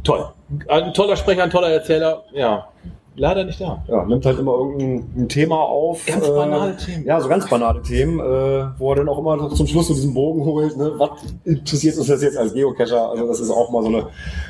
Toll. 0.03 0.25
Ein 0.67 0.93
toller 0.93 1.15
Sprecher, 1.15 1.43
ein 1.43 1.49
toller 1.49 1.69
Erzähler, 1.69 2.23
ja. 2.33 2.67
Leider 3.15 3.43
nicht 3.43 3.61
da. 3.61 3.83
ja, 3.87 4.03
nimmt 4.05 4.25
halt 4.25 4.39
immer 4.39 4.53
irgendein 4.53 5.05
ein 5.15 5.29
Thema 5.29 5.57
auf. 5.59 6.03
Ganz 6.07 6.27
banale 6.27 6.75
Themen. 6.77 7.05
Ja, 7.05 7.21
so 7.21 7.29
ganz 7.29 7.47
banale 7.47 7.79
Themen, 7.83 8.19
äh, 8.19 8.65
wo 8.79 8.89
er 8.91 8.95
dann 8.95 9.07
auch 9.07 9.19
immer 9.19 9.51
zum 9.51 9.67
Schluss 9.67 9.87
so 9.89 9.93
diesen 9.93 10.15
Bogen 10.15 10.43
holt. 10.43 10.75
Ne? 10.75 10.93
Was 10.97 11.11
interessiert 11.45 11.95
uns 11.99 12.07
das 12.07 12.23
jetzt 12.23 12.35
als 12.39 12.55
Geocacher? 12.55 13.11
Also 13.11 13.27
das 13.27 13.39
ist 13.39 13.51
auch 13.51 13.69
mal 13.69 13.83
so 13.83 13.89
eine 13.89 14.07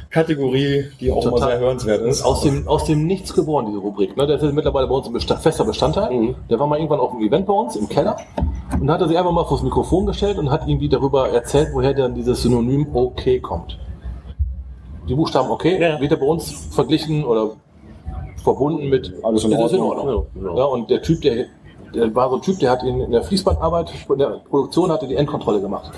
Kategorie, 0.09 0.85
die 1.01 1.11
auch 1.11 1.21
Total. 1.25 1.39
mal 1.41 1.47
sehr 1.49 1.59
hörenswert 1.59 2.01
ist. 2.03 2.23
Aus 2.23 2.41
dem, 2.43 2.65
aus 2.65 2.85
dem 2.85 3.05
Nichts 3.05 3.33
geboren, 3.33 3.65
diese 3.65 3.79
Rubrik. 3.79 4.15
Ne? 4.15 4.25
Der 4.27 4.41
ist 4.41 4.53
mittlerweile 4.53 4.87
bei 4.87 4.95
uns 4.95 5.07
ein 5.07 5.13
Besta- 5.13 5.35
fester 5.37 5.65
Bestandteil. 5.65 6.11
Mhm. 6.11 6.35
Der 6.49 6.57
war 6.57 6.65
mal 6.65 6.77
irgendwann 6.77 7.01
auf 7.01 7.11
einem 7.11 7.27
Event 7.27 7.45
bei 7.45 7.53
uns 7.53 7.75
im 7.75 7.89
Keller 7.89 8.15
und 8.79 8.89
hat 8.89 9.01
er 9.01 9.09
sich 9.09 9.17
einfach 9.17 9.33
mal 9.33 9.43
vors 9.43 9.61
Mikrofon 9.61 10.05
gestellt 10.05 10.37
und 10.37 10.49
hat 10.49 10.65
irgendwie 10.69 10.87
darüber 10.87 11.27
erzählt, 11.27 11.67
woher 11.73 11.93
dann 11.93 12.15
dieses 12.15 12.41
Synonym 12.41 12.87
OK 12.95 13.41
kommt. 13.41 13.77
Die 15.07 15.15
Buchstaben 15.15 15.49
OK 15.49 15.65
Ja. 15.65 15.99
wird 15.99 16.11
er 16.11 16.17
bei 16.17 16.25
uns 16.25 16.51
verglichen 16.71 17.23
oder 17.25 17.51
verbunden 18.43 18.89
mit 18.89 19.13
Alles 19.23 19.43
in 19.43 19.51
Das 19.51 19.71
ist 19.71 19.79
Ordnung. 19.79 20.07
Ja, 20.35 20.39
genau. 20.41 20.57
Ja, 20.57 20.63
und 20.65 20.89
der 20.89 21.01
Typ, 21.01 21.21
der, 21.21 21.45
der 21.93 22.13
war 22.15 22.29
so 22.29 22.35
ein 22.37 22.41
Typ, 22.41 22.59
der 22.59 22.71
hat 22.71 22.83
in, 22.83 22.99
in 23.01 23.11
der 23.11 23.23
Fließbandarbeit, 23.23 23.91
in 24.09 24.17
der 24.17 24.27
Produktion 24.49 24.91
hat 24.91 25.01
er 25.01 25.07
die 25.07 25.15
Endkontrolle 25.15 25.61
gemacht. 25.61 25.91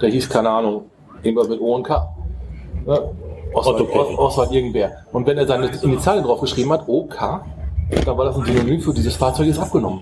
Der 0.00 0.08
hieß, 0.10 0.28
keine 0.28 0.50
Ahnung, 0.50 0.82
irgendwas 1.22 1.48
mit 1.48 1.60
O 1.60 1.74
und 1.74 1.82
K. 1.82 2.08
Ja, 2.86 2.98
Oswald, 3.52 3.80
Otto 3.80 3.84
Kelly. 3.86 4.14
Os- 4.14 4.18
Oswald 4.18 4.52
irgendwer. 4.52 4.92
Und 5.12 5.26
wenn 5.26 5.36
er 5.36 5.46
seine 5.46 5.70
Initialien 5.82 6.24
draufgeschrieben 6.24 6.72
hat, 6.72 6.84
OK, 6.88 7.16
dann 8.06 8.16
war 8.16 8.24
das 8.26 8.36
ein 8.36 8.44
Synonym 8.44 8.80
für 8.80 8.94
dieses 8.94 9.16
Fahrzeug 9.16 9.48
ist 9.48 9.58
abgenommen. 9.58 10.00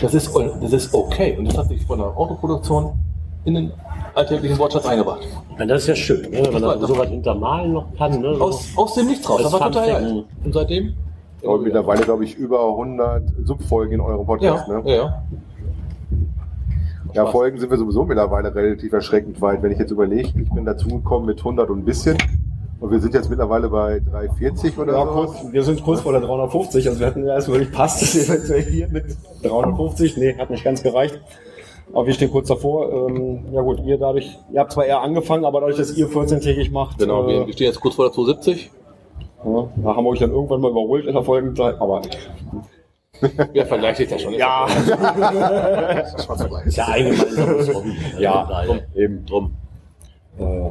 Das 0.00 0.14
ist, 0.14 0.34
das 0.62 0.72
ist 0.72 0.94
okay. 0.94 1.36
Und 1.38 1.44
das 1.44 1.58
hat 1.58 1.68
sich 1.68 1.84
von 1.86 1.98
der 1.98 2.08
Autoproduktion 2.16 2.94
in 3.44 3.54
den 3.54 3.72
alltäglichen 4.16 4.58
Wortschatz 4.58 4.86
eingebracht. 4.86 5.26
Ja, 5.58 5.66
Das 5.66 5.82
ist 5.82 5.88
ja 5.88 5.94
schön, 5.94 6.30
ne? 6.30 6.42
wenn 6.52 6.62
man 6.62 6.80
so 6.80 6.98
was 6.98 7.08
hintermalen 7.08 7.72
noch 7.72 7.86
kann. 7.96 8.20
Ne? 8.20 8.28
Aus, 8.40 8.68
aus 8.76 8.94
dem 8.94 9.06
Nichts 9.06 9.28
raus. 9.28 9.42
Das 9.42 9.52
war 9.52 9.60
total 9.70 9.88
geil. 9.88 10.24
Und 10.44 10.52
seitdem? 10.54 10.94
Und 11.42 11.62
mittlerweile, 11.62 12.02
glaube 12.02 12.24
ich, 12.24 12.34
über 12.36 12.66
100 12.68 13.22
Subfolgen 13.44 13.94
in 13.94 14.00
eurem 14.00 14.26
Podcast. 14.26 14.66
Ja, 14.68 14.78
Ne? 14.80 14.90
ja, 14.90 14.96
ja. 14.96 15.22
Ja, 17.14 17.26
Folgen 17.26 17.58
sind 17.58 17.70
wir 17.70 17.78
sowieso 17.78 18.04
mittlerweile 18.04 18.54
relativ 18.54 18.92
erschreckend 18.92 19.40
weit. 19.40 19.62
Wenn 19.62 19.72
ich 19.72 19.78
jetzt 19.78 19.90
überlege, 19.90 20.28
ich 20.38 20.50
bin 20.50 20.64
dazugekommen 20.66 21.26
mit 21.26 21.38
100 21.38 21.70
und 21.70 21.78
ein 21.78 21.84
bisschen. 21.84 22.18
Und 22.78 22.90
wir 22.90 23.00
sind 23.00 23.14
jetzt 23.14 23.30
mittlerweile 23.30 23.70
bei 23.70 24.00
340 24.00 24.76
oder 24.78 24.92
Ja, 24.92 25.04
so. 25.06 25.10
kurz, 25.12 25.36
wir 25.50 25.62
sind 25.62 25.82
kurz 25.82 26.00
vor 26.02 26.12
der 26.12 26.20
350, 26.20 26.86
also 26.88 27.00
wir 27.00 27.06
hatten 27.06 27.24
ja 27.24 27.32
erst 27.34 27.48
wirklich 27.48 27.72
passt 27.72 28.02
es 28.02 28.28
eventuell 28.28 28.62
hier 28.64 28.88
mit 28.88 29.04
350. 29.42 30.18
Nee, 30.18 30.36
hat 30.36 30.50
nicht 30.50 30.62
ganz 30.62 30.82
gereicht. 30.82 31.18
Aber 31.92 32.06
wir 32.06 32.14
stehen 32.14 32.30
kurz 32.30 32.48
davor. 32.48 33.08
Ähm, 33.08 33.44
ja 33.52 33.60
gut, 33.62 33.80
ihr 33.84 33.98
dadurch, 33.98 34.38
ihr 34.52 34.60
habt 34.60 34.72
zwar 34.72 34.84
eher 34.86 35.00
angefangen, 35.00 35.44
aber 35.44 35.60
dadurch, 35.60 35.76
dass 35.78 35.96
ihr 35.96 36.08
14-tägig 36.08 36.72
macht, 36.72 36.98
Genau, 36.98 37.26
wir, 37.26 37.42
äh, 37.42 37.46
wir 37.46 37.52
stehen 37.52 37.66
jetzt 37.68 37.80
kurz 37.80 37.94
vor 37.94 38.06
der 38.06 38.12
270. 38.12 38.70
ja, 39.44 39.68
da 39.76 39.96
haben 39.96 40.04
wir 40.04 40.10
euch 40.10 40.18
dann 40.18 40.30
irgendwann 40.32 40.60
mal 40.60 40.70
überholt 40.70 41.06
in 41.06 41.14
der 41.14 41.22
Folgenzeit. 41.22 41.76
Aber 41.80 42.02
Wer 43.52 43.66
vergleicht 43.66 43.96
sich 43.98 44.08
da 44.08 44.18
schon? 44.18 44.34
ja, 44.34 44.66
Ist 46.66 46.76
ja 46.76 46.86
ein 46.88 47.04
gemeinsames 47.10 47.74
Hobby. 47.74 47.96
Ja, 48.18 48.46
daher. 48.48 48.80
eben. 48.94 49.24
Drum. 49.24 49.52
äh, 50.38 50.70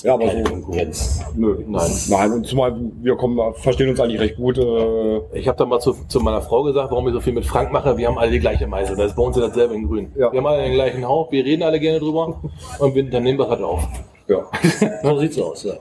ja, 0.00 0.14
aber 0.14 0.26
Keine 0.26 0.44
so, 0.44 0.52
Konkurrenz. 0.52 1.20
nö, 1.36 1.62
Nein. 1.66 1.90
nein, 2.08 2.32
und 2.32 2.46
zumal 2.46 2.74
wir 3.02 3.14
kommen, 3.16 3.54
verstehen 3.54 3.90
uns 3.90 4.00
eigentlich 4.00 4.20
recht 4.20 4.36
gut. 4.36 4.58
Äh, 4.58 5.20
Ich 5.38 5.46
habe 5.46 5.58
da 5.58 5.66
mal 5.66 5.80
zu, 5.80 5.92
zu 6.08 6.20
meiner 6.20 6.40
Frau 6.42 6.62
gesagt, 6.62 6.90
warum 6.90 7.06
ich 7.08 7.14
so 7.14 7.20
viel 7.20 7.34
mit 7.34 7.44
Frank 7.44 7.70
mache. 7.72 7.96
Wir 7.98 8.08
haben 8.08 8.18
alle 8.18 8.30
die 8.30 8.40
gleiche 8.40 8.66
Meißel. 8.66 8.96
Das 8.96 9.08
ist 9.10 9.16
bei 9.16 9.22
uns 9.22 9.36
ja 9.36 9.46
dasselbe 9.46 9.74
in 9.74 9.86
Grün. 9.86 10.10
Ja. 10.16 10.32
Wir 10.32 10.38
haben 10.40 10.46
alle 10.46 10.62
den 10.62 10.72
gleichen 10.72 11.06
Hauch, 11.06 11.30
wir 11.30 11.44
reden 11.44 11.62
alle 11.62 11.78
gerne 11.78 12.00
drüber 12.00 12.40
und 12.78 12.94
wir, 12.94 13.08
dann 13.10 13.22
nehmen 13.22 13.38
wir 13.38 13.48
halt 13.48 13.62
auf. 13.62 13.86
ja. 14.28 14.44
So 15.02 15.18
sieht's 15.18 15.38
aus, 15.38 15.62
ja. 15.64 15.74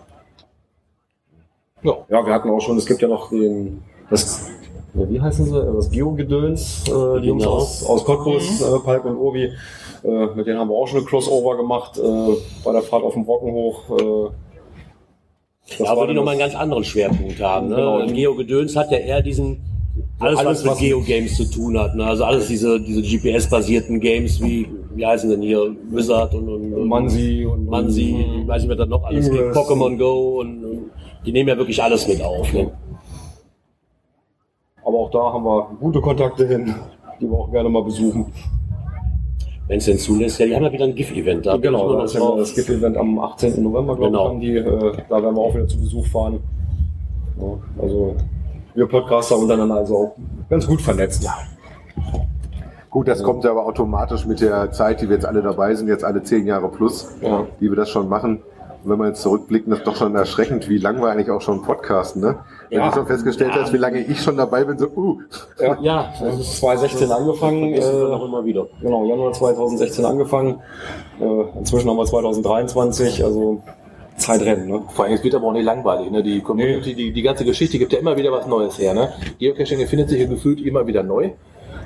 Ja. 1.84 1.98
Ja, 2.10 2.26
wir 2.26 2.34
hatten 2.34 2.50
auch 2.50 2.60
schon, 2.62 2.78
es 2.78 2.86
gibt 2.86 3.02
ja 3.02 3.08
noch 3.08 3.30
den, 3.30 3.82
das, 4.10 4.51
wie 4.94 5.22
heißen 5.22 5.46
sie, 5.46 5.52
das 5.76 5.90
Geo-Gedöns, 5.90 6.84
äh, 6.88 7.22
die 7.22 7.28
Jungs 7.28 7.44
Genau. 7.44 7.56
aus, 7.56 7.84
aus 7.86 8.04
Cottbus, 8.06 8.62
äh, 8.62 8.80
Palk 8.84 9.06
und 9.06 9.18
Obi, 9.18 9.46
äh, 10.04 10.26
mit 10.36 10.48
denen 10.48 10.60
haben 10.60 10.70
wir 10.70 10.76
auch 10.76 10.88
schon 10.88 10.98
eine 11.00 11.06
Crossover 11.08 11.58
gemacht, 11.58 11.98
äh, 11.98 12.34
bei 12.64 12.72
der 12.74 12.82
Fahrt 12.82 13.04
auf 13.04 13.14
dem 13.14 13.26
Brocken 13.26 13.52
hoch. 13.52 13.82
Äh, 13.98 14.30
das 15.70 15.80
Ja, 15.80 15.92
aber 15.92 16.08
die 16.08 16.14
nochmal 16.14 16.34
einen 16.34 16.40
ganz 16.42 16.56
anderen 16.56 16.84
Schwerpunkt 16.84 17.40
haben. 17.42 17.70
Ne? 17.70 17.76
Genau. 17.76 18.06
Geo 18.08 18.36
Gedöns 18.36 18.76
hat 18.76 18.92
ja 18.92 18.98
eher 18.98 19.22
diesen, 19.22 19.62
alles, 20.20 20.40
alles, 20.40 20.66
was 20.66 20.80
mit 20.80 20.90
Geo-Games 20.90 21.38
zu 21.38 21.46
tun 21.50 21.80
hat. 21.80 21.96
Ne? 21.96 22.04
Also 22.06 22.26
alles 22.26 22.48
diese, 22.48 22.80
diese 22.82 23.02
GPS-basierten 23.02 24.00
Games 24.02 24.42
wie, 24.42 24.68
wie 24.96 25.06
heißen 25.06 25.30
denn 25.30 25.42
hier, 25.42 25.74
Wizard 25.90 26.34
und, 26.34 26.50
und, 26.50 26.74
und 26.74 26.88
Mansi 26.88 27.46
und 27.46 27.68
Mansi, 27.70 28.26
ich 28.42 28.48
weiß 28.48 28.64
nicht, 28.64 28.70
wer 28.70 28.76
da 28.76 28.86
noch 28.86 29.04
alles 29.04 29.30
gibt. 29.32 29.56
Pokémon 29.56 29.98
Go 29.98 30.42
und, 30.42 30.66
und 30.66 30.82
die 31.26 31.32
nehmen 31.32 31.48
ja 31.50 31.58
wirklich 31.58 31.82
alles 31.82 32.08
mit 32.08 32.22
auf. 32.22 32.52
Ne? 32.52 32.72
Aber 34.92 35.00
auch 35.00 35.12
da 35.12 35.20
haben 35.34 35.46
wir 35.46 35.68
gute 35.80 36.02
Kontakte 36.02 36.46
hin, 36.46 36.76
die 37.22 37.26
wir 37.30 37.38
auch 37.38 37.50
gerne 37.50 37.70
mal 37.70 37.82
besuchen. 37.82 38.26
Wenn 39.70 39.78
es 39.78 39.86
denn 39.86 39.98
zulässt. 39.98 40.38
Ja, 40.40 40.46
die 40.48 40.54
haben 40.56 40.64
ja 40.64 40.72
wieder 40.74 40.84
ein 40.84 40.96
GIF-Event 40.96 41.46
da. 41.46 41.56
Genau, 41.56 41.94
da 41.94 42.04
ist 42.04 42.14
ja 42.14 42.36
das 42.36 42.54
GIF-Event 42.54 42.98
am 42.98 43.18
18. 43.20 43.64
November, 43.64 43.96
glaube 43.96 44.12
Genau. 44.12 44.34
ich, 44.34 44.40
die. 44.42 44.56
Äh, 44.58 44.94
da 45.08 45.24
werden 45.24 45.34
wir 45.36 45.42
auch 45.42 45.56
wieder 45.56 45.66
zu 45.66 45.80
Besuch 45.80 46.06
fahren. 46.08 46.40
Ja, 47.40 47.82
also 47.82 48.16
wir 48.76 48.86
Podcaster 48.86 49.38
untereinander 49.38 49.76
also 49.76 49.96
auch 49.98 50.16
ganz 50.50 50.68
gut 50.68 50.82
vernetzt. 50.82 51.26
Gut, 52.90 53.08
das 53.08 53.24
kommt 53.24 53.46
ja 53.46 53.52
aber 53.52 53.66
automatisch 53.66 54.26
mit 54.26 54.42
der 54.42 54.72
Zeit, 54.74 55.00
die 55.00 55.08
wir 55.08 55.16
jetzt 55.16 55.26
alle 55.26 55.42
dabei 55.42 55.74
sind, 55.74 55.88
jetzt 55.88 56.04
alle 56.04 56.22
zehn 56.24 56.46
Jahre 56.46 56.68
plus, 56.68 57.08
Ja. 57.22 57.48
die 57.62 57.70
wir 57.70 57.78
das 57.78 57.90
schon 57.90 58.10
machen. 58.10 58.42
Und 58.84 58.90
wenn 58.92 58.98
man 58.98 59.08
jetzt 59.08 59.22
zurückblickt, 59.22 59.72
das 59.72 59.78
ist 59.78 59.88
doch 59.88 59.96
schon 59.96 60.14
erschreckend, 60.16 60.68
wie 60.68 60.80
lang 60.80 61.00
wir 61.00 61.08
eigentlich 61.10 61.30
auch 61.32 61.40
schon 61.40 61.62
podcasten, 61.62 62.22
ne? 62.22 62.40
Wenn 62.72 62.80
Ja. 62.80 62.88
du 62.88 62.94
schon 62.96 63.06
festgestellt 63.06 63.52
hast, 63.54 63.74
wie 63.74 63.78
lange 63.78 64.00
ich 64.00 64.22
schon 64.22 64.38
dabei 64.38 64.64
bin, 64.64 64.78
so, 64.80 64.88
uh, 64.96 65.20
Ja, 65.82 66.14
Das 66.22 66.40
ist 66.40 66.58
2016 66.58 67.12
angefangen. 67.12 67.74
vergessen 67.74 68.00
wir 68.00 68.08
noch 68.08 68.22
Äh, 68.22 68.26
immer 68.26 68.46
wieder. 68.46 68.68
genau, 68.82 69.04
Januar 69.04 69.34
2016 69.34 70.06
angefangen. 70.06 70.62
Äh, 71.20 71.58
inzwischen 71.60 71.90
haben 71.90 71.98
wir 71.98 72.06
2023, 72.06 73.26
also 73.26 73.62
Zeitrennen. 74.16 74.70
Ne? 74.70 74.84
Vor 74.94 75.04
allem, 75.04 75.16
es 75.16 75.24
wird 75.24 75.36
aber 75.36 75.48
auch 75.48 75.52
nicht 75.54 75.66
langweilig. 75.66 76.10
Ne? 76.12 76.24
Die 76.24 76.40
Community, 76.40 76.96
die, 76.96 77.12
die 77.12 77.22
ganze 77.22 77.44
Geschichte 77.44 77.78
gibt 77.78 77.92
ja 77.92 78.00
immer 78.00 78.16
wieder 78.16 78.32
was 78.32 78.48
Neues 78.48 78.80
her. 78.80 78.94
Ne? 78.94 79.12
Geocaching 79.40 79.82
erfindet 79.82 80.08
sich 80.10 80.22
ja 80.22 80.28
gefühlt 80.28 80.62
immer 80.62 80.88
wieder 80.88 81.04
neu. 81.04 81.32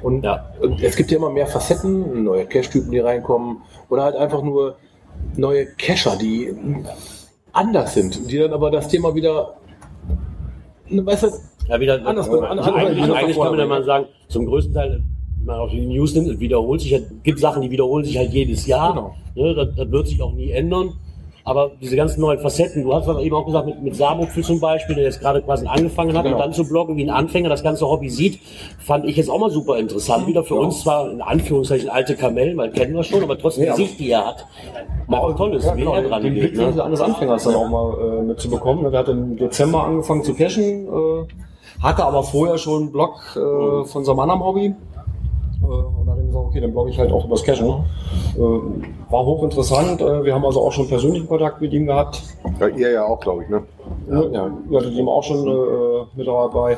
Und, 0.04 0.24
Ja. 0.24 0.52
und 0.62 0.84
es 0.84 0.96
gibt 0.96 1.10
ja 1.10 1.18
immer 1.18 1.32
mehr 1.32 1.48
Facetten, 1.48 2.24
neue 2.24 2.46
Cache-Typen, 2.46 2.92
die 2.92 3.00
reinkommen. 3.00 3.64
Oder 3.90 4.04
halt 4.04 4.16
einfach 4.18 4.44
nur 4.44 4.76
neue 5.36 5.66
Cacher, 5.66 6.16
die 6.16 6.54
anders 7.54 7.96
sind. 7.96 8.30
Die 8.30 8.38
dann 8.38 8.54
aber 8.54 8.70
das 8.70 8.88
Thema 8.88 9.16
wieder, 9.16 9.56
weißt 10.90 11.24
du, 11.24 11.28
Ja, 11.68 11.80
wieder, 11.80 12.06
Anders- 12.06 12.28
ja, 12.28 12.34
anders- 12.42 12.68
eigentlich, 12.68 13.12
eigentlich 13.12 13.38
kann 13.38 13.50
man 13.52 13.60
ja 13.60 13.66
mal 13.66 13.84
sagen, 13.84 14.06
zum 14.28 14.46
größten 14.46 14.74
Teil, 14.74 15.02
wenn 15.40 15.46
man 15.46 15.60
auf 15.60 15.72
die 15.72 15.86
News 15.86 16.14
nimmt, 16.14 16.28
es 16.30 16.40
wiederholt 16.40 16.82
sich, 16.82 16.92
es 16.94 17.04
gibt 17.24 17.40
Sachen, 17.40 17.62
die 17.62 17.72
wiederholen 17.72 18.06
sich 18.06 18.18
halt 18.18 18.32
jedes 18.32 18.66
Jahr. 18.68 18.94
Genau. 18.94 19.16
Ne, 19.36 19.54
das, 19.56 19.76
das 19.76 19.92
wird 19.92 20.08
sich 20.08 20.22
auch 20.22 20.34
nie 20.34 20.52
ändern. 20.52 20.94
Aber 21.48 21.72
diese 21.80 21.96
ganzen 21.96 22.22
neuen 22.22 22.40
Facetten, 22.40 22.82
du 22.84 22.92
hast 22.92 23.06
was 23.08 23.20
eben 23.22 23.36
auch 23.36 23.46
gesagt, 23.46 23.68
mit, 23.68 23.80
mit 23.84 23.96
Samupfel 23.96 24.44
zum 24.44 24.60
Beispiel, 24.60 24.96
der 24.96 25.04
jetzt 25.04 25.20
gerade 25.22 25.44
quasi 25.44 25.68
angefangen 25.68 26.18
hat 26.18 26.24
Genau. 26.24 26.38
und 26.38 26.42
dann 26.42 26.54
zu 26.54 26.68
bloggen, 26.68 26.98
wie 26.98 27.04
ein 27.04 27.12
Anfänger 27.12 27.50
das 27.50 27.62
ganze 27.62 27.86
Hobby 27.88 28.10
sieht, 28.10 28.40
fand 28.80 29.06
ich 29.06 29.16
jetzt 29.16 29.30
auch 29.30 29.38
mal 29.38 29.52
super 29.52 29.78
interessant. 29.78 30.26
Wieder 30.26 30.44
für 30.44 30.56
uns 30.56 30.82
zwar 30.82 31.12
in 31.12 31.22
Anführungszeichen 31.22 31.88
alte 31.90 32.16
Kamellen, 32.16 32.58
weil 32.58 32.72
kennen 32.72 32.96
wir 32.96 33.04
schon, 33.04 33.22
aber 33.22 33.38
trotzdem 33.38 33.66
Ja, 33.66 33.76
die 33.76 33.84
Sicht, 33.84 34.00
die 34.00 34.10
er 34.10 34.26
hat, 34.26 34.48
mal 35.08 35.20
auch 35.20 35.36
toll 35.36 35.54
ist, 35.54 35.66
Ja, 35.66 35.76
wie 35.76 35.82
genau, 35.82 35.94
er 35.94 36.02
den 36.02 36.10
dran 36.10 36.24
geht. 36.24 36.34
Blickwinkel 36.34 36.76
Ne? 36.78 36.84
eines 36.84 37.02
Anfängers 37.02 37.44
dann 37.44 37.54
auch 37.56 37.70
mal 37.70 37.94
äh, 37.94 38.22
mitzubekommen. 38.24 38.92
Er 38.92 39.00
hat 39.00 39.10
im 39.10 39.38
Dezember 39.38 39.84
angefangen 39.84 40.24
zu 40.24 40.34
cashen, 40.34 40.88
äh, 40.88 41.84
hatte 41.84 42.06
aber 42.06 42.24
vorher 42.24 42.58
schon 42.58 42.82
einen 42.84 42.92
Blog 42.92 43.20
äh, 43.36 43.86
von 43.86 44.04
seinem 44.04 44.20
anderen 44.20 44.44
Hobby. 44.44 44.74
Gesagt, 46.36 46.50
okay, 46.50 46.62
dann 46.62 46.72
blogge 46.72 46.90
ich 46.90 47.00
halt 47.00 47.12
auch 47.12 47.26
über 47.26 47.36
das 47.36 47.44
Cashen. 47.44 47.68
Äh, 47.68 48.40
war 48.40 49.26
hochinteressant. 49.26 50.02
Äh, 50.02 50.24
wir 50.26 50.34
haben 50.34 50.46
also 50.46 50.62
auch 50.62 50.72
schon 50.72 50.88
persönlichen 50.88 51.28
Kontakt 51.28 51.62
mit 51.62 51.72
ihm 51.72 51.86
gehabt. 51.86 52.22
ja, 52.60 52.68
ihr 52.68 52.92
ja 52.92 53.06
auch, 53.06 53.20
glaube 53.20 53.44
ich, 53.44 53.50
ne? 53.50 53.64
Ja, 54.10 54.24
ja. 54.24 54.52
Wir 54.68 54.80
hatten 54.80 54.92
ihm 54.92 55.08
auch 55.08 55.24
schon 55.24 55.48
äh, 55.48 56.06
mit 56.16 56.28
dabei. 56.28 56.78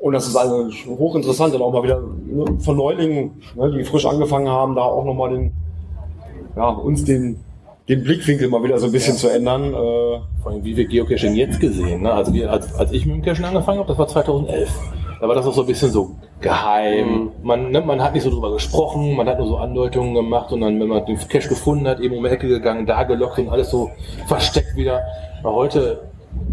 Und 0.00 0.12
das 0.12 0.26
ist 0.26 0.36
also 0.36 0.68
hochinteressant, 0.98 1.54
dann 1.54 1.62
auch 1.62 1.72
mal 1.72 1.82
wieder 1.82 2.00
ne, 2.00 2.44
von 2.58 2.76
Neulingen, 2.76 3.40
ne, 3.54 3.70
die 3.70 3.84
frisch 3.84 4.04
angefangen 4.04 4.48
haben, 4.48 4.74
da 4.74 4.82
auch 4.82 5.04
nochmal 5.04 5.30
den, 5.30 5.52
ja, 6.56 6.68
uns 6.68 7.04
den, 7.04 7.40
den 7.88 8.02
Blickwinkel 8.02 8.48
mal 8.48 8.62
wieder 8.62 8.78
so 8.78 8.86
ein 8.86 8.92
bisschen 8.92 9.16
zu 9.16 9.28
ändern. 9.28 9.74
Äh, 9.74 9.74
vor 9.74 10.52
allem, 10.52 10.64
wie 10.64 10.76
wir 10.76 10.86
Geocaching 10.86 11.34
jetzt 11.34 11.60
gesehen. 11.60 12.02
Ne? 12.02 12.12
Also 12.12 12.32
wir, 12.32 12.50
als, 12.50 12.74
als 12.74 12.92
ich 12.92 13.04
mit 13.06 13.16
dem 13.16 13.22
Cachen 13.22 13.44
angefangen 13.44 13.78
habe, 13.78 13.88
das 13.88 13.98
war 13.98 14.08
2011. 14.08 14.70
Da 15.20 15.28
war 15.28 15.34
das 15.34 15.46
auch 15.46 15.54
so 15.54 15.62
ein 15.62 15.66
bisschen 15.66 15.90
so 15.90 16.10
geheim. 16.40 17.30
Man, 17.42 17.70
ne, 17.70 17.80
man 17.80 18.02
hat 18.02 18.14
nicht 18.14 18.24
so 18.24 18.30
drüber 18.30 18.52
gesprochen, 18.52 19.16
man 19.16 19.28
hat 19.28 19.38
nur 19.38 19.48
so 19.48 19.56
Andeutungen 19.56 20.14
gemacht 20.14 20.52
und 20.52 20.60
dann, 20.60 20.78
wenn 20.80 20.88
man 20.88 21.06
den 21.06 21.16
Cache 21.16 21.48
gefunden 21.48 21.86
hat, 21.86 22.00
eben 22.00 22.16
um 22.16 22.24
die 22.24 22.30
Ecke 22.30 22.48
gegangen, 22.48 22.84
da 22.84 23.04
gelockt 23.04 23.38
und 23.38 23.48
alles 23.48 23.70
so 23.70 23.90
versteckt 24.26 24.76
wieder. 24.76 25.02
Aber 25.42 25.54
heute 25.54 26.00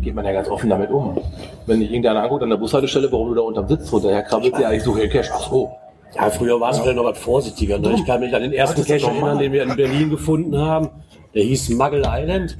geht 0.01 0.15
man 0.15 0.25
ja 0.25 0.31
ganz 0.31 0.47
offen 0.47 0.69
damit 0.69 0.91
um. 0.91 1.17
Wenn 1.65 1.79
dich 1.79 1.89
irgendeiner 1.89 2.23
anguckt 2.23 2.43
an 2.43 2.49
der 2.49 2.57
Bushaltestelle, 2.57 3.11
warum 3.11 3.29
du 3.29 3.35
da 3.35 3.41
unterm 3.41 3.67
Sitz 3.67 3.91
runterher 3.91 4.21
krabbelst, 4.21 4.59
ja, 4.59 4.71
ich 4.71 4.83
suche 4.83 4.99
hier 4.99 5.09
Cache. 5.09 5.31
Ach 5.33 5.49
so. 5.49 5.71
Ja, 6.15 6.29
früher 6.29 6.59
war 6.59 6.71
es 6.71 6.79
vielleicht 6.79 6.97
noch 6.97 7.05
was 7.05 7.17
vorsichtiger. 7.17 7.79
Ne? 7.79 7.93
Ich 7.93 8.05
kann 8.05 8.19
mich 8.19 8.33
an 8.35 8.41
den 8.41 8.53
ersten 8.53 8.83
Cache 8.83 9.07
erinnern, 9.07 9.39
den 9.39 9.53
wir 9.53 9.63
in 9.63 9.75
Berlin 9.75 10.09
gefunden 10.09 10.57
haben. 10.57 10.89
Der 11.33 11.43
hieß 11.43 11.69
Muggle 11.69 12.03
Island. 12.05 12.57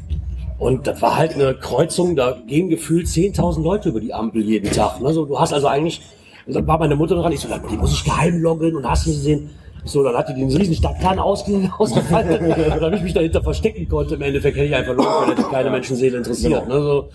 Und 0.60 0.86
das 0.86 1.02
war 1.02 1.18
halt 1.18 1.34
eine 1.34 1.56
Kreuzung, 1.56 2.16
da 2.16 2.38
gehen 2.46 2.70
gefühlt 2.70 3.08
10.000 3.08 3.64
Leute 3.64 3.90
über 3.90 4.00
die 4.00 4.14
Ampel 4.14 4.44
jeden 4.44 4.72
Tag. 4.72 5.02
Ne? 5.02 5.12
So, 5.12 5.26
du 5.26 5.40
hast 5.40 5.54
also 5.54 5.68
eigentlich, 5.68 6.02
da 6.46 6.66
war 6.68 6.78
meine 6.78 6.96
Mutter 6.96 7.16
dran, 7.16 7.32
ich 7.32 7.40
so, 7.40 7.48
die 7.70 7.78
muss 7.78 7.94
ich 7.94 8.04
geheim 8.04 8.40
loggen 8.40 8.76
und 8.76 8.88
hast 8.88 9.08
nicht 9.08 9.18
gesehen. 9.18 9.50
So, 9.84 10.04
dann 10.04 10.16
hat 10.16 10.30
die 10.30 10.36
den 10.36 10.56
riesen 10.56 10.76
Stadtplan 10.76 11.18
ausge 11.18 11.68
ausgefallen, 11.80 12.54
damit 12.80 13.00
ich 13.00 13.04
mich 13.04 13.14
dahinter 13.14 13.42
verstecken 13.42 13.90
konnte. 13.90 14.14
Im 14.14 14.22
Endeffekt 14.22 14.56
hätte 14.56 14.68
ich 14.68 14.76
einfach 14.76 14.94
loggen 14.94 15.12
können, 15.12 15.36
hätte 15.36 15.50
keine 15.50 15.72
Menschenseele 15.72 16.18
interessiert. 16.18 16.68
Ne? 16.68 16.80
So, 16.80 17.10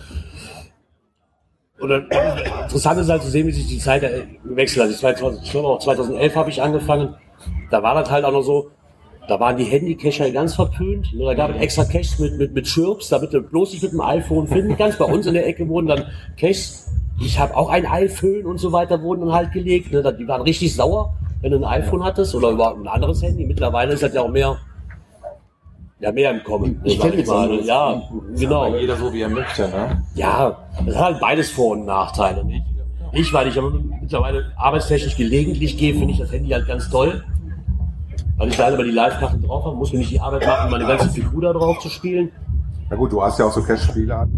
oder 1.80 1.98
interessant 2.62 3.00
ist 3.00 3.08
halt 3.08 3.22
zu 3.22 3.30
sehen, 3.30 3.46
wie 3.46 3.52
sich 3.52 3.68
die 3.68 3.78
Zeit 3.78 4.02
äh, 4.02 4.22
gewechselt 4.44 4.84
hat. 4.84 4.90
Ich 4.90 4.98
2000, 4.98 5.44
ich 5.44 5.50
glaube 5.50 5.68
auch 5.68 5.78
2011 5.78 6.34
habe 6.34 6.50
ich 6.50 6.62
angefangen. 6.62 7.14
Da 7.70 7.82
war 7.82 7.94
das 7.94 8.10
halt 8.10 8.24
auch 8.24 8.32
noch 8.32 8.42
so, 8.42 8.70
da 9.28 9.40
waren 9.40 9.56
die 9.56 9.64
Handycacher 9.64 10.30
ganz 10.30 10.54
verpönt. 10.54 11.12
Ne, 11.14 11.24
Da 11.24 11.34
gab 11.34 11.50
es 11.50 11.60
extra 11.60 11.84
Caches 11.84 12.18
mit, 12.18 12.38
mit, 12.38 12.54
mit 12.54 12.66
Chirps, 12.66 13.08
damit 13.08 13.32
du 13.32 13.40
bloß 13.40 13.72
nicht 13.72 13.82
mit 13.82 13.92
dem 13.92 14.00
iPhone 14.00 14.46
finden 14.46 14.76
kannst. 14.76 14.98
Bei 14.98 15.04
uns 15.04 15.26
in 15.26 15.34
der 15.34 15.46
Ecke 15.46 15.68
wurden 15.68 15.86
dann 15.86 16.04
Caches, 16.38 16.88
ich 17.20 17.38
habe 17.38 17.56
auch 17.56 17.68
ein 17.70 17.86
iPhone 17.86 18.46
und 18.46 18.58
so 18.58 18.72
weiter, 18.72 19.02
wurden 19.02 19.22
dann 19.22 19.32
halt 19.32 19.52
gelegt. 19.52 19.92
Ne, 19.92 20.02
Die 20.18 20.28
waren 20.28 20.42
richtig 20.42 20.74
sauer, 20.74 21.14
wenn 21.40 21.50
du 21.50 21.58
ein 21.58 21.64
iPhone 21.64 22.04
hattest 22.04 22.34
oder 22.34 22.50
überhaupt 22.50 22.78
ein 22.78 22.88
anderes 22.88 23.22
Handy. 23.22 23.44
Mittlerweile 23.46 23.94
ist 23.94 24.02
das 24.02 24.14
ja 24.14 24.22
auch 24.22 24.28
mehr, 24.30 24.56
ja, 26.00 26.12
mehr 26.12 26.30
im 26.30 26.44
Kommen. 26.44 26.80
Ich 26.84 26.98
sag 26.98 27.08
kenn 27.08 27.16
nichts 27.16 27.30
mal. 27.30 27.58
Ja, 27.64 28.02
genau. 28.36 28.64
Aber 28.66 28.80
jeder 28.80 28.96
so, 28.96 29.12
wie 29.12 29.22
er 29.22 29.28
möchte. 29.28 29.62
Ne? 29.62 30.02
Ja, 30.14 30.56
das 30.84 30.94
hat 30.94 31.04
halt 31.04 31.20
beides 31.20 31.50
Vor- 31.50 31.72
und 31.72 31.86
Nachteile. 31.86 32.44
Ich, 33.12 33.20
ich 33.20 33.32
weil 33.32 33.48
ich 33.48 33.58
aber 33.58 33.72
mittlerweile 34.00 34.52
arbeitstechnisch 34.56 35.16
gelegentlich 35.16 35.78
gehe, 35.78 35.94
finde 35.94 36.12
ich 36.12 36.18
das 36.18 36.30
Handy 36.32 36.50
halt 36.50 36.66
ganz 36.66 36.90
toll. 36.90 37.24
Weil 38.36 38.48
ich 38.48 38.56
da 38.56 38.68
immer 38.68 38.84
die 38.84 38.90
Live-Karten 38.90 39.42
drauf 39.42 39.64
habe, 39.64 39.76
muss 39.76 39.92
mir 39.92 39.98
nicht 40.00 40.10
die 40.10 40.20
Arbeit 40.20 40.46
machen, 40.46 40.70
meine 40.70 40.86
ganze 40.86 41.08
Figur 41.08 41.42
da 41.42 41.52
drauf 41.52 41.78
zu 41.78 41.88
spielen. 41.88 42.30
Na 42.90 42.96
gut, 42.96 43.10
du 43.12 43.22
hast 43.22 43.38
ja 43.38 43.46
auch 43.46 43.52
so 43.52 43.62
Cash-Spiele. 43.62 44.16
Hat, 44.16 44.28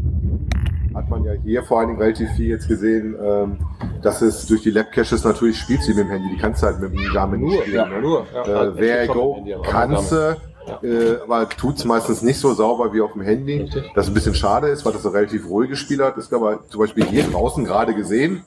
hat 0.94 1.10
man 1.10 1.24
ja 1.24 1.32
hier 1.32 1.62
vor 1.64 1.80
allen 1.80 1.88
Dingen 1.88 2.00
relativ 2.00 2.30
viel 2.32 2.46
jetzt 2.48 2.68
gesehen, 2.68 3.16
ähm, 3.22 3.58
dass 4.02 4.22
es 4.22 4.46
durch 4.46 4.62
die 4.62 4.70
Lab-Caches 4.70 5.24
natürlich 5.24 5.58
spielst 5.58 5.88
du 5.88 5.94
mit 5.94 6.04
dem 6.04 6.10
Handy. 6.10 6.30
Die 6.30 6.38
kannst 6.40 6.62
du 6.62 6.66
halt 6.66 6.80
mit 6.80 6.92
dem 6.92 7.12
Garmin 7.12 7.40
nicht 7.40 7.52
Nur, 7.54 7.62
spielen. 7.62 7.76
ja, 7.76 7.86
ne? 7.86 8.00
nur. 8.00 8.26
Ja, 8.32 8.64
Äh, 8.72 9.06
schon 9.06 9.14
Go 9.16 9.62
kannst 9.64 10.12
du, 10.12 10.36
äh, 10.82 11.16
aber 11.24 11.48
tut's 11.48 11.84
meistens 11.84 12.22
nicht 12.22 12.38
so 12.38 12.54
sauber 12.54 12.92
wie 12.92 13.00
auf 13.00 13.12
dem 13.12 13.22
Handy. 13.22 13.68
Das 13.94 14.06
ein 14.08 14.14
bisschen 14.14 14.34
schade 14.34 14.68
ist, 14.68 14.84
weil 14.86 14.92
das 14.92 15.02
so 15.02 15.08
relativ 15.08 15.48
ruhiges 15.48 15.78
Spiel 15.78 16.02
hat. 16.04 16.16
Ist 16.16 16.32
aber 16.32 16.60
zum 16.68 16.80
Beispiel 16.80 17.04
hier 17.04 17.24
draußen 17.24 17.64
gerade 17.64 17.94
gesehen. 17.94 18.44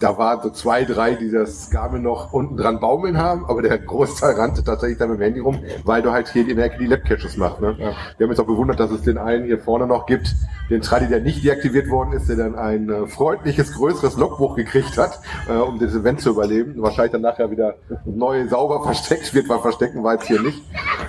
Da 0.00 0.16
waren 0.16 0.40
so 0.42 0.50
zwei, 0.50 0.84
drei, 0.84 1.14
die 1.14 1.30
das 1.30 1.70
Garmin 1.70 2.02
noch 2.02 2.32
unten 2.32 2.56
dran 2.56 2.78
baumeln 2.78 3.18
haben, 3.18 3.44
aber 3.46 3.62
der 3.62 3.78
Großteil 3.78 4.34
rannte 4.34 4.62
tatsächlich 4.62 4.98
dann 4.98 5.10
mit 5.10 5.18
dem 5.18 5.22
Handy 5.22 5.40
rum, 5.40 5.58
weil 5.84 6.02
du 6.02 6.12
halt 6.12 6.28
hier 6.28 6.48
in 6.48 6.56
der 6.56 6.66
Ecke 6.66 6.78
die 6.78 6.86
Lab-Caches 6.86 7.36
machst. 7.36 7.60
Ne? 7.60 7.76
Wir 7.78 8.24
haben 8.24 8.30
jetzt 8.30 8.40
auch 8.40 8.46
bewundert, 8.46 8.78
dass 8.78 8.90
es 8.90 9.02
den 9.02 9.18
einen 9.18 9.44
hier 9.44 9.58
vorne 9.58 9.86
noch 9.86 10.06
gibt, 10.06 10.34
den 10.70 10.82
Tradi, 10.82 11.08
der 11.08 11.20
nicht 11.20 11.44
deaktiviert 11.44 11.88
worden 11.90 12.12
ist, 12.12 12.28
der 12.28 12.36
dann 12.36 12.54
ein 12.54 12.90
äh, 12.90 13.06
freundliches, 13.06 13.74
größeres 13.74 14.16
Logbuch 14.16 14.54
gekriegt 14.54 14.96
hat, 14.98 15.20
äh, 15.48 15.54
um 15.54 15.78
das 15.78 15.94
Event 15.94 16.20
zu 16.20 16.30
überleben. 16.30 16.74
Wahrscheinlich 16.76 17.12
dann 17.12 17.22
nachher 17.22 17.50
wieder 17.50 17.74
neu 18.04 18.46
sauber 18.48 18.82
versteckt 18.84 19.34
wird, 19.34 19.48
weil 19.48 19.58
verstecken 19.58 20.04
war 20.04 20.14
jetzt 20.14 20.26
hier 20.26 20.42
nicht. 20.42 20.62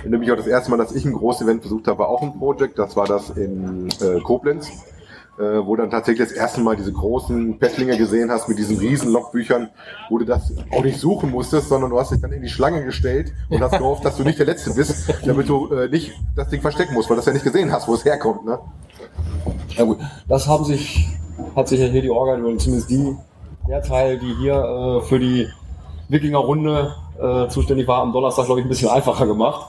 Nämlich 0.04 0.32
auch 0.32 0.36
das 0.36 0.46
erste 0.46 0.70
Mal, 0.70 0.78
dass 0.78 0.92
ich 0.92 1.04
ein 1.04 1.12
großes 1.12 1.42
Event 1.42 1.60
versucht 1.60 1.86
habe, 1.86 2.00
war 2.00 2.08
auch 2.08 2.22
ein 2.22 2.38
Projekt. 2.38 2.78
Das 2.78 2.96
war 2.96 3.06
das 3.06 3.30
in 3.30 3.88
äh, 4.00 4.20
Koblenz 4.20 4.70
äh, 5.40 5.66
wo 5.66 5.74
dann 5.74 5.90
tatsächlich 5.90 6.28
das 6.28 6.36
erste 6.36 6.60
Mal 6.60 6.76
diese 6.76 6.92
großen 6.92 7.58
Pettlinge 7.58 7.96
gesehen 7.96 8.30
hast 8.30 8.48
mit 8.48 8.58
diesen 8.58 8.76
riesen 8.76 9.10
Logbüchern, 9.10 9.70
wo 10.10 10.18
du 10.18 10.26
das 10.26 10.52
auch 10.70 10.84
nicht 10.84 11.00
suchen 11.00 11.30
musstest, 11.30 11.70
sondern 11.70 11.90
du 11.90 11.98
hast 11.98 12.12
dich 12.12 12.20
dann 12.20 12.32
in 12.32 12.42
die 12.42 12.50
Schlange 12.50 12.84
gestellt 12.84 13.32
und 13.48 13.62
hast 13.62 13.78
gehofft, 13.78 14.04
dass 14.04 14.16
du 14.16 14.22
nicht 14.22 14.38
der 14.38 14.46
Letzte 14.46 14.74
bist, 14.74 15.12
damit 15.24 15.48
du 15.48 15.72
äh, 15.72 15.88
nicht 15.88 16.12
das 16.36 16.48
Ding 16.48 16.60
verstecken 16.60 16.92
musst, 16.92 17.08
weil 17.08 17.16
du 17.16 17.20
das 17.20 17.26
ja 17.26 17.32
nicht 17.32 17.44
gesehen 17.44 17.72
hast, 17.72 17.88
wo 17.88 17.94
es 17.94 18.04
herkommt. 18.04 18.44
Ne? 18.44 18.58
Ja 19.76 19.84
gut, 19.84 19.98
das 20.28 20.46
haben 20.46 20.64
sich, 20.64 21.08
hat 21.56 21.68
sich 21.68 21.80
ja 21.80 21.86
hier 21.86 22.02
die 22.02 22.10
Orga, 22.10 22.34
zumindest 22.58 22.90
die, 22.90 23.16
der 23.66 23.82
Teil, 23.82 24.18
die 24.18 24.34
hier 24.34 24.54
äh, 24.54 25.06
für 25.06 25.18
die 25.18 25.48
Wikinger-Runde 26.08 26.94
äh, 27.18 27.48
zuständig 27.48 27.88
war, 27.88 28.02
am 28.02 28.12
Donnerstag, 28.12 28.44
glaube 28.44 28.60
ich, 28.60 28.66
ein 28.66 28.68
bisschen 28.68 28.90
einfacher 28.90 29.26
gemacht. 29.26 29.66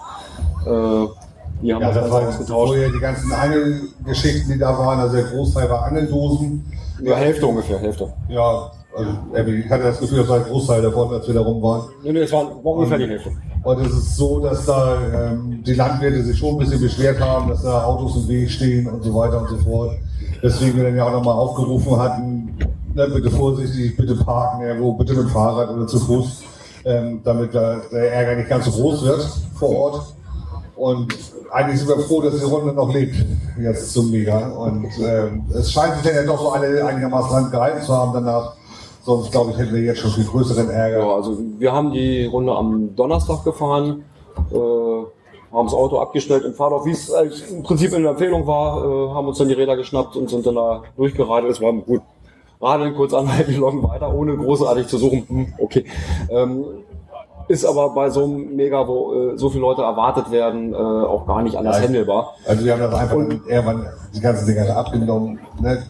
Die 1.61 1.73
haben 1.73 1.81
Ja, 1.81 1.91
das 1.91 2.09
war 2.09 2.27
ausgetauscht. 2.27 2.49
vorher 2.49 2.89
die 2.89 2.99
ganzen 2.99 3.31
Angelgeschichten, 3.31 4.53
die 4.53 4.59
da 4.59 4.77
waren. 4.77 4.99
Also 4.99 5.15
der 5.17 5.25
Großteil 5.25 5.69
war 5.69 5.85
Angeldosen. 5.85 6.65
Ja, 7.01 7.15
Hälfte 7.15 7.47
ungefähr, 7.47 7.79
Hälfte. 7.79 8.11
Ja, 8.29 8.71
also 8.95 9.51
ich 9.51 9.69
hatte 9.69 9.83
das 9.83 9.99
Gefühl, 9.99 10.19
das 10.19 10.27
war 10.27 10.37
ein 10.37 10.43
Großteil 10.43 10.81
davon, 10.81 11.13
als 11.13 11.25
wir 11.27 11.33
da 11.33 11.41
rum 11.41 11.61
waren. 11.61 11.83
Nee, 12.03 12.11
nee, 12.11 12.19
es 12.19 12.31
war, 12.31 12.65
ungefähr 12.65 12.97
die 12.97 13.07
Hälfte. 13.07 13.31
Und 13.63 13.79
es 13.85 13.93
ist 13.93 14.17
so, 14.17 14.39
dass 14.39 14.65
da 14.65 14.97
ähm, 15.31 15.63
die 15.65 15.73
Landwirte 15.75 16.23
sich 16.23 16.37
schon 16.37 16.55
ein 16.55 16.57
bisschen 16.59 16.81
beschwert 16.81 17.19
haben, 17.19 17.49
dass 17.49 17.63
da 17.63 17.83
Autos 17.85 18.15
im 18.17 18.27
Weg 18.27 18.49
stehen 18.49 18.87
und 18.87 19.03
so 19.03 19.13
weiter 19.15 19.41
und 19.41 19.49
so 19.49 19.57
fort. 19.57 19.91
Deswegen 20.43 20.77
wir 20.77 20.85
dann 20.85 20.95
ja 20.95 21.05
auch 21.07 21.11
nochmal 21.11 21.35
aufgerufen 21.35 21.97
hatten, 21.97 22.57
ne, 22.93 23.07
bitte 23.13 23.29
vorsichtig, 23.29 23.95
bitte 23.95 24.15
parken 24.15 24.61
irgendwo, 24.63 24.93
bitte 24.93 25.13
mit 25.13 25.23
dem 25.23 25.29
Fahrrad 25.29 25.69
oder 25.69 25.85
zu 25.87 25.99
Fuß, 25.99 26.43
ähm, 26.85 27.21
damit 27.23 27.53
da 27.53 27.81
der 27.91 28.11
Ärger 28.13 28.35
nicht 28.35 28.49
ganz 28.49 28.65
so 28.65 28.71
groß 28.71 29.03
wird 29.05 29.21
vor 29.55 29.69
Ort. 29.69 30.13
Und 30.75 31.13
eigentlich 31.51 31.79
sind 31.79 31.89
wir 31.89 31.99
froh, 31.99 32.21
dass 32.21 32.39
die 32.39 32.45
Runde 32.45 32.73
noch 32.73 32.93
lebt, 32.93 33.15
jetzt 33.59 33.93
zum 33.93 34.09
Mega. 34.09 34.49
Und 34.49 34.87
ähm, 35.03 35.43
es 35.53 35.71
scheint 35.71 35.95
sich 35.95 36.03
dann 36.03 36.15
ja 36.15 36.23
doch 36.23 36.39
so 36.39 36.49
alle 36.49 36.85
einigermaßen 36.85 37.29
dran 37.29 37.51
gehalten 37.51 37.81
zu 37.81 37.93
haben 37.93 38.13
danach. 38.13 38.55
Sonst, 39.03 39.31
glaube 39.31 39.51
ich, 39.51 39.57
hätten 39.57 39.73
wir 39.73 39.81
jetzt 39.81 39.99
schon 39.99 40.11
viel 40.11 40.25
größeren 40.25 40.69
Ärger. 40.69 40.99
Ja, 40.99 41.15
also 41.15 41.37
wir 41.57 41.73
haben 41.73 41.91
die 41.91 42.25
Runde 42.25 42.53
am 42.53 42.95
Donnerstag 42.95 43.43
gefahren, 43.43 44.03
äh, 44.51 44.55
haben 44.55 45.65
das 45.65 45.73
Auto 45.73 45.99
abgestellt 45.99 46.45
im 46.45 46.53
Fahrdorf, 46.53 46.85
wie 46.85 46.91
es 46.91 47.11
eigentlich 47.11 47.49
im 47.49 47.63
Prinzip 47.63 47.93
in 47.93 48.03
der 48.03 48.11
Empfehlung 48.11 48.45
war, 48.45 48.77
äh, 48.77 49.09
haben 49.13 49.27
uns 49.27 49.39
dann 49.39 49.47
die 49.47 49.55
Räder 49.55 49.75
geschnappt 49.75 50.15
und 50.15 50.29
sind 50.29 50.45
dann 50.45 50.55
da 50.55 50.83
durchgeradelt. 50.97 51.51
Es 51.51 51.61
war 51.61 51.73
gut. 51.73 52.01
Radeln, 52.61 52.93
kurz 52.93 53.13
anhalten, 53.13 53.55
loggen 53.57 53.81
weiter, 53.81 54.13
ohne 54.13 54.37
großartig 54.37 54.85
zu 54.85 54.99
suchen. 54.99 55.25
Hm, 55.27 55.53
okay. 55.57 55.83
Ähm, 56.29 56.63
ist 57.47 57.65
aber 57.65 57.89
bei 57.93 58.09
so 58.09 58.23
einem 58.23 58.55
Mega, 58.55 58.87
wo 58.87 59.13
äh, 59.13 59.37
so 59.37 59.49
viele 59.49 59.61
Leute 59.61 59.81
erwartet 59.81 60.31
werden, 60.31 60.73
äh, 60.73 60.77
auch 60.77 61.25
gar 61.27 61.41
nicht 61.41 61.55
anders 61.55 61.77
Ja, 61.77 61.83
handelbar. 61.83 62.33
Also 62.47 62.65
wir 62.65 62.73
haben 62.73 62.81
das 62.81 62.93
einfach 62.93 63.15
dann 63.15 63.41
irgendwann 63.47 63.85
die 64.13 64.19
ganzen 64.19 64.45
Dinger 64.47 64.75
abgenommen. 64.75 65.39
Ne? 65.59 65.83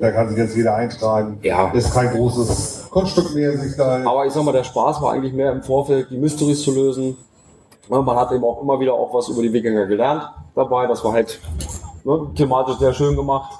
Da 0.00 0.10
kann 0.10 0.28
sich 0.28 0.36
jetzt 0.38 0.56
jeder 0.56 0.74
eintragen. 0.74 1.38
Ja. 1.42 1.70
Ist 1.70 1.94
kein 1.94 2.10
großes 2.10 2.88
Kunststück 2.90 3.34
mehr, 3.34 3.56
sich 3.56 3.76
da. 3.76 4.00
Aber 4.04 4.26
ich 4.26 4.32
sag 4.32 4.42
mal, 4.44 4.52
der 4.52 4.64
Spaß 4.64 5.00
war 5.00 5.12
eigentlich 5.12 5.32
mehr 5.32 5.52
im 5.52 5.62
Vorfeld, 5.62 6.10
die 6.10 6.18
Mysteries 6.18 6.62
zu 6.62 6.72
lösen. 6.72 7.16
Man 7.88 8.06
hat 8.16 8.32
eben 8.32 8.44
auch 8.44 8.62
immer 8.62 8.80
wieder 8.80 8.94
auch 8.94 9.12
was 9.14 9.28
über 9.28 9.42
die 9.42 9.52
Wikinger 9.52 9.86
gelernt 9.86 10.22
dabei. 10.54 10.86
Das 10.86 11.04
war 11.04 11.12
halt 11.12 11.38
ne, 12.04 12.26
thematisch 12.34 12.76
sehr 12.78 12.92
schön 12.92 13.14
gemacht. 13.14 13.52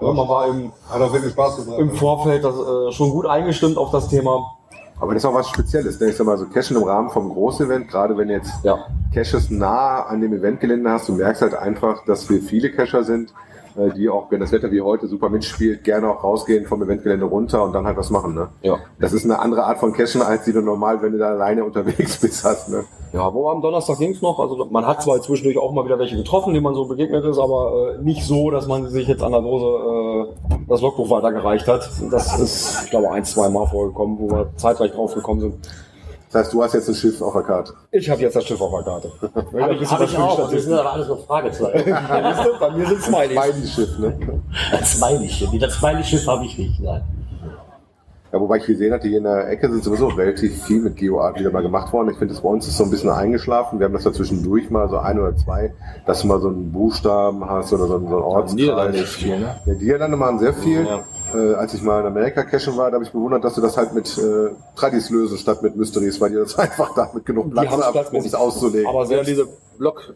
Ja, 0.00 0.12
man 0.12 0.28
war 0.28 0.46
im, 0.48 0.72
Hat 0.90 1.00
auch 1.00 1.12
wirklich 1.12 1.32
Spaß 1.32 1.56
gemacht. 1.64 1.78
im 1.80 1.90
Vorfeld 1.92 2.44
das, 2.44 2.54
äh, 2.54 2.92
schon 2.92 3.10
gut 3.10 3.26
eingestimmt 3.26 3.78
auf 3.78 3.90
das 3.90 4.08
Thema. 4.08 4.56
Aber 4.98 5.12
das 5.12 5.22
ist 5.22 5.26
auch 5.28 5.34
was 5.34 5.48
Spezielles. 5.48 6.00
Ne? 6.00 6.08
Ich 6.08 6.16
sag 6.16 6.26
mal, 6.26 6.38
so 6.38 6.46
Cashen 6.46 6.76
im 6.76 6.82
Rahmen 6.84 7.10
vom 7.10 7.28
Großevent, 7.28 7.88
gerade 7.88 8.16
wenn 8.16 8.30
jetzt 8.30 8.52
Ja. 8.64 8.86
Caches 9.12 9.50
nah 9.50 10.02
an 10.06 10.20
dem 10.20 10.32
Eventgelände 10.32 10.90
hast, 10.90 11.08
du 11.08 11.14
merkst 11.14 11.42
halt 11.42 11.54
einfach, 11.54 12.04
dass 12.04 12.28
wir 12.28 12.40
viele 12.42 12.70
Cacher 12.72 13.04
sind, 13.04 13.32
äh, 13.76 13.92
die 13.94 14.08
auch, 14.08 14.30
wenn 14.30 14.40
das 14.40 14.52
Wetter 14.52 14.70
wie 14.70 14.80
heute 14.80 15.06
super 15.06 15.28
mitspielt, 15.28 15.84
gerne 15.84 16.08
auch 16.08 16.24
rausgehen 16.24 16.66
vom 16.66 16.82
Eventgelände 16.82 17.26
runter 17.26 17.62
und 17.64 17.72
dann 17.72 17.86
halt 17.86 17.96
was 17.96 18.10
machen. 18.10 18.34
Ne? 18.34 18.48
Ja. 18.62 18.78
Das 18.98 19.12
ist 19.12 19.24
eine 19.24 19.38
andere 19.38 19.64
Art 19.64 19.78
von 19.78 19.92
Cachen, 19.92 20.22
als 20.22 20.44
die 20.44 20.52
du 20.52 20.60
normal, 20.60 21.02
wenn 21.02 21.12
du 21.12 21.18
da 21.18 21.30
alleine 21.30 21.64
unterwegs 21.64 22.16
bist, 22.20 22.44
hast. 22.44 22.68
Ne? 22.68 22.84
Ja, 23.12 23.32
wo 23.32 23.48
am 23.48 23.62
Donnerstag 23.62 23.98
ging's 23.98 24.22
noch. 24.22 24.38
Also 24.38 24.66
man 24.70 24.86
hat 24.86 25.02
zwar 25.02 25.20
zwischendurch 25.20 25.58
auch 25.58 25.72
mal 25.72 25.84
wieder 25.84 25.98
welche 25.98 26.16
getroffen, 26.16 26.52
denen 26.52 26.64
man 26.64 26.74
so 26.74 26.86
begegnet 26.86 27.24
ist, 27.24 27.38
aber 27.38 27.96
äh, 27.98 28.02
nicht 28.02 28.24
so, 28.24 28.50
dass 28.50 28.66
man 28.66 28.88
sich 28.88 29.08
jetzt 29.08 29.22
an 29.22 29.32
der 29.32 29.42
Dose 29.42 29.66
äh, 29.66 30.56
das 30.68 30.80
Logbuch 30.80 31.10
weitergereicht 31.10 31.66
hat. 31.68 31.88
Das 32.10 32.38
ist, 32.38 32.84
ich 32.84 32.90
glaube, 32.90 33.10
ein, 33.10 33.24
zwei 33.24 33.48
Mal 33.48 33.66
vorgekommen, 33.66 34.18
wo 34.18 34.30
wir 34.30 34.50
zeitgleich 34.56 34.92
drauf 34.92 35.14
gekommen 35.14 35.40
sind. 35.40 35.54
Das 36.30 36.42
heißt, 36.42 36.52
du 36.52 36.62
hast 36.62 36.74
jetzt 36.74 36.88
ein 36.88 36.94
Schiff 36.94 37.22
auf 37.22 37.32
der 37.32 37.42
Karte. 37.42 37.72
Ich 37.92 38.10
habe 38.10 38.20
jetzt 38.20 38.34
das 38.34 38.44
Schiff 38.44 38.60
auf 38.60 38.72
der 38.72 38.82
Karte. 38.82 39.12
Habe 39.60 39.74
ich, 39.74 39.90
hab 39.90 40.00
ich 40.02 40.18
auch. 40.18 40.50
Das 40.50 40.62
sind 40.62 40.72
aber 40.72 40.92
alles 40.92 41.08
noch 41.08 41.24
Fragezeichen. 41.24 41.90
Bei 42.60 42.70
mir 42.70 42.86
sind 42.86 43.02
Smileys. 43.02 43.34
Mein 43.34 43.66
Schiff, 43.66 43.98
ne? 43.98 44.18
Das 44.72 44.92
Smiley-Schiff. 44.92 45.50
Das 45.60 45.74
Smiley-Schiff 45.74 46.26
habe 46.26 46.44
ich 46.44 46.58
nicht. 46.58 46.80
Nein. 46.80 47.02
Ja, 48.32 48.40
wobei 48.40 48.56
ich 48.56 48.66
gesehen 48.66 48.92
hatte, 48.92 49.06
hier 49.06 49.18
in 49.18 49.24
der 49.24 49.48
Ecke 49.48 49.70
sind 49.70 49.84
sowieso 49.84 50.08
relativ 50.08 50.64
viel 50.64 50.82
mit 50.82 50.96
GeoArt 50.96 51.38
wieder 51.38 51.52
mal 51.52 51.62
gemacht 51.62 51.92
worden. 51.92 52.10
Ich 52.10 52.18
finde, 52.18 52.34
das 52.34 52.42
bei 52.42 52.48
uns 52.48 52.66
ist 52.66 52.76
so 52.76 52.84
ein 52.84 52.90
bisschen 52.90 53.08
eingeschlafen. 53.08 53.78
Wir 53.78 53.86
haben 53.86 53.92
das 53.92 54.02
da 54.02 54.12
zwischendurch 54.12 54.68
mal 54.68 54.88
so 54.88 54.98
ein 54.98 55.18
oder 55.20 55.36
zwei, 55.36 55.72
dass 56.06 56.22
du 56.22 56.26
mal 56.26 56.40
so 56.40 56.48
einen 56.48 56.72
Buchstaben 56.72 57.48
hast 57.48 57.72
oder 57.72 57.86
so 57.86 57.96
einen, 57.96 58.08
so 58.08 58.16
einen 58.16 58.24
Ortskreis. 58.24 58.54
Niederlande 58.56 58.98
ist 58.98 59.14
viel, 59.14 59.38
ne? 59.38 59.56
Ja, 59.64 59.74
die 59.74 59.84
Niederlande 59.84 60.16
machen 60.16 60.38
sehr 60.40 60.54
viel. 60.54 60.84
Ja. 60.84 61.04
Äh, 61.34 61.54
als 61.54 61.74
ich 61.74 61.82
mal 61.82 62.00
in 62.00 62.06
Amerika 62.06 62.44
cashen 62.44 62.76
war, 62.76 62.90
da 62.90 62.94
habe 62.94 63.04
ich 63.04 63.10
bewundert, 63.10 63.44
dass 63.44 63.54
du 63.54 63.60
das 63.60 63.76
halt 63.76 63.92
mit 63.94 64.16
äh, 64.18 64.50
Tradis 64.76 65.10
lösen 65.10 65.38
statt 65.38 65.62
mit 65.62 65.76
Mysteries, 65.76 66.20
weil 66.20 66.30
die 66.32 66.36
das 66.36 66.58
einfach 66.58 66.94
da 66.94 67.10
mit 67.12 67.26
genug 67.26 67.50
Platz 67.50 67.70
haben, 67.70 68.16
um 68.16 68.24
es 68.24 68.34
auszulegen. 68.34 68.86
Aber 68.86 69.00
Ja, 69.00 69.06
selbst 69.06 69.28
diese 69.28 69.48
Block, 69.78 70.14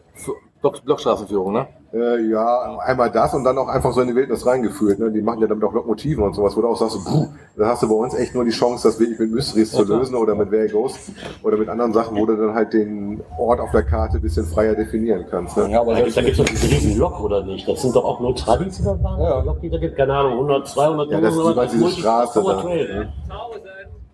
Block, 0.61 0.83
Blockstraßenführung, 0.85 1.53
ne? 1.53 1.67
Äh, 1.93 2.29
ja, 2.29 2.77
einmal 2.85 3.11
das 3.11 3.33
und 3.33 3.43
dann 3.43 3.57
auch 3.57 3.67
einfach 3.67 3.91
so 3.91 3.99
in 4.01 4.07
die 4.07 4.15
Wildnis 4.15 4.45
reingeführt. 4.45 4.99
Ne? 4.99 5.11
Die 5.11 5.21
machen 5.21 5.41
ja 5.41 5.47
damit 5.47 5.63
auch 5.63 5.73
Lokomotiven 5.73 6.23
und 6.23 6.33
sowas, 6.33 6.55
wo 6.55 6.61
du 6.61 6.67
auch 6.69 6.77
sagst, 6.77 7.03
puh, 7.03 7.27
da 7.57 7.67
hast 7.67 7.83
du 7.83 7.89
bei 7.89 7.95
uns 7.95 8.13
echt 8.13 8.33
nur 8.33 8.45
die 8.45 8.51
Chance, 8.51 8.87
das 8.87 8.99
wirklich 8.99 9.19
mit 9.19 9.31
Mysteries 9.31 9.71
zu 9.71 9.83
lösen 9.83 10.15
oder 10.15 10.35
mit 10.35 10.51
Where 10.51 10.69
Goes 10.69 10.97
oder 11.43 11.57
mit 11.57 11.67
anderen 11.67 11.91
Sachen, 11.91 12.15
wo 12.15 12.25
du 12.25 12.37
dann 12.37 12.53
halt 12.53 12.71
den 12.71 13.21
Ort 13.37 13.59
auf 13.59 13.71
der 13.71 13.83
Karte 13.83 14.17
ein 14.17 14.21
bisschen 14.21 14.45
freier 14.45 14.75
definieren 14.75 15.25
kannst. 15.29 15.57
Ne? 15.57 15.69
ja, 15.71 15.81
aber 15.81 15.95
Da 15.95 16.01
gibt 16.03 16.29
es 16.29 16.37
doch 16.37 16.45
diese 16.45 16.67
riesen 16.67 16.97
Lok, 16.97 17.19
oder 17.19 17.43
nicht? 17.43 17.67
Das 17.67 17.81
sind 17.81 17.93
doch 17.93 18.05
auch 18.05 18.21
nur 18.21 18.35
Tradis, 18.35 18.77
die 18.77 18.83
da 18.83 19.03
waren? 19.03 19.21
Ja. 19.21 19.41
Lok, 19.41 19.59
die 19.59 19.69
da 19.69 19.77
gibt, 19.77 19.97
keine 19.97 20.13
Ahnung, 20.13 20.33
100, 20.33 20.67
200, 20.67 21.11
Ja, 21.11 21.19
das 21.19 21.35
ist 21.35 21.39
über 21.41 21.65
diese 21.65 21.89
Straße 21.89 22.41
da. 22.41 22.63
Ne? 22.63 23.13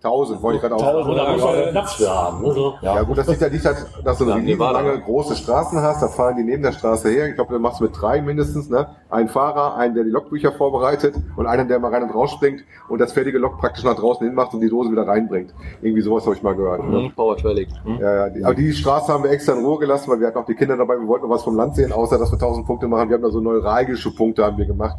Tausend, 0.08 0.42
wollte 0.42 0.56
ich 0.58 0.62
gerade 0.62 0.76
auch 0.76 1.08
Wo 1.08 1.14
da 1.14 1.32
muss 1.34 1.44
man 1.44 1.56
ja. 1.56 1.72
Platz 1.72 1.94
für 1.94 2.10
haben. 2.10 2.42
Ne? 2.42 2.54
So. 2.54 2.74
Ja, 2.82 3.02
gut, 3.04 3.18
das 3.18 3.28
liegt 3.28 3.42
ja 3.42 3.50
nicht, 3.50 3.66
halt, 3.66 3.86
dass 4.04 4.18
du 4.18 4.24
so 4.24 4.30
Ja, 4.30 4.36
eine 4.38 4.46
Nevada. 4.46 4.80
lange 4.82 5.00
große 5.02 5.36
Straßen 5.36 5.82
hast, 5.82 6.02
da 6.02 6.08
fahren 6.08 6.36
die 6.38 6.44
neben 6.44 6.64
der 6.64 6.72
Straße 6.72 7.10
her. 7.10 7.28
Ich 7.28 7.36
glaube, 7.36 7.54
du 7.54 7.60
machst 7.60 7.82
mit 7.82 7.92
drei 8.00 8.22
mindestens, 8.22 8.70
ne? 8.70 8.88
Ein 9.10 9.28
Fahrer, 9.30 9.76
einen, 9.76 9.96
der 9.96 10.04
die 10.04 10.10
Logbücher 10.10 10.52
vorbereitet 10.52 11.16
und 11.36 11.46
einen, 11.46 11.68
der 11.68 11.80
mal 11.80 11.94
rein 11.94 12.04
und 12.04 12.12
raus 12.16 12.32
springt 12.32 12.62
und 12.90 13.00
das 13.00 13.14
fertige 13.14 13.38
Log 13.38 13.58
praktisch 13.58 13.84
nach 13.84 13.96
draußen 13.96 14.26
hin 14.26 14.36
macht 14.36 14.54
und 14.54 14.62
die 14.62 14.70
Dose 14.70 14.92
wieder 14.92 15.08
reinbringt. 15.08 15.54
Irgendwie 15.82 16.02
sowas 16.02 16.26
habe 16.26 16.36
ich 16.36 16.44
mal 16.44 16.56
gehört. 16.56 16.88
Ne? 16.88 17.00
Mhm. 17.00 17.12
Powertrailing. 17.16 17.68
Mhm. 17.86 17.98
Ja, 18.00 18.16
ja, 18.16 18.30
die, 18.30 18.44
aber 18.44 18.56
die 18.56 18.72
Straße 18.74 19.12
haben 19.12 19.24
wir 19.24 19.32
extra 19.32 19.54
in 19.54 19.66
Ruhe 19.66 19.80
gelassen, 19.80 20.10
weil 20.12 20.20
wir 20.20 20.28
hatten 20.28 20.38
auch 20.38 20.46
die 20.46 20.56
Kinder 20.56 20.78
dabei, 20.78 21.00
wir 21.00 21.08
wollten 21.08 21.28
noch 21.28 21.34
was 21.36 21.44
vom 21.44 21.56
Land 21.56 21.76
sehen, 21.76 21.92
außer 21.92 22.18
dass 22.18 22.30
wir 22.32 22.38
1000 22.38 22.66
Punkte 22.66 22.88
machen. 22.88 23.10
Wir 23.10 23.16
haben 23.16 23.24
da 23.24 23.30
so 23.30 23.40
neuralgische 23.40 24.14
Punkte 24.14 24.46
haben 24.46 24.58
wir 24.58 24.66
gemacht. 24.66 24.98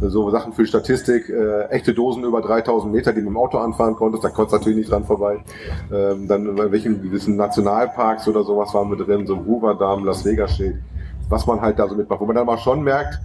So 0.00 0.30
Sachen 0.30 0.52
für 0.52 0.66
Statistik, 0.66 1.28
äh, 1.28 1.64
echte 1.70 1.94
Dosen 1.94 2.24
über 2.24 2.40
3000 2.40 2.92
Meter, 2.92 3.12
die 3.12 3.20
du 3.20 3.26
mit 3.26 3.34
dem 3.34 3.36
Auto 3.36 3.58
anfahren 3.58 3.94
konntest, 3.96 4.24
da 4.24 4.28
konntest 4.28 4.47
du 4.52 4.56
natürlich 4.56 4.78
nicht 4.78 4.90
dran 4.90 5.04
vorbei. 5.04 5.44
Ähm, 5.92 6.28
dann 6.28 6.54
bei 6.54 6.70
welchen 6.70 7.02
gewissen 7.02 7.36
Nationalparks 7.36 8.28
oder 8.28 8.44
sowas 8.44 8.72
waren 8.74 8.90
wir 8.90 8.96
drin, 8.96 9.26
so 9.26 9.36
Hoover 9.44 9.74
Dam, 9.74 10.04
Las 10.04 10.24
Vegas 10.24 10.54
steht, 10.54 10.76
was 11.28 11.46
man 11.46 11.60
halt 11.60 11.78
da 11.78 11.88
so 11.88 11.94
mitmacht. 11.94 12.20
Wo 12.20 12.26
man 12.26 12.36
dann 12.36 12.46
mal 12.46 12.58
schon 12.58 12.82
merkt, 12.82 13.18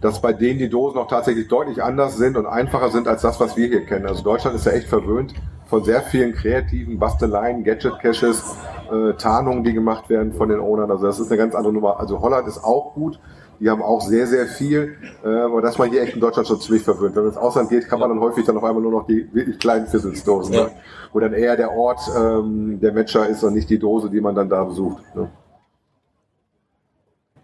dass 0.00 0.20
bei 0.20 0.32
denen 0.32 0.58
die 0.58 0.68
Dosen 0.68 0.98
auch 0.98 1.08
tatsächlich 1.08 1.48
deutlich 1.48 1.82
anders 1.82 2.16
sind 2.16 2.36
und 2.36 2.46
einfacher 2.46 2.90
sind 2.90 3.08
als 3.08 3.22
das, 3.22 3.40
was 3.40 3.56
wir 3.56 3.68
hier 3.68 3.84
kennen. 3.84 4.06
Also 4.06 4.22
Deutschland 4.22 4.56
ist 4.56 4.66
ja 4.66 4.72
echt 4.72 4.88
verwöhnt 4.88 5.34
von 5.66 5.84
sehr 5.84 6.00
vielen 6.02 6.32
kreativen 6.32 6.98
Basteleien, 6.98 7.62
Gadget-Caches, 7.62 8.56
äh, 8.90 9.12
Tarnungen, 9.14 9.64
die 9.64 9.72
gemacht 9.72 10.08
werden 10.08 10.32
von 10.32 10.48
den 10.48 10.60
Ownern. 10.60 10.90
Also 10.90 11.06
das 11.06 11.20
ist 11.20 11.30
eine 11.30 11.38
ganz 11.38 11.54
andere 11.54 11.72
Nummer. 11.72 12.00
Also 12.00 12.20
Holland 12.20 12.48
ist 12.48 12.64
auch 12.64 12.94
gut. 12.94 13.18
Die 13.60 13.68
haben 13.68 13.82
auch 13.82 14.00
sehr, 14.00 14.26
sehr 14.26 14.46
viel. 14.46 14.96
Äh, 15.24 15.28
aber 15.28 15.62
das 15.62 15.78
man 15.78 15.90
hier 15.90 16.02
echt 16.02 16.14
in 16.14 16.20
Deutschland 16.20 16.46
schon 16.46 16.60
ziemlich 16.60 16.82
verwöhnt. 16.82 17.16
Wenn 17.16 17.24
man 17.24 17.32
ins 17.32 17.40
Ausland 17.40 17.70
geht, 17.70 17.88
kann 17.88 17.98
man 17.98 18.08
dann 18.08 18.20
häufig 18.20 18.44
dann 18.44 18.56
auf 18.56 18.64
einmal 18.64 18.82
nur 18.82 18.92
noch 18.92 19.06
die 19.06 19.28
wirklich 19.32 19.58
kleinen 19.58 19.86
Fizzelsdosen. 19.86 20.54
Ja. 20.54 20.64
Ne? 20.64 20.70
Wo 21.12 21.20
dann 21.20 21.32
eher 21.32 21.56
der 21.56 21.72
Ort 21.72 22.00
ähm, 22.16 22.78
der 22.80 22.92
Matcher 22.92 23.26
ist 23.28 23.42
und 23.42 23.54
nicht 23.54 23.68
die 23.70 23.78
Dose, 23.78 24.10
die 24.10 24.20
man 24.20 24.34
dann 24.34 24.48
da 24.48 24.62
besucht. 24.64 25.02
Ne? 25.14 25.28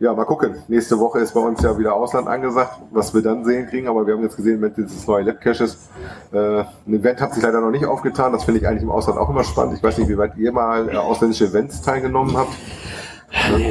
Ja, 0.00 0.12
mal 0.12 0.24
gucken. 0.24 0.56
Nächste 0.68 0.98
Woche 0.98 1.20
ist 1.20 1.34
bei 1.34 1.40
uns 1.40 1.62
ja 1.62 1.78
wieder 1.78 1.94
Ausland 1.94 2.26
angesagt, 2.26 2.78
was 2.90 3.14
wir 3.14 3.22
dann 3.22 3.44
sehen 3.44 3.68
kriegen. 3.68 3.88
Aber 3.88 4.06
wir 4.06 4.14
haben 4.14 4.22
jetzt 4.22 4.36
gesehen, 4.36 4.60
mit 4.60 4.76
dieses 4.76 5.06
neue 5.06 5.22
Labcaches, 5.22 5.88
äh, 6.32 6.64
ein 6.86 6.94
Event 6.94 7.20
hat 7.20 7.32
sich 7.32 7.42
leider 7.42 7.60
noch 7.60 7.70
nicht 7.70 7.86
aufgetan. 7.86 8.32
Das 8.32 8.44
finde 8.44 8.60
ich 8.60 8.66
eigentlich 8.66 8.82
im 8.82 8.90
Ausland 8.90 9.18
auch 9.18 9.30
immer 9.30 9.44
spannend. 9.44 9.76
Ich 9.76 9.82
weiß 9.82 9.98
nicht, 9.98 10.08
wie 10.08 10.18
weit 10.18 10.36
ihr 10.36 10.52
mal 10.52 10.88
äh, 10.88 10.96
ausländische 10.96 11.46
Events 11.46 11.80
teilgenommen 11.80 12.36
habt. 12.36 12.52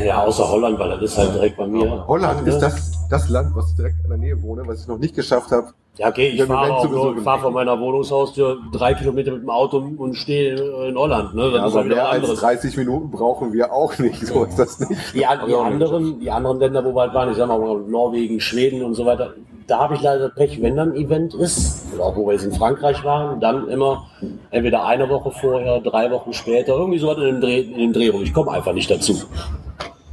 Ja, 0.06 0.24
außer 0.24 0.48
Holland, 0.48 0.78
weil 0.80 0.90
das 0.90 1.02
ist 1.02 1.18
halt 1.18 1.34
direkt 1.34 1.58
bei 1.58 1.68
mir. 1.68 2.06
Holland 2.08 2.48
ist 2.48 2.60
das, 2.60 3.08
das 3.10 3.30
Land, 3.30 3.56
was 3.56 3.76
direkt 3.76 3.96
in 4.04 4.10
der 4.10 4.18
Nähe 4.18 4.42
wohne, 4.42 4.68
was 4.68 4.82
ich 4.82 4.88
noch 4.88 4.98
nicht 4.98 5.16
geschafft 5.16 5.52
habe. 5.52 5.74
Ja, 5.98 6.08
okay, 6.10 6.30
ich 6.30 6.44
fahre 6.44 6.90
nur, 6.90 7.18
fahr 7.22 7.38
von 7.40 7.54
meiner 7.54 7.80
Wohnungshaustür 7.80 8.58
drei 8.72 8.96
Kilometer 8.96 9.32
mit 9.34 9.44
dem 9.44 9.50
Auto 9.52 9.78
und 9.78 10.16
stehe 10.16 10.56
in 10.88 10.98
Holland. 10.98 11.36
Ne? 11.36 11.52
Das 11.52 11.54
Ja, 11.54 11.68
ist 11.68 11.76
aber 11.76 11.84
mehr 11.84 12.10
als 12.10 12.16
anderes. 12.24 12.40
30 12.40 12.78
Minuten 12.78 13.12
brauchen 13.12 13.54
wir 13.54 13.72
auch 13.72 13.96
nicht. 14.00 14.26
So 14.26 14.44
ist 14.46 14.58
das 14.58 14.80
nicht. 14.80 15.00
Die, 15.14 15.24
an- 15.24 15.42
die, 15.48 15.54
anderen, 15.54 16.20
die 16.20 16.32
anderen 16.32 16.60
Länder, 16.60 16.84
wo 16.84 16.96
wir 16.96 17.02
halt 17.02 17.14
waren, 17.14 17.30
ich 17.30 17.38
sag 17.38 17.48
mal 17.48 17.60
Norwegen, 17.82 18.40
Schweden 18.40 18.82
und 18.82 18.96
so 18.96 19.06
weiter, 19.06 19.34
da 19.68 19.78
habe 19.80 19.94
ich 19.94 20.02
leider 20.02 20.30
Pech, 20.30 20.60
wenn 20.64 20.76
dann 20.76 20.94
ein 20.94 20.96
Event 20.96 21.36
ist, 21.36 21.86
oder 21.94 22.06
auch 22.06 22.16
wo 22.16 22.26
wir 22.26 22.34
jetzt 22.34 22.44
in 22.46 22.54
Frankreich 22.54 23.04
waren, 23.04 23.40
dann 23.40 23.70
immer 23.70 24.08
entweder 24.50 24.86
eine 24.88 25.08
Woche 25.10 25.30
vorher, 25.30 25.80
drei 25.80 26.10
Wochen 26.10 26.34
später, 26.34 26.74
irgendwie 26.74 26.98
so 26.98 27.08
was 27.08 27.18
in 27.18 27.24
den 27.26 27.42
Dreh, 27.42 27.60
in 27.62 27.78
den 27.78 27.94
Dreh 27.94 28.10
rum. 28.10 28.24
Ich 28.24 28.34
komme 28.34 28.50
einfach 28.52 28.74
nicht 28.74 28.90
dazu. 28.90 29.14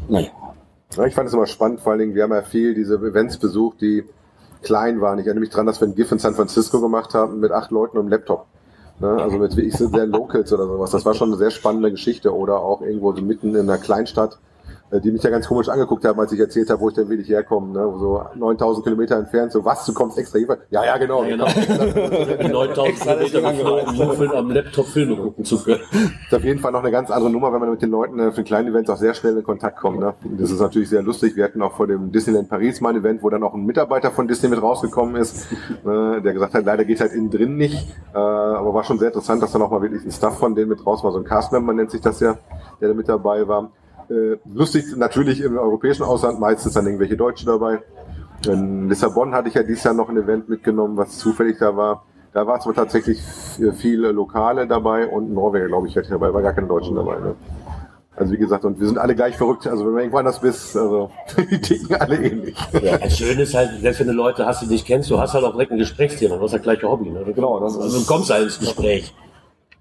Naja. 0.09 0.28
Ja, 0.95 1.07
ich 1.07 1.14
fand 1.14 1.28
es 1.28 1.33
immer 1.35 1.47
spannend, 1.47 1.81
vor 1.81 1.93
allen 1.93 2.01
Dingen, 2.01 2.14
wir 2.14 2.24
haben 2.24 2.33
ja 2.33 2.43
viel 2.43 2.74
diese 2.74 2.97
Events 2.97 3.39
besucht, 3.39 3.81
die 3.81 4.05
klein 4.63 5.01
waren. 5.01 5.19
Ich 5.19 5.27
erinnere 5.27 5.41
mich 5.41 5.51
dran, 5.51 5.67
dass 5.67 5.81
wir 5.81 5.89
ein 5.89 5.95
GIF 5.95 6.13
in 6.13 6.19
San 6.19 6.35
Francisco 6.35 6.81
gemacht 6.81 7.15
haben 7.15 7.41
mit 7.41 7.53
acht 7.53 7.71
Leuten 7.71 7.97
und 7.97 8.05
einem 8.05 8.11
Laptop. 8.11 8.47
Ne? 9.01 9.09
Also 9.09 9.39
mit 9.39 9.57
wirklich 9.57 9.77
sehr 9.77 10.07
Locals 10.07 10.53
oder 10.53 10.67
sowas. 10.67 10.91
Das 10.91 11.05
war 11.05 11.15
schon 11.15 11.31
eine 11.31 11.39
sehr 11.39 11.51
spannende 11.51 11.91
Geschichte. 11.91 12.35
Oder 12.35 12.61
auch 12.61 12.83
irgendwo 12.83 13.13
so 13.13 13.23
mitten 13.23 13.55
in 13.55 13.69
einer 13.69 13.79
Kleinstadt, 13.79 14.39
die 14.99 15.12
mich 15.12 15.22
ja 15.22 15.30
ganz 15.30 15.47
komisch 15.47 15.68
angeguckt 15.68 16.05
haben, 16.05 16.18
als 16.18 16.32
ich 16.32 16.41
erzählt 16.41 16.68
habe, 16.68 16.80
wo 16.80 16.88
ich 16.88 16.95
denn 16.95 17.09
wirklich 17.09 17.28
herkomme. 17.28 17.72
Ne? 17.72 17.99
So 17.99 18.22
9000 18.34 18.84
Kilometer 18.84 19.16
entfernt. 19.16 19.53
So, 19.53 19.64
was, 19.64 19.86
du 19.86 19.95
kommst 19.95 20.18
extra 20.18 20.38
hier? 20.38 20.59
Ja, 20.70 20.84
ja, 20.84 20.97
genau. 20.99 21.22
Ja, 21.22 21.30
genau. 21.30 21.47
Die 22.43 22.49
9000 22.49 23.01
Kilometer 23.01 23.53
geflogen, 23.53 23.97
nur 23.97 24.14
für 24.14 24.36
am 24.36 24.51
Laptop 24.51 24.86
Filme 24.86 25.16
gucken 25.16 25.45
zu 25.45 25.62
können. 25.62 25.80
ist 26.26 26.34
auf 26.34 26.43
jeden 26.43 26.59
Fall 26.59 26.72
noch 26.72 26.80
eine 26.80 26.91
ganz 26.91 27.11
andere 27.11 27.30
Nummer, 27.30 27.53
wenn 27.53 27.61
man 27.61 27.70
mit 27.70 27.82
den 27.82 27.91
Leuten 27.91 28.18
äh, 28.18 28.32
für 28.32 28.43
kleine 28.43 28.70
Events 28.70 28.91
auch 28.91 28.97
sehr 28.97 29.14
schnell 29.14 29.36
in 29.36 29.45
Kontakt 29.45 29.78
kommt. 29.78 30.01
Ne? 30.01 30.14
Das 30.38 30.51
ist 30.51 30.61
natürlich 30.61 30.88
sehr 30.88 31.03
lustig. 31.03 31.36
Wir 31.36 31.45
hatten 31.45 31.62
auch 31.62 31.76
vor 31.76 31.86
dem 31.86 32.11
Disneyland 32.11 32.49
Paris 32.49 32.80
mal 32.80 32.91
ein 32.91 32.97
Event, 32.97 33.22
wo 33.22 33.30
dann 33.30 33.43
auch 33.45 33.55
ein 33.55 33.64
Mitarbeiter 33.64 34.11
von 34.11 34.26
Disney 34.26 34.49
mit 34.49 34.61
rausgekommen 34.61 35.16
ist, 35.16 35.47
äh, 35.53 36.20
der 36.20 36.32
gesagt 36.32 36.55
hat, 36.55 36.64
leider 36.64 36.84
geht 36.84 37.01
halt 37.01 37.12
innen 37.12 37.30
drin 37.30 37.57
nicht. 37.57 37.88
Äh, 38.12 38.18
aber 38.18 38.74
war 38.74 38.84
schon 38.84 38.99
sehr 38.99 39.09
interessant, 39.09 39.43
dass 39.43 39.53
dann 39.53 39.62
auch 39.62 39.70
mal 39.70 39.82
wirklich 39.82 40.05
ein 40.05 40.11
Staff 40.11 40.38
von 40.38 40.55
denen 40.55 40.68
mit 40.68 40.84
raus 40.86 41.05
war. 41.05 41.12
So 41.12 41.18
ein 41.18 41.24
Castmember 41.24 41.72
nennt 41.72 41.91
sich 41.91 42.01
das 42.01 42.18
ja, 42.20 42.38
der 42.80 42.88
da 42.88 42.95
mit 42.95 43.09
dabei 43.09 43.47
war. 43.47 43.70
Äh, 44.11 44.37
lustig 44.53 44.85
natürlich 44.97 45.41
im 45.41 45.57
europäischen 45.57 46.03
Ausland, 46.03 46.41
meistens 46.41 46.73
dann 46.75 46.85
irgendwelche 46.87 47.17
Deutsche 47.17 47.47
dabei. 47.47 47.79
In 48.47 48.89
Lissabon 48.89 49.35
hatte 49.35 49.49
ich 49.49 49.55
ja 49.55 49.63
dieses 49.63 49.85
Jahr 49.85 49.95
noch 49.95 50.09
ein 50.09 50.17
Event 50.17 50.49
mitgenommen, 50.49 50.97
was 50.97 51.19
zufällig 51.19 51.59
da 51.59 51.77
war. 51.77 52.05
Da 52.33 52.47
war 52.47 52.59
zwar 52.61 52.75
tatsächlich 52.75 53.21
viele 53.77 54.13
Lokale 54.13 54.67
dabei 54.67 55.07
und 55.07 55.33
Norweger, 55.33 55.67
glaube 55.67 55.89
ich, 55.89 55.97
hatte 55.97 56.05
ich 56.07 56.11
dabei, 56.11 56.33
war 56.33 56.43
gar 56.43 56.53
keine 56.53 56.67
Deutschen 56.69 56.95
dabei. 56.97 57.19
Ne? 57.19 57.35
Also 58.17 58.33
wie 58.33 58.39
gesagt, 58.39 58.65
und 58.65 58.79
wir 58.81 58.87
sind 58.87 58.99
alle 58.99 59.15
gleich 59.15 59.37
verrückt. 59.37 59.67
Also 59.67 59.85
wenn 59.87 59.93
du 59.93 59.99
irgendwo 59.99 60.19
anders 60.19 60.41
bist, 60.41 60.77
also 60.77 61.11
die 61.51 61.61
ticken 61.61 61.95
alle 61.97 62.17
ähnlich. 62.17 62.57
Ja, 62.83 62.99
das 62.99 63.17
Schöne 63.17 63.43
ist 63.43 63.55
halt, 63.55 63.81
selbst 63.81 64.01
wenn 64.01 64.07
du 64.09 64.13
Leute 64.13 64.47
hast, 64.47 64.63
die 64.63 64.67
dich 64.69 64.85
kennst, 64.85 65.11
du 65.11 65.19
hast 65.19 65.35
halt 65.35 65.45
auch 65.45 65.53
direkt 65.53 65.73
ein 65.73 65.79
Gesprächsthema. 65.79 66.37
Du 66.37 66.43
hast 66.43 66.53
das 66.55 66.63
gleiche 66.63 66.89
Hobby. 66.89 67.11
Ne? 67.11 67.25
Genau, 67.35 67.61
das 67.61 67.75
ist- 67.77 67.81
also 67.83 67.99
du 68.01 68.07
kommst 68.07 68.31
halt 68.31 68.45
ins 68.45 68.59
Gespräch. 68.59 69.15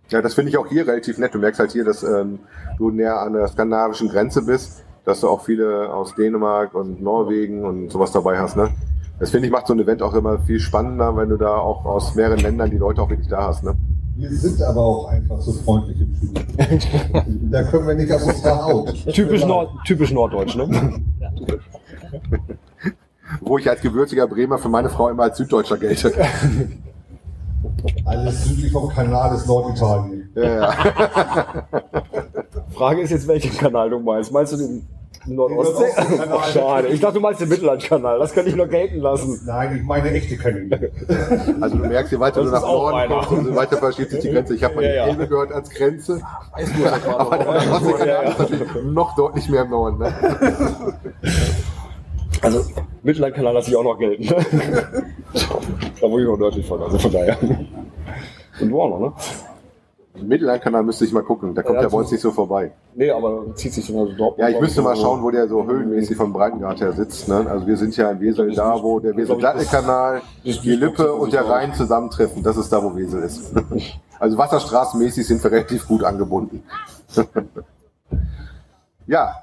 Ja, 0.10 0.22
das 0.22 0.34
finde 0.34 0.50
ich 0.50 0.58
auch 0.58 0.68
hier 0.68 0.88
relativ 0.88 1.18
nett. 1.20 1.34
Du 1.34 1.40
merkst 1.40 1.60
halt 1.60 1.72
hier, 1.72 1.86
dass 1.86 2.04
ähm, 2.04 2.40
du 2.78 2.90
näher 2.90 3.22
an 3.22 3.34
der 3.34 3.48
skandinavischen 3.48 4.10
Grenze 4.10 4.42
bist, 4.44 4.84
dass 5.06 5.22
du 5.22 5.28
auch 5.28 5.46
viele 5.46 5.94
aus 5.94 6.16
Dänemark 6.16 6.74
und 6.74 7.02
Norwegen 7.02 7.64
und 7.64 7.92
sowas 7.92 8.12
dabei 8.12 8.40
hast. 8.40 8.58
Ne? 8.58 8.70
Das 9.20 9.30
finde 9.30 9.48
ich 9.48 9.52
macht 9.52 9.68
so 9.68 9.74
ein 9.74 9.80
Event 9.80 10.02
auch 10.02 10.14
immer 10.16 10.40
viel 10.40 10.60
spannender, 10.60 11.16
wenn 11.16 11.30
du 11.30 11.38
da 11.38 11.58
auch 11.58 11.86
aus 11.86 12.16
mehreren 12.16 12.40
Ländern 12.40 12.72
die 12.72 12.78
Leute 12.78 13.02
auch 13.02 13.10
wirklich 13.10 13.28
da 13.28 13.48
hast. 13.48 13.64
Ne? 13.64 13.76
Wir 14.16 14.30
sind 14.32 14.62
aber 14.64 14.82
auch 14.82 15.08
einfach 15.10 15.40
so 15.40 15.54
freundliche 15.54 16.06
Typen. 16.12 17.52
da 17.52 17.64
können 17.64 17.88
wir 17.88 17.96
nicht 17.96 18.12
aus 18.12 18.24
uns 18.24 18.42
da 18.42 18.64
out. 18.64 18.94
Typisch, 19.14 19.46
Nord, 19.46 19.72
typisch 19.86 20.12
Norddeutsch, 20.12 20.56
ne? 20.56 20.68
Wo 23.42 23.58
ich 23.60 23.70
als 23.70 23.80
gebürtiger 23.82 24.28
Bremer 24.28 24.58
für 24.58 24.70
meine 24.70 24.90
Frau 24.90 25.10
immer 25.10 25.24
als 25.24 25.38
Süddeutscher 25.38 25.78
gelte. 25.78 26.12
Alles 28.06 28.46
südlich 28.46 28.72
vom 28.72 28.90
Kanal 28.90 29.36
ist 29.36 29.48
Norditalien. 29.48 30.30
Ja, 30.36 30.44
ja. 30.56 30.74
Frage 32.74 33.02
ist 33.02 33.10
jetzt, 33.12 33.28
welchen 33.28 33.56
Kanal 33.58 33.90
du 33.90 34.00
meinst. 34.00 34.32
Meinst 34.32 34.54
du 34.54 34.58
den 34.58 34.88
Nordostsee? 35.26 35.92
Ach, 36.32 36.48
schade. 36.54 36.88
Ich 36.90 37.00
dachte, 37.00 37.16
du 37.16 37.20
meinst 37.20 37.42
den 37.42 37.50
Mittellandkanal. 37.50 38.20
Das 38.20 38.34
kann 38.34 38.48
ich 38.48 38.56
noch 38.56 38.70
gelten 38.70 39.00
lassen. 39.00 39.42
Nein, 39.46 39.78
ich 39.78 39.84
meine 39.84 40.10
echte 40.12 40.38
Kanäle. 40.38 40.92
Also 41.62 41.78
du 41.78 41.86
merkst, 41.88 42.12
je 42.14 42.20
weiter 42.20 42.42
Das 42.42 42.50
du 42.50 42.56
nach 42.56 42.62
Norden 42.62 43.10
kommst, 43.12 43.32
umso 43.32 43.56
weiter 43.56 43.78
verschiebt 43.78 44.12
sich 44.12 44.22
die 44.22 44.30
Grenze. 44.32 44.56
Ich 44.56 44.64
habe 44.64 44.76
mal 44.76 44.84
Ja, 44.84 44.90
die 44.90 44.96
ja. 44.96 45.06
Elbe 45.08 45.28
gehört 45.28 45.52
als 45.52 45.70
Grenze, 45.70 46.22
aber 47.06 47.38
der 47.38 47.46
Nordostseekanal 47.46 48.26
ist 48.30 48.40
natürlich 48.40 48.68
noch 48.86 49.16
deutlich 49.16 49.50
mehr 49.50 49.64
im 49.64 49.70
Norden. 49.72 49.98
Ne? 50.00 50.14
Also, 52.42 52.64
Mittellandkanal 53.04 53.54
lasse 53.54 53.70
ich 53.72 53.76
auch 53.76 53.84
noch 53.84 53.98
gelten. 54.00 54.34
Da 56.02 56.10
wurde 56.10 56.24
ich 56.24 56.30
noch 56.30 56.38
nördlich 56.38 56.66
von, 56.66 56.82
also 56.82 56.98
von 56.98 57.12
daher. 57.12 57.38
Und 57.42 58.70
du 58.70 58.82
auch 58.82 58.90
noch, 58.90 59.00
ne? 59.00 59.14
Den 60.20 60.28
Mittellandkanal 60.28 60.84
müsste 60.84 61.06
ich 61.06 61.14
mal 61.14 61.24
gucken, 61.24 61.56
der 61.56 61.64
kommt 61.64 61.78
Ja, 61.78 61.84
ja, 61.84 61.90
bei 61.90 61.98
uns 61.98 62.12
nicht 62.12 62.22
so 62.22 62.32
vorbei. 62.32 62.72
Nee, 62.96 63.10
aber 63.12 63.56
zieht 63.56 63.74
sich 63.74 63.88
dann 63.88 64.00
also 64.00 64.14
dort. 64.14 64.38
Ja, 64.38 64.50
ich 64.50 64.60
müsste 64.60 64.82
mal 64.82 64.96
schauen, 64.96 65.22
wo 65.22 65.32
der 65.32 65.48
so 65.48 65.66
höhenmäßig 65.66 66.18
vom 66.18 66.34
Breitengrad 66.34 66.82
her 66.82 66.92
sitzt. 66.94 67.30
Ne? 67.30 67.46
Also 67.50 67.66
wir 67.68 67.78
sind 67.78 67.96
ja 67.96 68.12
in 68.12 68.20
Wesel 68.20 68.54
da, 68.54 68.82
wo 68.82 69.00
der 69.00 69.16
Wesel-Dattel-Kanal, 69.16 70.22
die 70.44 70.76
Lippe 70.76 71.14
und 71.14 71.32
der 71.32 71.48
Rhein 71.48 71.74
zusammentreffen. 71.74 72.44
Das 72.44 72.58
ist 72.58 72.74
da, 72.74 72.84
wo 72.84 72.96
Wesel 72.96 73.24
ist. 73.24 73.54
Also 74.22 74.38
wasserstraßenmäßig 74.38 75.26
sind 75.26 75.42
wir 75.42 75.50
relativ 75.50 75.88
gut 75.88 76.04
angebunden. 76.04 76.62
ja, 79.08 79.34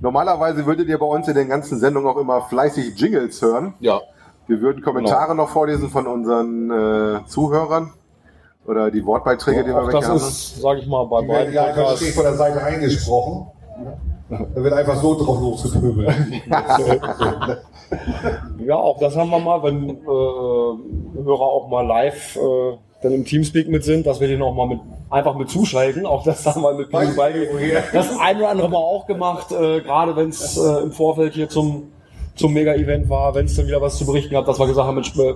normalerweise 0.00 0.64
würdet 0.64 0.88
ihr 0.88 0.96
bei 0.96 1.04
uns 1.04 1.28
in 1.28 1.34
den 1.34 1.50
ganzen 1.50 1.78
Sendungen 1.78 2.08
auch 2.08 2.16
immer 2.16 2.40
fleißig 2.40 2.98
Jingles 2.98 3.42
hören. 3.42 3.74
Ja. 3.80 4.00
Wir 4.48 4.60
würden 4.60 4.82
Kommentare 4.82 5.30
Genau. 5.32 5.44
noch 5.44 5.50
vorlesen 5.50 5.88
von 5.88 6.06
unseren 6.06 6.70
äh, 6.70 7.26
Zuhörern 7.26 7.92
oder 8.66 8.90
die 8.90 9.04
Wortbeiträge, 9.04 9.64
die 9.64 9.70
wir 9.70 9.78
Auch 9.78 9.86
welche 9.86 9.98
das 10.00 10.08
haben. 10.08 10.16
ist, 10.16 10.60
sage 10.60 10.80
ich 10.80 10.86
mal, 10.86 11.04
bei 11.06 11.22
Die 11.22 11.28
werden 11.28 11.38
beiden 11.38 11.54
ja 11.54 11.64
einfach 11.64 11.96
von 11.98 12.22
der 12.24 12.34
Seite 12.34 12.62
eingesprochen. 12.62 13.46
Da 14.30 14.62
wird 14.62 14.72
einfach 14.72 14.96
so 14.96 15.14
drauf 15.14 15.40
losgepöbelt. 15.40 16.08
Ja, 18.64 18.76
auch 18.76 18.98
das 18.98 19.14
haben 19.16 19.28
wir 19.30 19.38
mal, 19.38 19.62
wenn 19.62 19.90
äh, 19.90 21.22
Hörer 21.24 21.42
auch 21.42 21.68
mal 21.68 21.86
live 21.86 22.36
äh, 22.36 22.76
dann 23.02 23.12
im 23.12 23.24
Teamspeak 23.26 23.68
mit 23.68 23.84
sind, 23.84 24.06
dass 24.06 24.18
wir 24.20 24.28
den 24.28 24.40
auch 24.40 24.54
mal 24.54 24.66
mit, 24.66 24.80
einfach 25.10 25.34
mit 25.36 25.50
zuschalten. 25.50 26.06
Auch 26.06 26.22
das 26.24 26.46
haben 26.46 26.62
wir 26.62 26.72
mit 26.72 26.90
Beige 26.90 27.14
das 27.92 28.08
ein 28.18 28.38
oder 28.38 28.48
andere 28.48 28.70
Mal 28.70 28.78
auch 28.78 29.06
gemacht, 29.06 29.52
äh, 29.52 29.80
gerade 29.82 30.16
wenn 30.16 30.30
es 30.30 30.56
äh, 30.56 30.82
im 30.84 30.92
Vorfeld 30.92 31.34
hier 31.34 31.50
zum, 31.50 31.91
zum 32.34 32.52
Mega-Event 32.52 33.08
war, 33.08 33.34
wenn 33.34 33.46
es 33.46 33.56
dann 33.56 33.66
wieder 33.66 33.80
was 33.80 33.98
zu 33.98 34.06
berichten 34.06 34.32
gab, 34.32 34.46
dass 34.46 34.58
wir 34.58 34.66
gesagt 34.66 34.86
haben, 34.86 34.94
Mensch, 34.94 35.16
äh, 35.18 35.34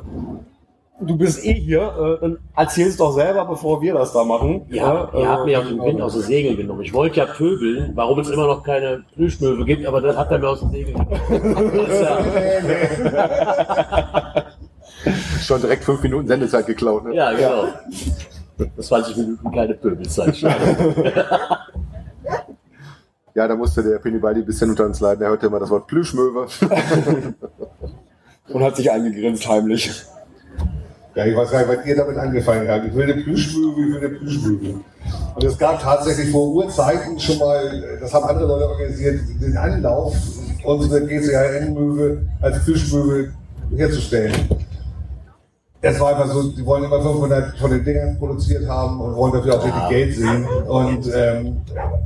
du 1.01 1.17
bist 1.17 1.45
eh 1.45 1.55
hier, 1.55 1.83
äh, 1.83 2.21
dann 2.21 2.39
erzähl's 2.57 2.97
doch 2.97 3.13
selber, 3.13 3.45
bevor 3.45 3.83
wir 3.83 3.95
das 3.95 4.13
da 4.13 4.25
machen. 4.25 4.63
Ja, 4.71 5.11
äh, 5.13 5.21
ihr 5.21 5.29
habt 5.29 5.47
mir 5.47 5.61
aus 5.61 5.67
äh, 5.67 5.69
dem 5.69 5.83
Wind 5.83 6.01
aus 6.01 6.13
den 6.15 6.23
Segeln 6.23 6.57
genommen. 6.57 6.83
Ich 6.83 6.95
wollte 6.95 7.19
ja 7.19 7.27
pöbeln, 7.27 7.93
warum 7.95 8.19
es 8.19 8.31
immer 8.31 8.47
noch 8.47 8.63
keine 8.63 9.05
Plüschmöwe 9.15 9.65
gibt, 9.65 9.87
aber 9.87 10.01
das 10.01 10.17
hat 10.17 10.31
er 10.31 10.39
mir 10.39 10.49
aus 10.49 10.61
den 10.61 10.71
Segeln 10.71 10.97
genommen. 10.97 11.21
Ja, 15.05 15.13
Schon 15.41 15.61
direkt 15.61 15.85
fünf 15.85 16.03
Minuten 16.03 16.27
Sendezeit 16.27 16.67
geklaut. 16.67 17.05
Ne? 17.05 17.15
ja, 17.15 17.33
genau. 17.33 17.65
Das 18.77 18.87
20 18.87 19.17
Minuten 19.17 19.53
keine 19.53 19.75
Pöbelzeit. 19.75 20.35
Ja, 23.37 23.47
da 23.47 23.55
musste 23.55 23.83
der 23.83 23.99
Pennybaldi 23.99 24.41
ein 24.41 24.47
bisschen 24.47 24.71
unter 24.71 24.87
uns 24.87 24.99
leiden. 24.99 25.21
Er 25.21 25.29
hörte 25.29 25.49
immer 25.49 25.61
das 25.61 25.69
Wort 25.69 25.87
Plüschmöwe. 25.89 26.47
und 28.49 28.65
hat 28.65 28.77
sich 28.77 28.91
eingegrinst 28.91 29.47
heimlich. 29.47 30.07
Ja, 31.15 31.27
ich 31.27 31.37
weiß 31.37 31.51
gar 31.51 31.59
nicht, 31.59 31.69
was 31.69 31.85
ihr 31.85 31.97
damit 31.97 32.17
angefangen 32.17 32.67
habt. 32.67 32.87
Ich 32.87 32.95
will 32.95 33.13
eine 33.13 33.23
Plüschmöwe, 33.23 33.79
ich 33.79 33.93
will 33.93 33.99
eine 33.99 34.09
Plüschmöwe. 34.09 34.81
Und 35.35 35.45
es 35.45 35.59
gab 35.59 35.83
tatsächlich 35.83 36.31
vor 36.31 36.49
Urzeiten 36.49 37.21
schon 37.21 37.37
mal, 37.37 37.99
das 38.01 38.15
haben 38.15 38.25
andere 38.25 38.49
Leute 38.49 38.71
organisiert, 38.71 39.21
den 39.39 39.55
Anlauf, 39.55 40.17
unsere 40.65 41.07
GCHN-Möwe 41.07 42.27
als 42.41 42.65
Plüschmöwe 42.65 43.35
herzustellen. 43.77 44.33
Es 45.91 46.01
war 46.01 46.17
einfach 46.17 46.33
so, 46.33 46.43
die 46.51 46.65
wollen 46.65 46.85
immer 46.85 47.01
500 47.01 47.59
von 47.59 47.71
den 47.71 47.85
Dingern 47.85 48.19
produziert 48.19 48.69
haben 48.69 49.01
und 49.01 49.15
wollen 49.17 49.33
dafür 49.33 49.59
auch 49.59 49.65
richtig 49.65 49.89
Geld 49.89 50.17
sehen. 50.17 50.47
Und 50.67 51.07
ähm, 51.15 51.61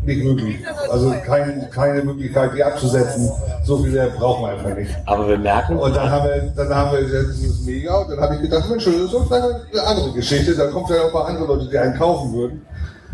nicht 0.05 0.24
möglich. 0.24 0.57
Also 0.91 1.14
kein, 1.24 1.68
keine 1.70 2.03
Möglichkeit, 2.03 2.53
die 2.57 2.64
abzusetzen. 2.64 3.31
So 3.64 3.78
viele 3.78 4.11
brauchen 4.11 4.45
wir 4.45 4.49
einfach 4.51 4.76
nicht. 4.76 4.91
Aber 5.07 5.28
wir 5.28 5.39
merken, 5.39 5.76
Und 5.76 5.95
dann 5.97 6.11
haben 6.11 6.24
wir, 6.24 6.53
dann 6.57 6.74
haben 6.74 6.93
wir 6.93 7.03
dieses 7.03 7.62
Mega 7.64 7.97
und 7.99 8.11
dann 8.11 8.20
habe 8.20 8.37
ich 8.37 8.43
gedacht, 8.43 8.68
Mensch, 8.68 8.85
das 8.85 8.95
ist 8.95 9.33
eine 9.33 9.87
andere 9.87 10.12
Geschichte. 10.12 10.55
Da 10.55 10.66
kommt 10.66 10.91
ja 10.91 11.03
auch 11.03 11.12
mal 11.12 11.22
andere 11.24 11.47
Leute, 11.47 11.68
die 11.68 11.78
einen 11.78 11.97
kaufen 11.97 12.33
würden. 12.33 12.66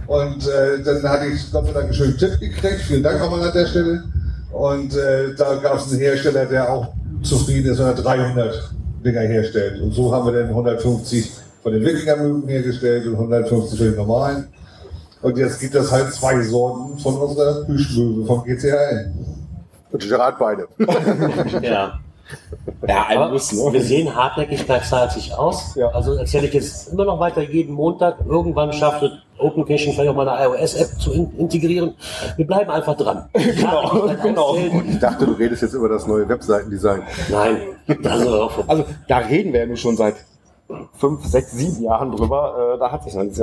Und 0.07 0.47
äh, 0.47 0.83
dann 0.85 1.03
hatte 1.03 1.27
ich 1.27 1.51
Gott 1.51 1.67
sei 1.67 1.73
Dank 1.73 1.87
einen 1.87 1.95
schönen 1.95 2.17
Tipp 2.17 2.39
gekriegt. 2.39 2.83
Vielen 2.83 3.03
Dank 3.03 3.21
nochmal 3.21 3.43
an 3.43 3.53
der 3.53 3.67
Stelle. 3.67 4.05
Und 4.53 4.97
äh, 4.97 5.35
da 5.37 5.57
gab 5.57 5.77
es 5.77 5.91
einen 5.91 6.01
Hersteller, 6.01 6.47
der 6.47 6.73
auch 6.73 6.89
zufrieden 7.23 7.73
ist, 7.73 7.79
wenn 7.79 7.87
er 7.87 7.95
300 7.95 8.71
Dinger 9.05 9.21
herstellt. 9.21 9.81
Und 9.81 9.93
so 9.93 10.13
haben 10.13 10.27
wir 10.27 10.41
dann 10.41 10.49
150 10.49 11.31
von 11.63 11.73
den 11.73 11.85
Wikingermögen 11.85 12.49
hergestellt 12.49 13.07
und 13.07 13.15
150 13.15 13.79
für 13.79 13.85
den 13.87 13.97
normalen. 13.97 14.49
Und 15.23 15.37
jetzt 15.39 15.61
gibt 15.61 15.75
es 15.75 15.91
halt 15.91 16.13
zwei 16.13 16.41
Sorten 16.43 16.99
von 16.99 17.17
unserer 17.17 17.65
Plüschmöwe 17.65 18.27
vom 18.27 18.45
GCHN. 18.45 19.15
Und 19.91 20.09
Gerard 20.09 20.39
beide. 20.39 20.69
Ja. 21.63 22.01
Ja, 22.87 23.29
Muss, 23.29 23.53
ne? 23.53 23.73
wir 23.73 23.83
sehen, 23.83 24.15
Hartnäckigkeit 24.15 24.85
zahlt 24.85 25.13
sich 25.13 25.33
aus. 25.33 25.77
Ja. 25.77 25.89
Also 25.91 26.15
erzähle 26.15 26.49
ich 26.49 26.55
jetzt 26.55 26.93
immer 26.93 27.05
noch 27.05 27.21
weiter 27.21 27.43
jeden 27.43 27.75
Montag. 27.75 28.17
Irgendwann 28.27 28.73
schafft 28.73 29.05
es 29.05 29.13
Open 29.39 29.65
Caching 29.67 29.93
vielleicht 29.93 30.11
auch 30.11 30.15
mal 30.15 30.29
eine 30.29 30.47
iOS-App 30.57 30.99
zu 31.01 31.13
in 31.13 31.31
integrieren. 31.39 31.95
Wir 32.37 32.47
bleiben 32.47 32.71
einfach 32.71 32.97
dran. 32.97 33.29
Genau, 33.35 34.09
genau. 34.23 34.57
Ich 34.89 34.99
dachte, 34.99 35.27
du 35.27 35.33
redest 35.33 35.63
jetzt 35.63 35.75
über 35.75 35.89
das 35.89 36.07
neue 36.07 36.29
Webseitendesign. 36.29 37.03
Nein, 37.31 37.57
also, 38.05 38.51
Also 38.67 38.85
da 39.09 39.19
reden 39.19 39.53
wir 39.53 39.61
ja 39.61 39.67
nun 39.67 39.77
schon 39.77 39.97
seit 39.97 40.15
fünf, 40.97 41.25
sechs, 41.25 41.53
sieben 41.53 41.85
Jahren 41.85 42.11
drüber. 42.11 42.75
Äh, 42.75 42.79
da 42.79 42.91
hat 42.91 43.05
sich 43.05 43.15
noch 43.15 43.23
nichts. 43.23 43.41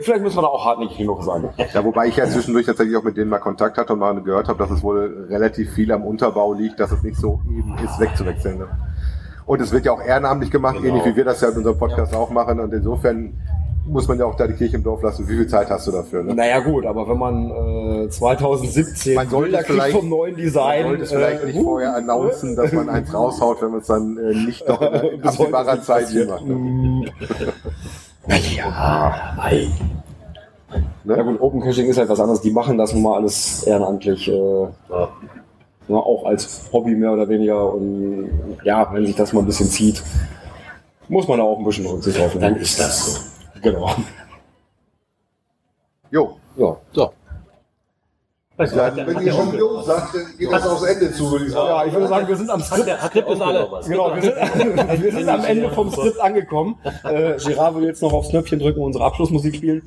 Vielleicht 0.00 0.22
müssen 0.22 0.36
wir 0.38 0.42
da 0.42 0.48
auch 0.48 0.64
hartnäckig 0.64 0.98
genug 0.98 1.22
sein. 1.22 1.48
Ja, 1.72 1.84
wobei 1.84 2.06
ich 2.08 2.16
ja 2.16 2.26
zwischendurch 2.26 2.66
tatsächlich 2.66 2.96
auch 2.96 3.04
mit 3.04 3.16
denen 3.16 3.30
mal 3.30 3.38
Kontakt 3.38 3.78
hatte 3.78 3.92
und 3.92 4.00
mal 4.00 4.20
gehört 4.22 4.48
habe, 4.48 4.58
dass 4.58 4.70
es 4.70 4.82
wohl 4.82 5.26
relativ 5.30 5.72
viel 5.72 5.92
am 5.92 6.04
Unterbau 6.04 6.52
liegt, 6.52 6.80
dass 6.80 6.90
es 6.90 7.02
nicht 7.02 7.16
so 7.16 7.40
eben 7.48 7.76
ist, 7.84 8.00
wegzuwechseln. 8.00 8.58
Ne? 8.58 8.68
Und 9.46 9.60
es 9.60 9.70
wird 9.72 9.84
ja 9.84 9.92
auch 9.92 10.00
ehrenamtlich 10.00 10.50
gemacht, 10.50 10.76
Genau. 10.80 10.88
ähnlich 10.96 11.04
wie 11.04 11.16
wir 11.16 11.24
das 11.24 11.40
ja 11.42 11.48
in 11.50 11.58
unserem 11.58 11.78
Podcast 11.78 12.14
auch 12.14 12.30
machen. 12.30 12.58
Und 12.58 12.72
insofern 12.72 13.34
muss 13.86 14.08
man 14.08 14.18
ja 14.18 14.24
auch 14.24 14.34
da 14.36 14.46
die 14.46 14.54
Kirche 14.54 14.76
im 14.76 14.82
Dorf 14.82 15.02
lassen. 15.02 15.28
Wie 15.28 15.36
viel 15.36 15.46
Zeit 15.46 15.68
hast 15.70 15.86
du 15.86 15.92
dafür? 15.92 16.22
Ne? 16.22 16.34
Naja 16.34 16.60
gut, 16.60 16.86
aber 16.86 17.06
wenn 17.08 17.18
man 17.18 18.04
äh, 18.04 18.08
2017 18.08 19.14
Man 19.14 19.28
sollte 19.28 19.62
vielleicht- 19.64 19.96
vom 19.96 20.08
neuen 20.08 20.32
Man 20.32 20.40
Design. 20.42 20.82
sollte 20.86 21.02
es 21.02 21.10
vielleicht 21.12 21.42
äh, 21.42 21.46
nicht 21.46 21.58
vorher 21.62 21.94
announcen, 21.96 22.56
dass 22.56 22.72
man 22.72 22.88
eins 22.88 23.12
raushaut, 23.12 23.60
wenn 23.62 23.70
man 23.72 23.80
es 23.80 23.86
dann 23.86 24.16
äh, 24.16 24.34
nicht 24.34 24.66
noch 24.66 24.80
in 25.12 25.22
absehbarer 25.22 25.82
Zeit 25.82 26.08
hier 26.08 26.26
macht. 26.26 26.46
Ne? 26.46 27.04
Ja, 28.56 29.34
ei. 29.38 29.68
Ne? 31.04 31.16
Ja 31.16 31.22
gut, 31.22 31.40
Open 31.40 31.60
Caching 31.60 31.86
ist 31.86 31.98
halt 31.98 32.08
was 32.08 32.20
anderes. 32.20 32.40
Die 32.40 32.50
machen 32.50 32.78
das 32.78 32.92
nun 32.94 33.02
mal 33.02 33.16
alles 33.16 33.64
ehrenamtlich. 33.64 34.28
Äh, 34.28 34.32
Ja. 34.32 35.08
ne, 35.88 35.96
auch 35.96 36.24
als 36.24 36.62
Hobby 36.72 36.94
mehr 36.94 37.12
oder 37.12 37.28
weniger. 37.28 37.72
Und 37.74 38.30
ja, 38.64 38.88
wenn 38.92 39.04
sich 39.04 39.14
das 39.14 39.32
mal 39.34 39.40
ein 39.40 39.46
bisschen 39.46 39.66
zieht, 39.68 40.02
muss 41.08 41.28
man 41.28 41.36
da 41.38 41.44
auch 41.44 41.58
ein 41.58 41.64
bisschen 41.64 41.84
Rücksicht 41.86 42.18
drauf 42.18 42.32
dann 42.32 42.52
nehmen. 42.52 42.56
ist 42.62 42.80
das 42.80 43.04
so. 43.14 43.20
Genau. 43.64 43.90
Jo, 46.10 46.36
Ja. 46.56 46.76
So. 46.92 47.12
Wenn 48.56 48.70
hat 48.70 48.96
ihr 48.96 49.04
der 49.04 49.32
schon 49.32 49.58
Jo 49.58 49.82
sagt, 49.82 50.14
dann 50.14 50.26
geht 50.38 50.52
das 50.52 50.64
aufs 50.68 50.84
Ende 50.84 51.12
zu, 51.12 51.28
würde 51.28 51.46
ich 51.46 51.52
sagen. 51.52 51.68
ja, 51.68 51.84
ich 51.86 51.92
würde 51.92 52.06
sagen, 52.06 52.28
wir 52.28 52.36
sind 52.36 52.50
am 52.50 52.62
Skript. 52.62 52.86
der, 52.86 52.98
Skript 52.98 53.28
ist 53.28 53.40
alle. 53.40 53.68
Genau, 53.88 54.14
wir 54.14 54.22
sind, 54.22 54.36
wir 55.02 55.12
sind 55.12 55.28
am 55.28 55.44
Ende 55.44 55.70
vom 55.70 55.90
Skript 55.90 56.20
angekommen. 56.20 56.76
Äh, 57.02 57.36
Girard 57.38 57.74
will 57.74 57.84
jetzt 57.84 58.00
noch 58.00 58.12
aufs 58.12 58.28
Knöpfchen 58.28 58.60
drücken 58.60 58.78
und 58.78 58.86
unsere 58.86 59.06
Abschlussmusik 59.06 59.56
spielen. 59.56 59.82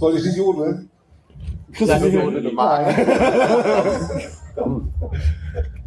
Soll 0.00 0.16
ich 0.16 0.24
nicht 0.24 0.36
jodeln? 0.36 0.90
Christian, 1.72 2.54
Nein. 2.56 3.06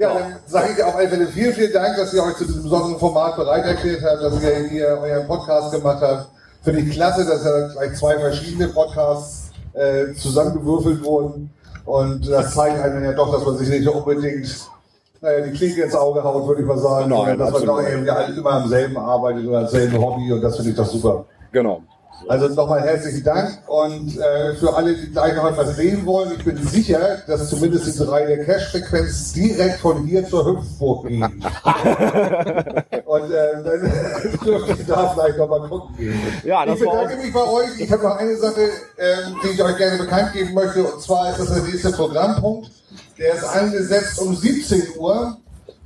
Ja, 0.00 0.14
dann 0.14 0.36
sage 0.46 0.72
ich 0.74 0.82
auf 0.82 0.96
alle 0.96 1.08
Fälle 1.08 1.26
vielen, 1.26 1.52
vielen 1.52 1.74
Dank, 1.74 1.94
dass 1.94 2.14
ihr 2.14 2.22
euch 2.22 2.34
zu 2.36 2.46
diesem 2.46 2.62
besonderen 2.62 2.98
Format 2.98 3.36
bereit 3.36 3.66
erklärt 3.66 4.02
habt, 4.02 4.22
dass 4.22 4.42
ihr 4.42 4.68
hier 4.70 4.98
euren 4.98 5.26
Podcast 5.26 5.72
gemacht 5.72 5.98
habt. 6.00 6.30
Finde 6.62 6.80
ich 6.80 6.90
klasse, 6.90 7.26
dass 7.26 7.44
ja 7.44 7.68
gleich 7.68 7.98
zwei 7.98 8.18
verschiedene 8.18 8.68
Podcasts 8.68 9.50
äh, 9.74 10.14
zusammengewürfelt 10.14 11.04
wurden. 11.04 11.50
Und 11.84 12.26
das 12.26 12.54
zeigt 12.54 12.80
einem 12.80 13.04
ja 13.04 13.12
doch, 13.12 13.30
dass 13.30 13.44
man 13.44 13.58
sich 13.58 13.68
nicht 13.68 13.86
unbedingt 13.86 14.70
naja, 15.20 15.44
die 15.44 15.52
Klinke 15.52 15.82
ins 15.82 15.94
Auge 15.94 16.24
haut, 16.24 16.48
würde 16.48 16.62
ich 16.62 16.66
mal 16.66 16.78
sagen. 16.78 17.10
Nein, 17.10 17.38
dass 17.38 17.50
man 17.50 17.66
doch 17.66 17.86
eben 17.86 18.08
alle 18.08 18.34
immer 18.34 18.52
am 18.52 18.68
selben 18.70 18.96
arbeitet 18.96 19.46
oder 19.46 19.58
am 19.58 19.68
selben 19.68 19.98
Hobby 19.98 20.32
und 20.32 20.40
das 20.40 20.56
finde 20.56 20.70
ich 20.70 20.76
doch 20.76 20.86
super. 20.86 21.26
Genau. 21.52 21.82
Also 22.28 22.48
nochmal 22.48 22.82
herzlichen 22.82 23.24
Dank 23.24 23.58
und 23.66 24.18
äh, 24.18 24.54
für 24.54 24.74
alle, 24.74 24.94
die 24.94 25.10
gleich 25.10 25.34
noch 25.34 25.50
etwas 25.50 25.76
sehen 25.76 26.04
wollen, 26.06 26.32
ich 26.36 26.44
bin 26.44 26.56
sicher, 26.56 27.18
dass 27.26 27.48
zumindest 27.48 27.86
die 27.86 28.04
drei 28.04 28.26
der 28.26 28.44
Cash-Frequenz 28.44 29.32
direkt 29.32 29.80
von 29.80 30.04
hier 30.04 30.26
zur 30.28 30.46
Hüpfburg 30.46 31.08
gehen. 31.08 31.22
und 33.06 33.30
äh, 33.30 33.52
dann 33.64 33.80
dürfte 34.44 34.76
ich 34.78 34.86
da 34.86 35.08
vielleicht 35.08 35.38
nochmal 35.38 35.68
gucken 35.68 35.96
gehen. 35.96 36.20
Ja, 36.44 36.66
das 36.66 36.76
ich 36.76 36.84
bedanke 36.84 37.16
mich 37.16 37.32
bei 37.32 37.44
euch. 37.44 37.78
Ich 37.78 37.90
habe 37.90 38.02
noch 38.02 38.16
eine 38.16 38.36
Sache, 38.36 38.68
ähm, 38.98 39.36
die 39.42 39.48
ich 39.48 39.62
euch 39.62 39.76
gerne 39.76 39.98
bekannt 39.98 40.32
geben 40.32 40.54
möchte, 40.54 40.84
und 40.84 41.00
zwar 41.00 41.30
ist 41.30 41.40
das 41.40 41.54
der 41.54 41.62
nächste 41.62 41.90
Programmpunkt. 41.92 42.70
Der 43.18 43.34
ist 43.34 43.44
angesetzt 43.44 44.18
um 44.20 44.34
17 44.34 44.82
Uhr. 44.98 45.36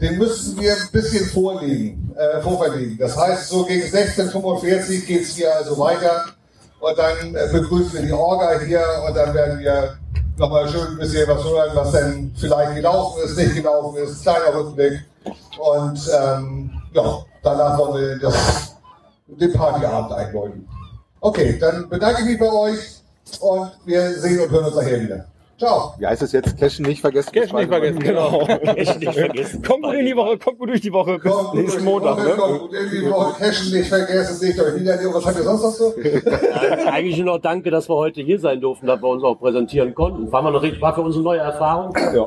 Den 0.01 0.19
müssten 0.19 0.61
wir 0.61 0.73
ein 0.73 0.89
bisschen 0.91 1.27
vorlegen, 1.27 2.15
äh, 2.17 2.41
vorverlegen. 2.41 2.99
Das 2.99 3.17
heißt, 3.17 3.49
so 3.49 3.65
gegen 3.65 3.87
16.45 3.87 5.07
geht 5.07 5.23
es 5.23 5.37
hier 5.37 5.55
also 5.55 5.79
weiter. 5.79 6.25
Und 6.81 6.99
dann 6.99 7.35
äh, 7.35 7.49
begrüßen 7.53 7.95
wir 7.95 8.03
die 8.03 8.13
Orga 8.13 8.59
hier 8.61 8.85
und 9.09 9.17
dann 9.17 9.33
werden 9.33 9.59
wir 9.61 9.97
nochmal 10.37 10.69
schön 10.69 10.89
ein 10.89 10.99
bisschen 10.99 11.29
was 11.29 11.45
hören, 11.45 11.71
was 11.75 11.93
denn 11.93 12.35
vielleicht 12.37 12.75
gelaufen 12.75 13.23
ist, 13.25 13.37
nicht 13.37 13.55
gelaufen 13.55 13.97
ist, 14.03 14.23
kleiner 14.23 14.55
Rückblick. 14.55 15.01
Und 15.59 16.11
ähm, 16.13 16.71
ja, 16.93 17.25
danach 17.43 17.79
wollen 17.79 17.95
wir 17.95 18.19
das, 18.19 18.77
den 19.29 19.53
Partyabend 19.53 20.13
einläuten. 20.13 20.69
Okay, 21.21 21.57
dann 21.59 21.89
bedanke 21.89 22.23
ich 22.23 22.29
mich 22.29 22.39
bei 22.39 22.53
euch 22.53 23.01
und 23.41 23.71
wir 23.87 24.13
sehen 24.21 24.41
und 24.41 24.51
hören 24.51 24.67
uns 24.67 24.77
nachher 24.77 25.01
wieder. 25.01 25.27
Ciao. 25.59 25.95
wie 25.99 26.07
heißt 26.07 26.23
es 26.23 26.33
jetzt? 26.33 26.59
Cashen 26.59 26.85
nicht 26.85 27.01
vergessen. 27.01 27.31
Cash 27.33 27.53
nicht 27.53 27.69
vergessen, 27.69 28.01
genau. 28.01 28.41
Echt 28.43 28.99
nicht 29.01 29.13
vergessen. 29.15 29.63
Kommt 29.63 29.85
gut 29.85 29.95
in 29.95 30.07
die 30.07 30.17
Woche, 30.17 30.37
kommt 30.39 30.59
gut 30.59 30.69
durch 30.69 30.81
die 30.81 30.93
Woche. 30.93 31.19
Bis 31.19 31.33
durch 31.33 31.53
nächsten 31.55 31.85
Montag. 31.85 32.17
Woche, 32.17 32.27
Ne? 32.29 32.35
kommt 32.37 32.61
gut 32.61 32.73
in 32.75 32.91
die 32.91 33.11
Woche. 33.11 33.39
Cashen 33.39 33.73
nicht 33.79 33.89
vergessen, 33.89 34.47
nicht 34.47 34.61
euch 34.61 34.75
wieder. 34.81 34.99
Was 35.15 35.25
habt 35.27 35.37
ihr 35.39 35.43
sonst 35.45 35.63
noch 35.63 35.71
so? 35.71 35.95
Ja, 36.03 36.93
Eigentlich 36.93 37.17
nur 37.19 37.27
noch 37.27 37.39
danke, 37.39 37.71
dass 37.71 37.89
wir 37.89 37.95
heute 37.95 38.21
hier 38.23 38.39
sein 38.41 38.61
durften, 38.61 38.87
dass 38.87 39.01
wir 39.01 39.09
uns 39.09 39.23
auch 39.23 39.37
präsentieren 39.37 39.95
konnten. 39.95 40.31
War, 40.33 40.63
richtig- 40.63 40.81
war 40.83 40.95
für 40.95 41.03
uns 41.03 41.15
eine 41.15 41.25
neue 41.25 41.41
Erfahrung. 41.41 41.95
Ja. 42.15 42.27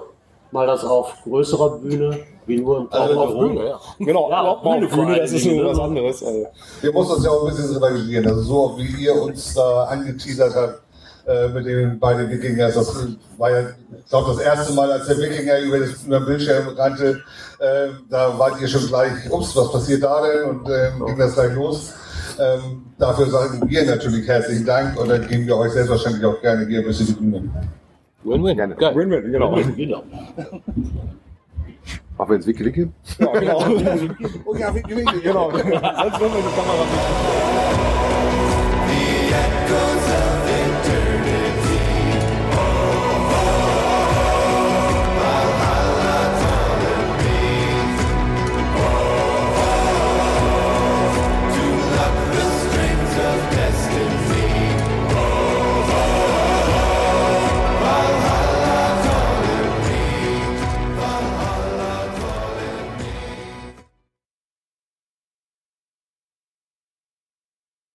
Mal 0.52 0.66
das 0.66 0.86
auf 0.86 1.14
größerer 1.26 1.80
Bühne, 1.80 2.20
wie 2.46 2.58
nur 2.62 2.78
im 2.78 2.88
Also 2.90 3.20
auf. 3.20 3.38
Bühne, 3.38 3.66
ja. 3.68 3.80
Genau, 4.00 4.30
Ja, 4.30 4.42
auf 4.44 4.62
Bühne 4.64 4.88
Bühne, 4.88 5.18
das 5.20 5.34
ist 5.34 5.46
nur 5.46 5.56
Dingen, 5.56 5.66
was 5.68 5.78
ne? 5.78 5.84
anderes. 5.84 6.24
Also, 6.24 6.46
Wir 6.82 6.94
mussten 6.94 7.14
uns 7.16 7.26
ja 7.26 7.32
auch 7.32 7.42
ein 7.50 7.54
bisschen 7.54 7.76
revanchieren. 7.76 8.28
Also 8.28 8.42
so 8.44 8.78
wie 8.78 9.04
ihr 9.04 9.14
uns 9.22 9.54
da 9.54 9.84
angeteasert 9.84 10.56
habt 10.56 10.80
äh, 11.28 11.48
mit 11.50 11.66
den 11.66 12.00
beiden 12.00 12.30
Wikingers. 12.30 12.76
Das 12.76 13.06
war 13.38 13.52
ja, 13.52 13.62
ich 13.62 14.10
glaube, 14.10 14.32
das 14.34 14.40
erste 14.40 14.74
Mal, 14.74 14.92
als 14.92 15.08
der 15.08 15.18
Wikinger 15.18 15.60
über, 15.60 15.80
das, 15.80 16.04
über 16.04 16.20
den 16.20 16.26
Bildschirm 16.26 16.68
rannte, 16.70 17.22
äh, 17.60 17.88
da 18.10 18.38
wart 18.40 18.60
ihr 18.62 18.68
schon 18.68 18.88
gleich, 18.88 19.12
ups, 19.30 19.56
was 19.56 19.72
passiert 19.72 20.04
da 20.04 20.22
denn? 20.26 20.50
Und 20.50 20.68
ähm, 20.70 21.06
ging 21.06 21.18
das 21.18 21.34
gleich 21.34 21.54
los. 21.54 21.94
Ähm, 22.40 22.84
dafür 22.98 23.28
sagen 23.28 23.62
wir 23.68 23.86
natürlich 23.86 24.28
herzlichen 24.28 24.66
Dank 24.66 25.00
und 25.00 25.10
dann 25.10 25.28
geben 25.28 25.48
wir 25.48 25.58
euch 25.58 25.72
selbstverständlich 25.72 26.26
auch 26.26 26.40
gerne 26.42 26.66
hier 26.66 26.80
ein 26.80 26.86
bisschen 26.86 27.08
die 27.08 27.14
Bühne. 27.14 27.50
Win-win. 28.24 28.58
Win-win, 28.58 29.32
genau. 29.32 29.56
Genau. 29.76 30.04
Machen 32.18 32.30
wir 32.30 32.36
ins 32.36 32.48
Wiki 32.48 32.66
Wiki? 32.66 32.90
Ja, 33.20 33.40
genau. 33.40 33.60
Oh 34.46 34.56
ja, 34.56 34.74
Wiki, 34.74 34.96
Wiki. 34.96 35.20
genau. 35.22 35.52
Sonst 35.52 35.66
würden 35.72 35.82
wir 35.82 36.42
die 36.42 36.56
Kamera 36.56 36.86
nicht. 36.86 37.98